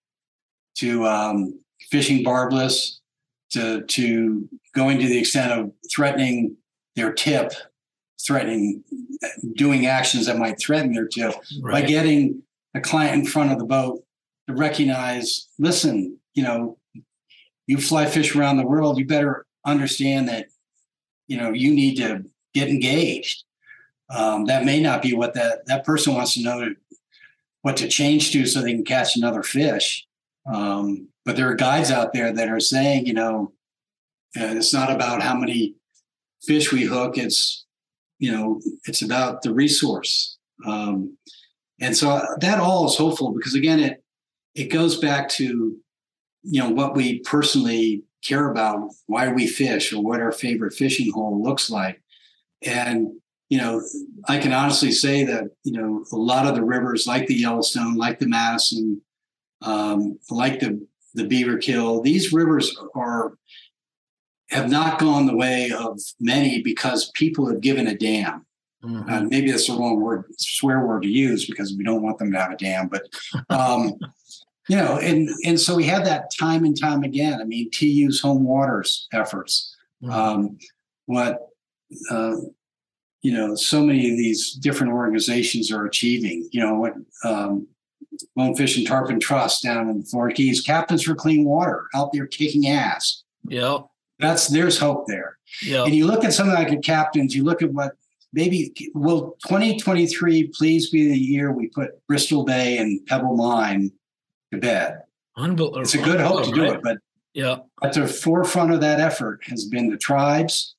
to 0.76 1.06
um, 1.06 1.58
fishing 1.90 2.22
barbless 2.22 3.00
to 3.52 3.82
to 3.86 4.46
going 4.74 4.98
to 4.98 5.06
the 5.06 5.18
extent 5.18 5.52
of 5.52 5.72
threatening 5.90 6.54
their 6.96 7.14
tip, 7.14 7.52
threatening 8.26 8.84
doing 9.56 9.86
actions 9.86 10.26
that 10.26 10.36
might 10.36 10.60
threaten 10.60 10.92
their 10.92 11.08
tip 11.08 11.34
right. 11.62 11.72
by 11.72 11.82
getting 11.82 12.42
a 12.74 12.80
client 12.80 13.20
in 13.20 13.24
front 13.24 13.52
of 13.52 13.58
the 13.58 13.64
boat 13.64 14.04
to 14.48 14.54
recognize, 14.54 15.48
listen, 15.58 16.18
you 16.34 16.42
know, 16.42 16.76
you 17.66 17.78
fly 17.78 18.04
fish 18.04 18.36
around 18.36 18.58
the 18.58 18.66
world, 18.66 18.98
you 18.98 19.06
better 19.06 19.46
understand 19.64 20.28
that, 20.28 20.48
you 21.26 21.38
know, 21.38 21.52
you 21.52 21.72
need 21.74 21.96
to 21.96 22.24
get 22.52 22.68
engaged. 22.68 23.44
Um, 24.10 24.46
that 24.46 24.64
may 24.64 24.80
not 24.80 25.02
be 25.02 25.14
what 25.14 25.34
that 25.34 25.66
that 25.66 25.84
person 25.84 26.14
wants 26.14 26.34
to 26.34 26.42
know 26.42 26.74
what 27.62 27.76
to 27.78 27.88
change 27.88 28.32
to 28.32 28.46
so 28.46 28.62
they 28.62 28.72
can 28.72 28.84
catch 28.84 29.16
another 29.16 29.42
fish. 29.42 30.06
Um, 30.46 31.08
but 31.24 31.36
there 31.36 31.50
are 31.50 31.54
guides 31.54 31.90
out 31.90 32.12
there 32.12 32.32
that 32.32 32.48
are 32.48 32.60
saying, 32.60 33.06
you 33.06 33.12
know, 33.12 33.52
uh, 34.38 34.54
it's 34.56 34.72
not 34.72 34.90
about 34.90 35.22
how 35.22 35.34
many 35.34 35.74
fish 36.42 36.72
we 36.72 36.84
hook. 36.84 37.18
It's 37.18 37.66
you 38.18 38.32
know, 38.32 38.60
it's 38.86 39.02
about 39.02 39.42
the 39.42 39.54
resource. 39.54 40.38
Um, 40.66 41.16
and 41.80 41.96
so 41.96 42.20
that 42.40 42.58
all 42.58 42.86
is 42.86 42.96
hopeful 42.96 43.32
because 43.32 43.54
again, 43.54 43.80
it 43.80 44.02
it 44.54 44.72
goes 44.72 44.98
back 44.98 45.28
to 45.30 45.76
you 46.42 46.62
know 46.62 46.70
what 46.70 46.96
we 46.96 47.20
personally 47.20 48.02
care 48.24 48.50
about, 48.50 48.90
why 49.06 49.28
we 49.28 49.46
fish, 49.46 49.92
or 49.92 50.02
what 50.02 50.20
our 50.20 50.32
favorite 50.32 50.74
fishing 50.74 51.12
hole 51.12 51.42
looks 51.42 51.70
like. 51.70 52.02
And 52.62 53.12
you 53.48 53.58
know, 53.58 53.82
I 54.28 54.38
can 54.38 54.52
honestly 54.52 54.92
say 54.92 55.24
that 55.24 55.44
you 55.64 55.72
know 55.72 56.04
a 56.12 56.16
lot 56.16 56.46
of 56.46 56.54
the 56.54 56.64
rivers, 56.64 57.06
like 57.06 57.26
the 57.26 57.34
Yellowstone, 57.34 57.96
like 57.96 58.18
the 58.18 58.28
Madison, 58.28 59.00
um, 59.62 60.18
like 60.30 60.60
the 60.60 60.86
the 61.14 61.24
Beaverkill, 61.24 62.02
these 62.02 62.32
rivers 62.32 62.76
are 62.94 63.38
have 64.50 64.70
not 64.70 64.98
gone 64.98 65.26
the 65.26 65.36
way 65.36 65.70
of 65.70 65.98
many 66.20 66.62
because 66.62 67.10
people 67.14 67.48
have 67.48 67.60
given 67.60 67.86
a 67.86 67.96
damn. 67.96 68.46
Mm-hmm. 68.82 69.10
Uh, 69.10 69.22
maybe 69.22 69.50
that's 69.50 69.66
the 69.66 69.72
wrong 69.72 70.00
word, 70.00 70.24
swear 70.38 70.86
word 70.86 71.02
to 71.02 71.08
use 71.08 71.46
because 71.46 71.74
we 71.76 71.84
don't 71.84 72.02
want 72.02 72.18
them 72.18 72.30
to 72.32 72.38
have 72.38 72.52
a 72.52 72.56
dam. 72.56 72.88
But 72.88 73.02
um, 73.50 73.94
you 74.68 74.76
know, 74.76 74.98
and 74.98 75.28
and 75.44 75.58
so 75.58 75.74
we 75.74 75.84
had 75.84 76.04
that 76.06 76.30
time 76.38 76.64
and 76.64 76.78
time 76.78 77.02
again. 77.02 77.40
I 77.40 77.44
mean, 77.44 77.70
TU's 77.70 78.20
home 78.20 78.44
waters 78.44 79.08
efforts, 79.12 79.74
mm-hmm. 80.02 80.12
um, 80.12 80.58
what 81.06 81.48
uh, 82.10 82.36
you 83.22 83.32
know, 83.32 83.54
so 83.54 83.82
many 83.82 84.10
of 84.10 84.16
these 84.16 84.52
different 84.52 84.92
organizations 84.92 85.72
are 85.72 85.84
achieving. 85.84 86.48
You 86.52 86.60
know, 86.60 86.74
what 86.74 86.94
um, 87.24 87.66
Bonefish 88.36 88.76
and 88.76 88.86
Tarpon 88.86 89.20
Trust 89.20 89.62
down 89.62 89.88
in 89.88 90.00
the 90.00 90.06
Florida 90.06 90.34
Keys, 90.34 90.60
Captains 90.60 91.02
for 91.02 91.14
Clean 91.14 91.44
Water 91.44 91.86
out 91.94 92.12
there 92.12 92.26
kicking 92.26 92.68
ass. 92.68 93.22
Yeah, 93.44 93.78
that's 94.18 94.48
there's 94.48 94.78
hope 94.78 95.06
there. 95.06 95.38
Yeah. 95.62 95.84
And 95.84 95.94
you 95.94 96.06
look 96.06 96.24
at 96.24 96.32
something 96.32 96.54
like 96.54 96.72
a 96.72 96.78
captains, 96.78 97.34
you 97.34 97.44
look 97.44 97.62
at 97.62 97.72
what 97.72 97.92
maybe 98.32 98.72
will 98.94 99.36
2023 99.46 100.48
please 100.48 100.90
be 100.90 101.08
the 101.08 101.18
year 101.18 101.50
we 101.50 101.68
put 101.68 102.06
Bristol 102.06 102.44
Bay 102.44 102.78
and 102.78 103.04
Pebble 103.06 103.36
Mine 103.36 103.90
to 104.52 104.58
bed. 104.58 105.02
Unbelievable. 105.36 105.80
It's 105.80 105.94
a 105.94 106.02
good 106.02 106.20
hope 106.20 106.44
to 106.44 106.52
do 106.52 106.64
it, 106.64 106.80
but 106.82 106.98
yeah. 107.34 107.58
At 107.82 107.92
the 107.92 108.08
forefront 108.08 108.72
of 108.72 108.80
that 108.80 109.00
effort 109.00 109.40
has 109.44 109.66
been 109.66 109.90
the 109.90 109.96
tribes, 109.96 110.74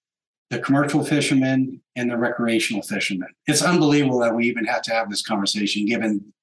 the 0.50 0.60
commercial 0.60 1.04
fishermen, 1.04 1.80
and 1.95 2.10
the 2.10 2.18
recreational 2.18 2.82
fishermen. 2.82 3.30
It's 3.45 3.62
unbelievable 3.62 4.20
that 4.20 4.36
we 4.36 4.45
even 4.47 4.66
had 4.66 4.84
to 4.84 4.91
have 4.93 5.10
this 5.10 5.22
conversation, 5.22 5.86
given, 5.86 6.34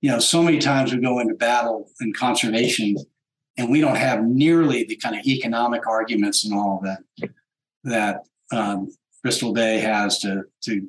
you 0.00 0.10
know, 0.10 0.18
so 0.18 0.42
many 0.42 0.58
times 0.58 0.92
we 0.92 1.00
go 1.00 1.20
into 1.20 1.34
battle 1.34 1.88
and 2.00 2.16
conservation 2.16 2.96
and 3.56 3.70
we 3.70 3.80
don't 3.80 3.96
have 3.96 4.24
nearly 4.24 4.84
the 4.84 4.96
kind 4.96 5.14
of 5.14 5.24
economic 5.26 5.86
arguments 5.86 6.44
and 6.44 6.54
all 6.54 6.80
that 6.82 7.30
that 7.84 8.22
um, 8.52 8.88
Bristol 9.22 9.52
Bay 9.52 9.78
has 9.78 10.18
to 10.20 10.44
to 10.62 10.88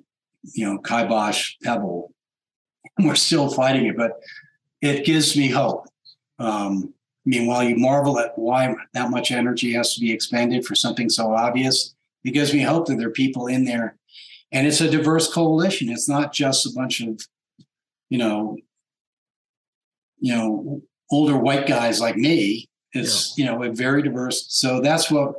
you 0.54 0.66
know 0.66 0.80
kibosh 0.80 1.56
Pebble. 1.64 2.14
We're 3.00 3.16
still 3.16 3.50
fighting 3.50 3.88
it, 3.88 3.98
but 3.98 4.20
it 4.82 5.06
gives 5.06 5.36
me 5.36 5.50
hope. 5.50 5.86
Um, 6.40 6.94
I 7.26 7.30
mean, 7.30 7.48
while 7.48 7.64
you 7.64 7.76
marvel 7.76 8.20
at 8.20 8.38
why 8.38 8.76
that 8.94 9.10
much 9.10 9.32
energy 9.32 9.74
has 9.74 9.94
to 9.96 10.02
be 10.02 10.12
expended 10.12 10.66
for 10.66 10.76
something 10.76 11.10
so 11.10 11.34
obvious, 11.34 11.93
it 12.24 12.32
gives 12.32 12.54
me 12.54 12.62
hope 12.62 12.88
that 12.88 12.98
there 12.98 13.08
are 13.08 13.12
people 13.12 13.48
in 13.48 13.66
there, 13.66 13.98
and 14.52 14.68
it's 14.68 14.82
a 14.82 14.90
diverse 14.90 15.32
coalition. 15.32 15.90
It's 15.90 16.10
not 16.10 16.34
just 16.34 16.66
a 16.66 16.72
bunch 16.72 17.02
of, 17.02 17.20
you 18.10 18.18
know, 18.18 18.58
you 20.20 20.34
know, 20.34 20.82
older 21.12 21.38
white 21.38 21.68
guys 21.68 22.00
like 22.00 22.16
me. 22.16 22.70
It's 22.94 23.38
yeah. 23.38 23.46
you 23.46 23.52
know 23.52 23.72
very 23.72 24.02
diverse. 24.02 24.46
So 24.50 24.80
that's 24.80 25.12
what 25.12 25.36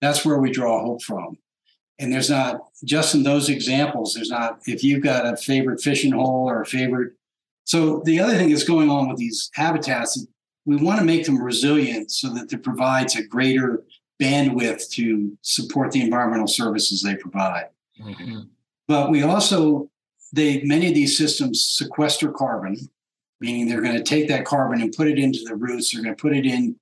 that's 0.00 0.24
where 0.24 0.38
we 0.38 0.50
draw 0.50 0.80
hope 0.84 1.02
from. 1.02 1.38
And 1.98 2.12
there's 2.12 2.30
not 2.30 2.60
just 2.84 3.14
in 3.14 3.22
those 3.22 3.48
examples. 3.48 4.14
There's 4.14 4.30
not 4.30 4.60
if 4.66 4.82
you've 4.82 5.02
got 5.02 5.26
a 5.26 5.36
favorite 5.36 5.80
fishing 5.80 6.12
hole 6.12 6.48
or 6.48 6.62
a 6.62 6.66
favorite. 6.66 7.12
So 7.64 8.02
the 8.04 8.20
other 8.20 8.36
thing 8.36 8.50
that's 8.50 8.64
going 8.64 8.90
on 8.90 9.08
with 9.08 9.18
these 9.18 9.50
habitats, 9.54 10.26
we 10.64 10.76
want 10.76 10.98
to 10.98 11.04
make 11.04 11.24
them 11.24 11.40
resilient 11.40 12.10
so 12.10 12.28
that 12.34 12.52
it 12.52 12.62
provides 12.62 13.14
a 13.16 13.24
greater 13.24 13.84
bandwidth 14.22 14.90
to 14.90 15.36
support 15.42 15.90
the 15.90 16.00
environmental 16.00 16.46
services 16.46 17.02
they 17.02 17.16
provide. 17.16 17.68
Mm-hmm. 18.00 18.40
But 18.86 19.10
we 19.10 19.22
also 19.22 19.90
they 20.32 20.62
many 20.62 20.88
of 20.88 20.94
these 20.94 21.16
systems 21.18 21.62
sequester 21.62 22.30
carbon 22.30 22.76
meaning 23.42 23.68
they're 23.68 23.82
going 23.82 23.96
to 23.96 24.04
take 24.04 24.28
that 24.28 24.44
carbon 24.46 24.80
and 24.80 24.92
put 24.92 25.08
it 25.08 25.18
into 25.18 25.40
the 25.44 25.56
roots. 25.56 25.92
They're 25.92 26.02
going 26.02 26.14
to 26.14 26.20
put 26.20 26.34
it 26.34 26.46
in 26.46 26.76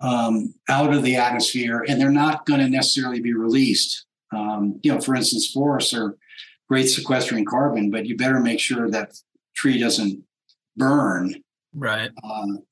um, 0.00 0.54
out 0.68 0.94
of 0.94 1.02
the 1.02 1.16
atmosphere, 1.16 1.84
and 1.86 2.00
they're 2.00 2.10
not 2.10 2.46
going 2.46 2.60
to 2.60 2.68
necessarily 2.68 3.20
be 3.20 3.34
released. 3.34 4.06
Um, 4.32 4.80
you 4.82 4.92
know, 4.92 5.00
for 5.00 5.14
instance, 5.14 5.50
forests 5.50 5.92
are 5.92 6.16
great 6.68 6.88
sequestering 6.88 7.44
carbon, 7.44 7.90
but 7.90 8.06
you 8.06 8.16
better 8.16 8.40
make 8.40 8.58
sure 8.58 8.90
that 8.90 9.12
tree 9.54 9.78
doesn't 9.78 10.24
burn. 10.76 11.34
Right. 11.74 12.10
Um, 12.24 12.62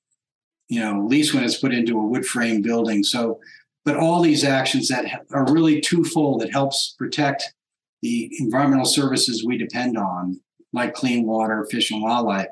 you 0.69 0.81
know, 0.81 1.03
at 1.03 1.09
least 1.09 1.35
when 1.35 1.45
it's 1.45 1.59
put 1.59 1.75
into 1.75 1.99
a 1.99 2.05
wood 2.05 2.25
frame 2.25 2.63
building. 2.63 3.03
So, 3.03 3.41
but 3.89 3.97
all 3.97 4.21
these 4.21 4.45
actions 4.45 4.87
that 4.89 5.25
are 5.33 5.51
really 5.51 5.81
twofold 5.81 6.43
that 6.43 6.53
helps 6.53 6.95
protect 6.99 7.55
the 8.03 8.31
environmental 8.39 8.85
services 8.85 9.47
we 9.47 9.57
depend 9.57 9.97
on, 9.97 10.39
like 10.75 10.93
clean 10.93 11.27
water, 11.27 11.67
fish 11.71 11.91
and 11.91 12.03
wildlife, 12.03 12.49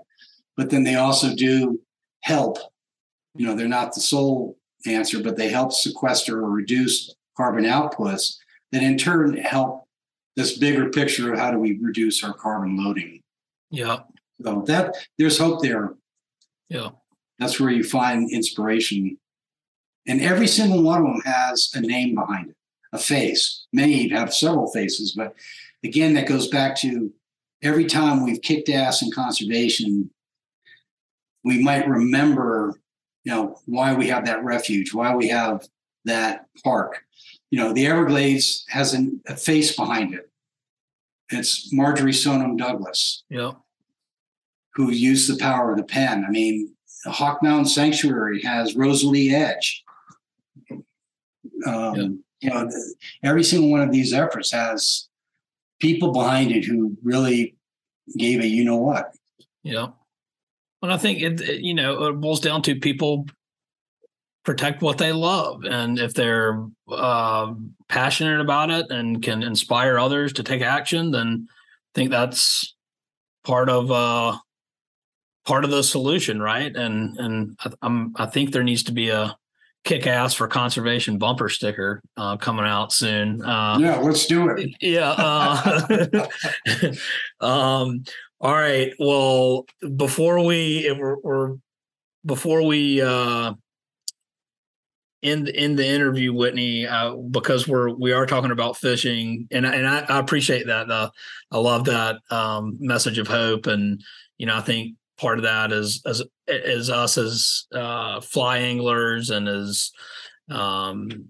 but 0.57 0.71
then 0.71 0.83
they 0.83 0.95
also 0.95 1.35
do 1.35 1.79
help. 2.23 2.57
You 3.35 3.45
know, 3.45 3.55
they're 3.55 3.69
not 3.69 3.95
the 3.95 4.01
sole 4.01 4.57
answer, 4.87 5.23
but 5.23 5.37
they 5.37 5.51
help 5.51 5.75
sequester 5.75 6.43
or 6.43 6.49
reduce 6.49 7.15
carbon 7.37 7.65
outputs 7.65 8.37
that 8.73 8.83
in 8.83 8.97
turn 8.97 9.37
help 9.37 9.87
this 10.37 10.57
bigger 10.57 10.89
picture 10.89 11.35
of 11.35 11.39
how 11.39 11.51
do 11.51 11.59
we 11.59 11.79
reduce 11.83 12.25
our 12.25 12.33
carbon 12.33 12.83
loading. 12.83 13.21
Yeah. 13.71 13.99
So 14.43 14.65
that 14.69 14.95
there's 15.19 15.37
hope 15.37 15.61
there. 15.61 15.93
Yeah. 16.71 16.93
That's 17.39 17.61
where 17.61 17.71
you 17.71 17.85
find 17.85 18.33
inspiration. 18.33 19.19
And 20.09 20.21
every 20.21 20.47
single 20.47 20.83
one 20.83 21.01
of 21.01 21.07
them 21.07 21.21
has 21.25 21.71
a 21.75 21.81
name 21.81 22.15
behind 22.15 22.51
it, 22.51 22.57
a 22.93 22.99
face. 22.99 23.67
Many 23.73 24.09
have 24.09 24.33
several 24.33 24.71
faces, 24.71 25.13
but 25.13 25.35
again, 25.85 26.15
that 26.15 26.29
goes 26.29 26.49
back 26.49 26.77
to 26.77 27.13
every 27.63 27.85
time 27.87 28.23
we've 28.23 28.43
kicked 28.43 28.69
ass 28.69 29.03
in 29.03 29.11
conservation, 29.11 30.11
we 31.45 31.63
might 31.63 31.89
remember, 31.89 32.81
you 33.25 33.33
know, 33.33 33.61
why 33.67 33.95
we 33.95 34.09
have 34.09 34.27
that 34.27 34.45
refuge, 34.45 34.93
why 34.93 35.15
we 35.15 35.29
have 35.29 35.67
that 36.05 36.47
park. 36.63 37.05
You 37.51 37.59
know, 37.59 37.73
the 37.73 37.87
Everglades 37.87 38.65
has 38.69 38.95
an, 38.95 39.21
a 39.27 39.37
face 39.37 39.75
behind 39.75 40.15
it. 40.15 40.31
It's 41.31 41.73
Marjory 41.73 42.13
Stoneman 42.13 42.57
Douglas. 42.57 43.25
Yeah. 43.29 43.53
Who 44.75 44.91
used 44.91 45.33
the 45.33 45.39
power 45.39 45.73
of 45.73 45.79
the 45.79 45.85
pen. 45.85 46.25
I 46.27 46.31
mean, 46.31 46.75
Hawk 47.07 47.43
Mountain 47.43 47.67
Sanctuary 47.67 48.43
has 48.43 48.77
Rosalie 48.77 49.35
Edge. 49.35 49.85
Um, 51.65 51.95
yeah. 51.95 52.09
You 52.41 52.51
know, 52.51 52.71
every 53.23 53.45
single 53.45 53.71
one 53.71 53.81
of 53.81 53.93
these 53.93 54.13
efforts 54.13 54.53
has 54.53 55.09
people 55.81 56.13
behind 56.13 56.53
it 56.53 56.65
who 56.65 56.97
really 57.03 57.57
gave 58.17 58.41
a 58.41 58.47
you 58.47 58.65
know 58.65 58.77
what. 58.77 59.15
Yeah. 59.63 59.89
And 60.83 60.93
I 60.93 60.99
think 60.99 61.23
it, 61.23 61.41
it, 61.41 61.61
you 61.63 61.75
know 61.75 62.07
it 62.07 62.13
boils 62.15 62.41
down 62.41 62.63
to 62.63 62.77
people 62.77 63.27
protect 64.45 64.81
what 64.81 64.99
they 64.99 65.13
love, 65.13 65.65
and 65.65 65.99
if 65.99 66.15
they're 66.15 66.65
uh, 66.89 67.53
passionate 67.89 68.41
about 68.41 68.71
it 68.71 68.87
and 68.91 69.23
can 69.23 69.43
inspire 69.43 69.99
others 69.99 70.33
to 70.35 70.45
take 70.45 70.63
action, 70.63 71.11
then 71.11 71.49
I 71.51 71.91
think 71.95 72.11
that's 72.11 72.77
part 73.45 73.69
of 73.69 73.91
uh, 73.91 74.37
part 75.47 75.65
of 75.65 75.71
the 75.71 75.83
solution, 75.83 76.41
right? 76.41 76.75
And 76.77 77.17
and 77.19 77.57
I, 77.65 77.73
I'm 77.83 78.15
I 78.17 78.27
think 78.27 78.53
there 78.53 78.63
needs 78.63 78.85
to 78.85 78.93
be 78.93 79.09
a 79.09 79.37
kick 79.87 80.07
ass 80.07 80.35
for 80.35 80.49
conservation 80.49 81.17
bumper 81.17 81.49
sticker 81.49 82.03
uh, 82.17 82.37
coming 82.37 82.67
out 82.67 82.93
soon. 82.93 83.43
Uh, 83.43 83.79
yeah, 83.81 83.97
let's 83.99 84.27
do 84.27 84.51
it. 84.51 84.71
Yeah. 84.81 85.15
Uh, 85.17 86.27
um, 87.41 88.05
all 88.41 88.53
right. 88.53 88.93
Well, 88.99 89.65
before 89.97 90.45
we 90.45 90.95
we're, 90.99 91.17
we're 91.23 91.57
before 92.27 92.63
we 92.63 93.01
uh, 93.01 93.55
end 95.23 95.49
in 95.49 95.77
the 95.77 95.87
interview, 95.87 96.35
Whitney, 96.35 96.87
uh, 96.87 97.15
because 97.15 97.67
we're 97.67 97.91
we 97.91 98.13
are 98.13 98.27
talking 98.27 98.51
about 98.51 98.77
fishing, 98.77 99.49
and 99.51 99.65
and 99.65 99.87
I, 99.87 100.01
I 100.01 100.19
appreciate 100.19 100.67
that. 100.67 100.91
Uh, 100.91 101.11
I 101.51 101.59
love 101.59 101.85
that 101.87 102.17
um, 102.31 102.77
message 102.81 103.19
of 103.19 103.29
hope, 103.29 103.67
and 103.67 104.03
you 104.37 104.47
know 104.47 104.57
I 104.57 104.61
think 104.61 104.97
part 105.19 105.39
of 105.39 105.45
that 105.45 105.73
is 105.73 106.03
as 106.07 106.23
is 106.47 106.91
us 106.91 107.19
as 107.19 107.67
uh, 107.73 108.21
fly 108.21 108.59
anglers 108.59 109.31
and 109.31 109.49
as 109.49 109.91
um, 110.51 111.29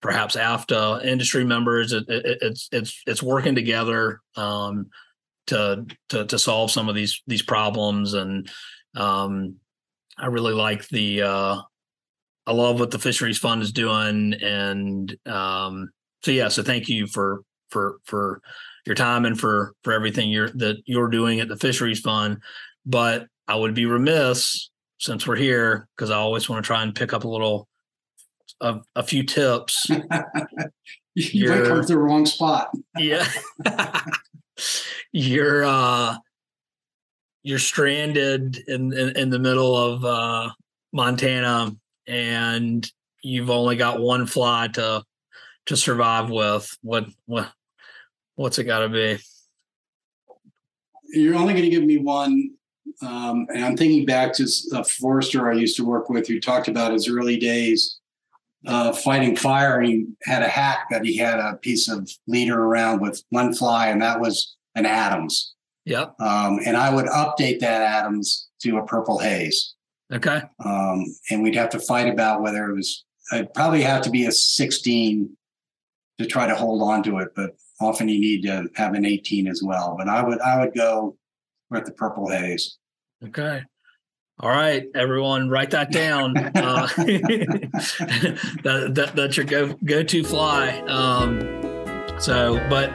perhaps 0.00 0.36
AFFTA 0.36 1.04
industry 1.04 1.44
members. 1.44 1.92
It, 1.92 2.04
it, 2.08 2.38
it's 2.40 2.68
it's 2.72 3.02
it's 3.06 3.22
working 3.22 3.54
together 3.54 4.20
um, 4.36 4.86
to 5.48 5.86
to 6.10 6.26
to 6.26 6.38
solve 6.38 6.70
some 6.70 6.88
of 6.88 6.94
these 6.94 7.22
these 7.26 7.42
problems, 7.42 8.14
and 8.14 8.50
um, 8.96 9.56
I 10.16 10.26
really 10.26 10.54
like 10.54 10.88
the. 10.88 11.22
Uh, 11.22 11.60
I 12.46 12.52
love 12.52 12.80
what 12.80 12.90
the 12.90 12.98
Fisheries 12.98 13.36
Fund 13.36 13.60
is 13.62 13.72
doing, 13.72 14.34
and 14.34 15.14
um, 15.26 15.90
so 16.22 16.30
yeah. 16.30 16.48
So 16.48 16.62
thank 16.62 16.88
you 16.88 17.06
for 17.06 17.42
for 17.70 17.98
for 18.04 18.40
your 18.86 18.94
time 18.94 19.26
and 19.26 19.38
for 19.38 19.74
for 19.84 19.92
everything 19.92 20.30
you're 20.30 20.50
that 20.50 20.76
you're 20.86 21.10
doing 21.10 21.40
at 21.40 21.48
the 21.48 21.56
Fisheries 21.56 22.00
Fund. 22.00 22.38
But 22.88 23.26
I 23.46 23.54
would 23.54 23.74
be 23.74 23.86
remiss 23.86 24.70
since 24.98 25.26
we're 25.26 25.36
here 25.36 25.86
because 25.94 26.10
I 26.10 26.16
always 26.16 26.48
want 26.48 26.64
to 26.64 26.66
try 26.66 26.82
and 26.82 26.94
pick 26.94 27.12
up 27.12 27.24
a 27.24 27.28
little 27.28 27.68
a, 28.60 28.80
a 28.96 29.02
few 29.02 29.22
tips. 29.22 29.86
you 31.14 31.48
might 31.48 31.64
come 31.64 31.80
to 31.80 31.86
the 31.86 31.98
wrong 31.98 32.26
spot. 32.26 32.70
yeah. 32.96 33.28
you're 35.12 35.64
uh 35.64 36.16
you're 37.44 37.58
stranded 37.58 38.58
in, 38.66 38.92
in, 38.92 39.16
in 39.16 39.30
the 39.30 39.38
middle 39.38 39.76
of 39.76 40.04
uh 40.04 40.50
Montana 40.92 41.70
and 42.06 42.90
you've 43.22 43.50
only 43.50 43.76
got 43.76 44.00
one 44.00 44.26
fly 44.26 44.68
to 44.74 45.04
to 45.66 45.76
survive 45.76 46.30
with. 46.30 46.76
What 46.82 47.06
what 47.26 47.52
what's 48.34 48.58
it 48.58 48.64
got 48.64 48.80
to 48.80 48.88
be? 48.88 49.18
You're 51.10 51.36
only 51.36 51.54
going 51.54 51.64
to 51.64 51.70
give 51.70 51.84
me 51.84 51.98
one 51.98 52.47
um, 53.00 53.46
and 53.52 53.64
I'm 53.64 53.76
thinking 53.76 54.04
back 54.06 54.32
to 54.34 54.48
a 54.72 54.84
forester 54.84 55.50
I 55.50 55.54
used 55.54 55.76
to 55.76 55.84
work 55.84 56.08
with 56.08 56.26
who 56.26 56.40
talked 56.40 56.68
about 56.68 56.92
his 56.92 57.08
early 57.08 57.36
days 57.36 57.98
uh, 58.66 58.92
fighting 58.92 59.36
fire. 59.36 59.80
He 59.80 60.06
had 60.24 60.42
a 60.42 60.48
hat 60.48 60.80
that 60.90 61.04
he 61.04 61.16
had 61.16 61.38
a 61.38 61.56
piece 61.56 61.88
of 61.88 62.10
leader 62.26 62.60
around 62.60 63.00
with 63.00 63.22
one 63.30 63.54
fly, 63.54 63.88
and 63.88 64.02
that 64.02 64.20
was 64.20 64.56
an 64.74 64.86
Adams. 64.86 65.54
Yep. 65.84 66.20
Um, 66.20 66.58
and 66.66 66.76
I 66.76 66.92
would 66.94 67.06
update 67.06 67.60
that 67.60 67.82
Adams 67.82 68.48
to 68.62 68.78
a 68.78 68.84
purple 68.84 69.18
haze. 69.18 69.74
Okay. 70.12 70.42
Um, 70.64 71.04
and 71.30 71.42
we'd 71.42 71.54
have 71.54 71.70
to 71.70 71.80
fight 71.80 72.08
about 72.12 72.42
whether 72.42 72.68
it 72.68 72.74
was, 72.74 73.04
I'd 73.30 73.52
probably 73.54 73.82
have 73.82 74.02
to 74.02 74.10
be 74.10 74.26
a 74.26 74.32
16 74.32 75.36
to 76.18 76.26
try 76.26 76.46
to 76.46 76.54
hold 76.54 76.82
on 76.82 77.02
to 77.04 77.18
it, 77.18 77.28
but 77.36 77.56
often 77.80 78.08
you 78.08 78.20
need 78.20 78.42
to 78.42 78.68
have 78.74 78.94
an 78.94 79.04
18 79.04 79.46
as 79.46 79.62
well. 79.62 79.94
But 79.96 80.08
I 80.08 80.22
would, 80.22 80.40
I 80.40 80.58
would 80.58 80.74
go 80.74 81.16
with 81.70 81.84
the 81.84 81.92
purple 81.92 82.28
haze. 82.28 82.78
Okay. 83.24 83.62
All 84.40 84.50
right, 84.50 84.86
everyone, 84.94 85.48
write 85.48 85.70
that 85.72 85.90
down. 85.90 86.36
uh, 86.36 86.86
that, 88.62 88.90
that, 88.94 89.12
that's 89.16 89.36
your 89.36 89.46
go 89.46 89.74
go 89.84 90.04
to 90.04 90.22
fly. 90.22 90.78
Um, 90.86 91.40
so, 92.20 92.64
but 92.70 92.94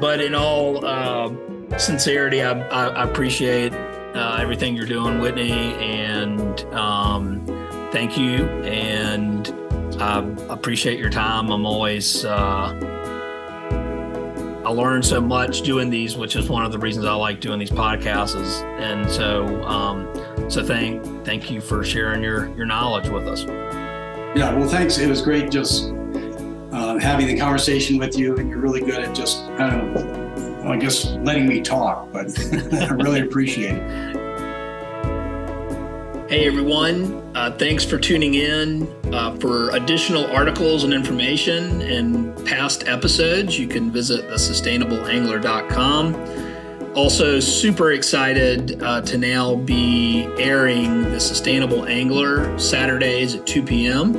but 0.00 0.20
in 0.20 0.34
all 0.34 0.84
uh, 0.84 1.32
sincerity, 1.78 2.42
I, 2.42 2.58
I, 2.68 2.86
I 2.88 3.04
appreciate 3.04 3.72
uh, 3.72 4.38
everything 4.40 4.74
you're 4.74 4.86
doing, 4.86 5.20
Whitney, 5.20 5.52
and 5.52 6.60
um, 6.74 7.46
thank 7.92 8.18
you. 8.18 8.46
And 8.64 9.48
I 10.00 10.18
appreciate 10.48 10.98
your 10.98 11.10
time. 11.10 11.50
I'm 11.52 11.66
always 11.66 12.24
uh, 12.24 12.99
I 14.70 14.72
learned 14.72 15.04
so 15.04 15.20
much 15.20 15.62
doing 15.62 15.90
these, 15.90 16.16
which 16.16 16.36
is 16.36 16.48
one 16.48 16.64
of 16.64 16.70
the 16.70 16.78
reasons 16.78 17.04
I 17.04 17.12
like 17.14 17.40
doing 17.40 17.58
these 17.58 17.72
podcasts. 17.72 18.40
Is, 18.40 18.60
and 18.78 19.10
so, 19.10 19.64
um, 19.64 20.08
so 20.48 20.64
thank 20.64 21.02
thank 21.24 21.50
you 21.50 21.60
for 21.60 21.82
sharing 21.82 22.22
your 22.22 22.54
your 22.54 22.66
knowledge 22.66 23.08
with 23.08 23.26
us. 23.26 23.42
Yeah, 23.42 24.54
well, 24.54 24.68
thanks. 24.68 24.98
It 24.98 25.08
was 25.08 25.22
great 25.22 25.50
just 25.50 25.88
uh, 26.70 26.98
having 27.00 27.26
the 27.26 27.36
conversation 27.36 27.98
with 27.98 28.16
you, 28.16 28.36
and 28.36 28.48
you're 28.48 28.60
really 28.60 28.78
good 28.78 29.02
at 29.02 29.12
just 29.12 29.44
kind 29.56 29.96
of, 29.96 30.04
well, 30.04 30.70
I 30.70 30.76
guess, 30.76 31.06
letting 31.14 31.48
me 31.48 31.62
talk. 31.62 32.12
But 32.12 32.28
I 32.72 32.90
really 32.90 33.22
appreciate 33.22 33.74
it. 33.74 34.19
Hey 36.30 36.46
everyone, 36.46 37.36
uh, 37.36 37.50
thanks 37.58 37.84
for 37.84 37.98
tuning 37.98 38.34
in. 38.34 38.86
Uh, 39.12 39.36
for 39.38 39.70
additional 39.70 40.26
articles 40.26 40.84
and 40.84 40.94
information 40.94 41.82
and 41.82 42.46
past 42.46 42.86
episodes, 42.86 43.58
you 43.58 43.66
can 43.66 43.90
visit 43.90 44.28
thesustainableangler.com. 44.28 46.94
Also, 46.94 47.40
super 47.40 47.90
excited 47.90 48.80
uh, 48.80 49.00
to 49.00 49.18
now 49.18 49.56
be 49.56 50.28
airing 50.38 51.02
The 51.02 51.18
Sustainable 51.18 51.86
Angler 51.86 52.56
Saturdays 52.60 53.34
at 53.34 53.44
2 53.44 53.64
p.m. 53.64 54.14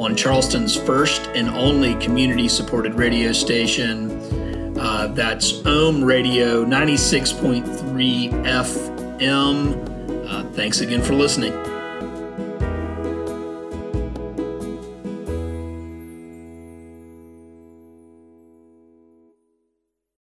on 0.00 0.14
Charleston's 0.14 0.76
first 0.76 1.22
and 1.34 1.48
only 1.48 1.96
community 1.96 2.48
supported 2.48 2.94
radio 2.94 3.32
station. 3.32 4.78
Uh, 4.78 5.08
that's 5.08 5.66
Ohm 5.66 6.04
Radio 6.04 6.64
96.3 6.64 8.30
FM. 8.44 9.87
Uh, 10.28 10.44
thanks 10.52 10.80
again 10.80 11.02
for 11.02 11.14
listening. 11.14 11.77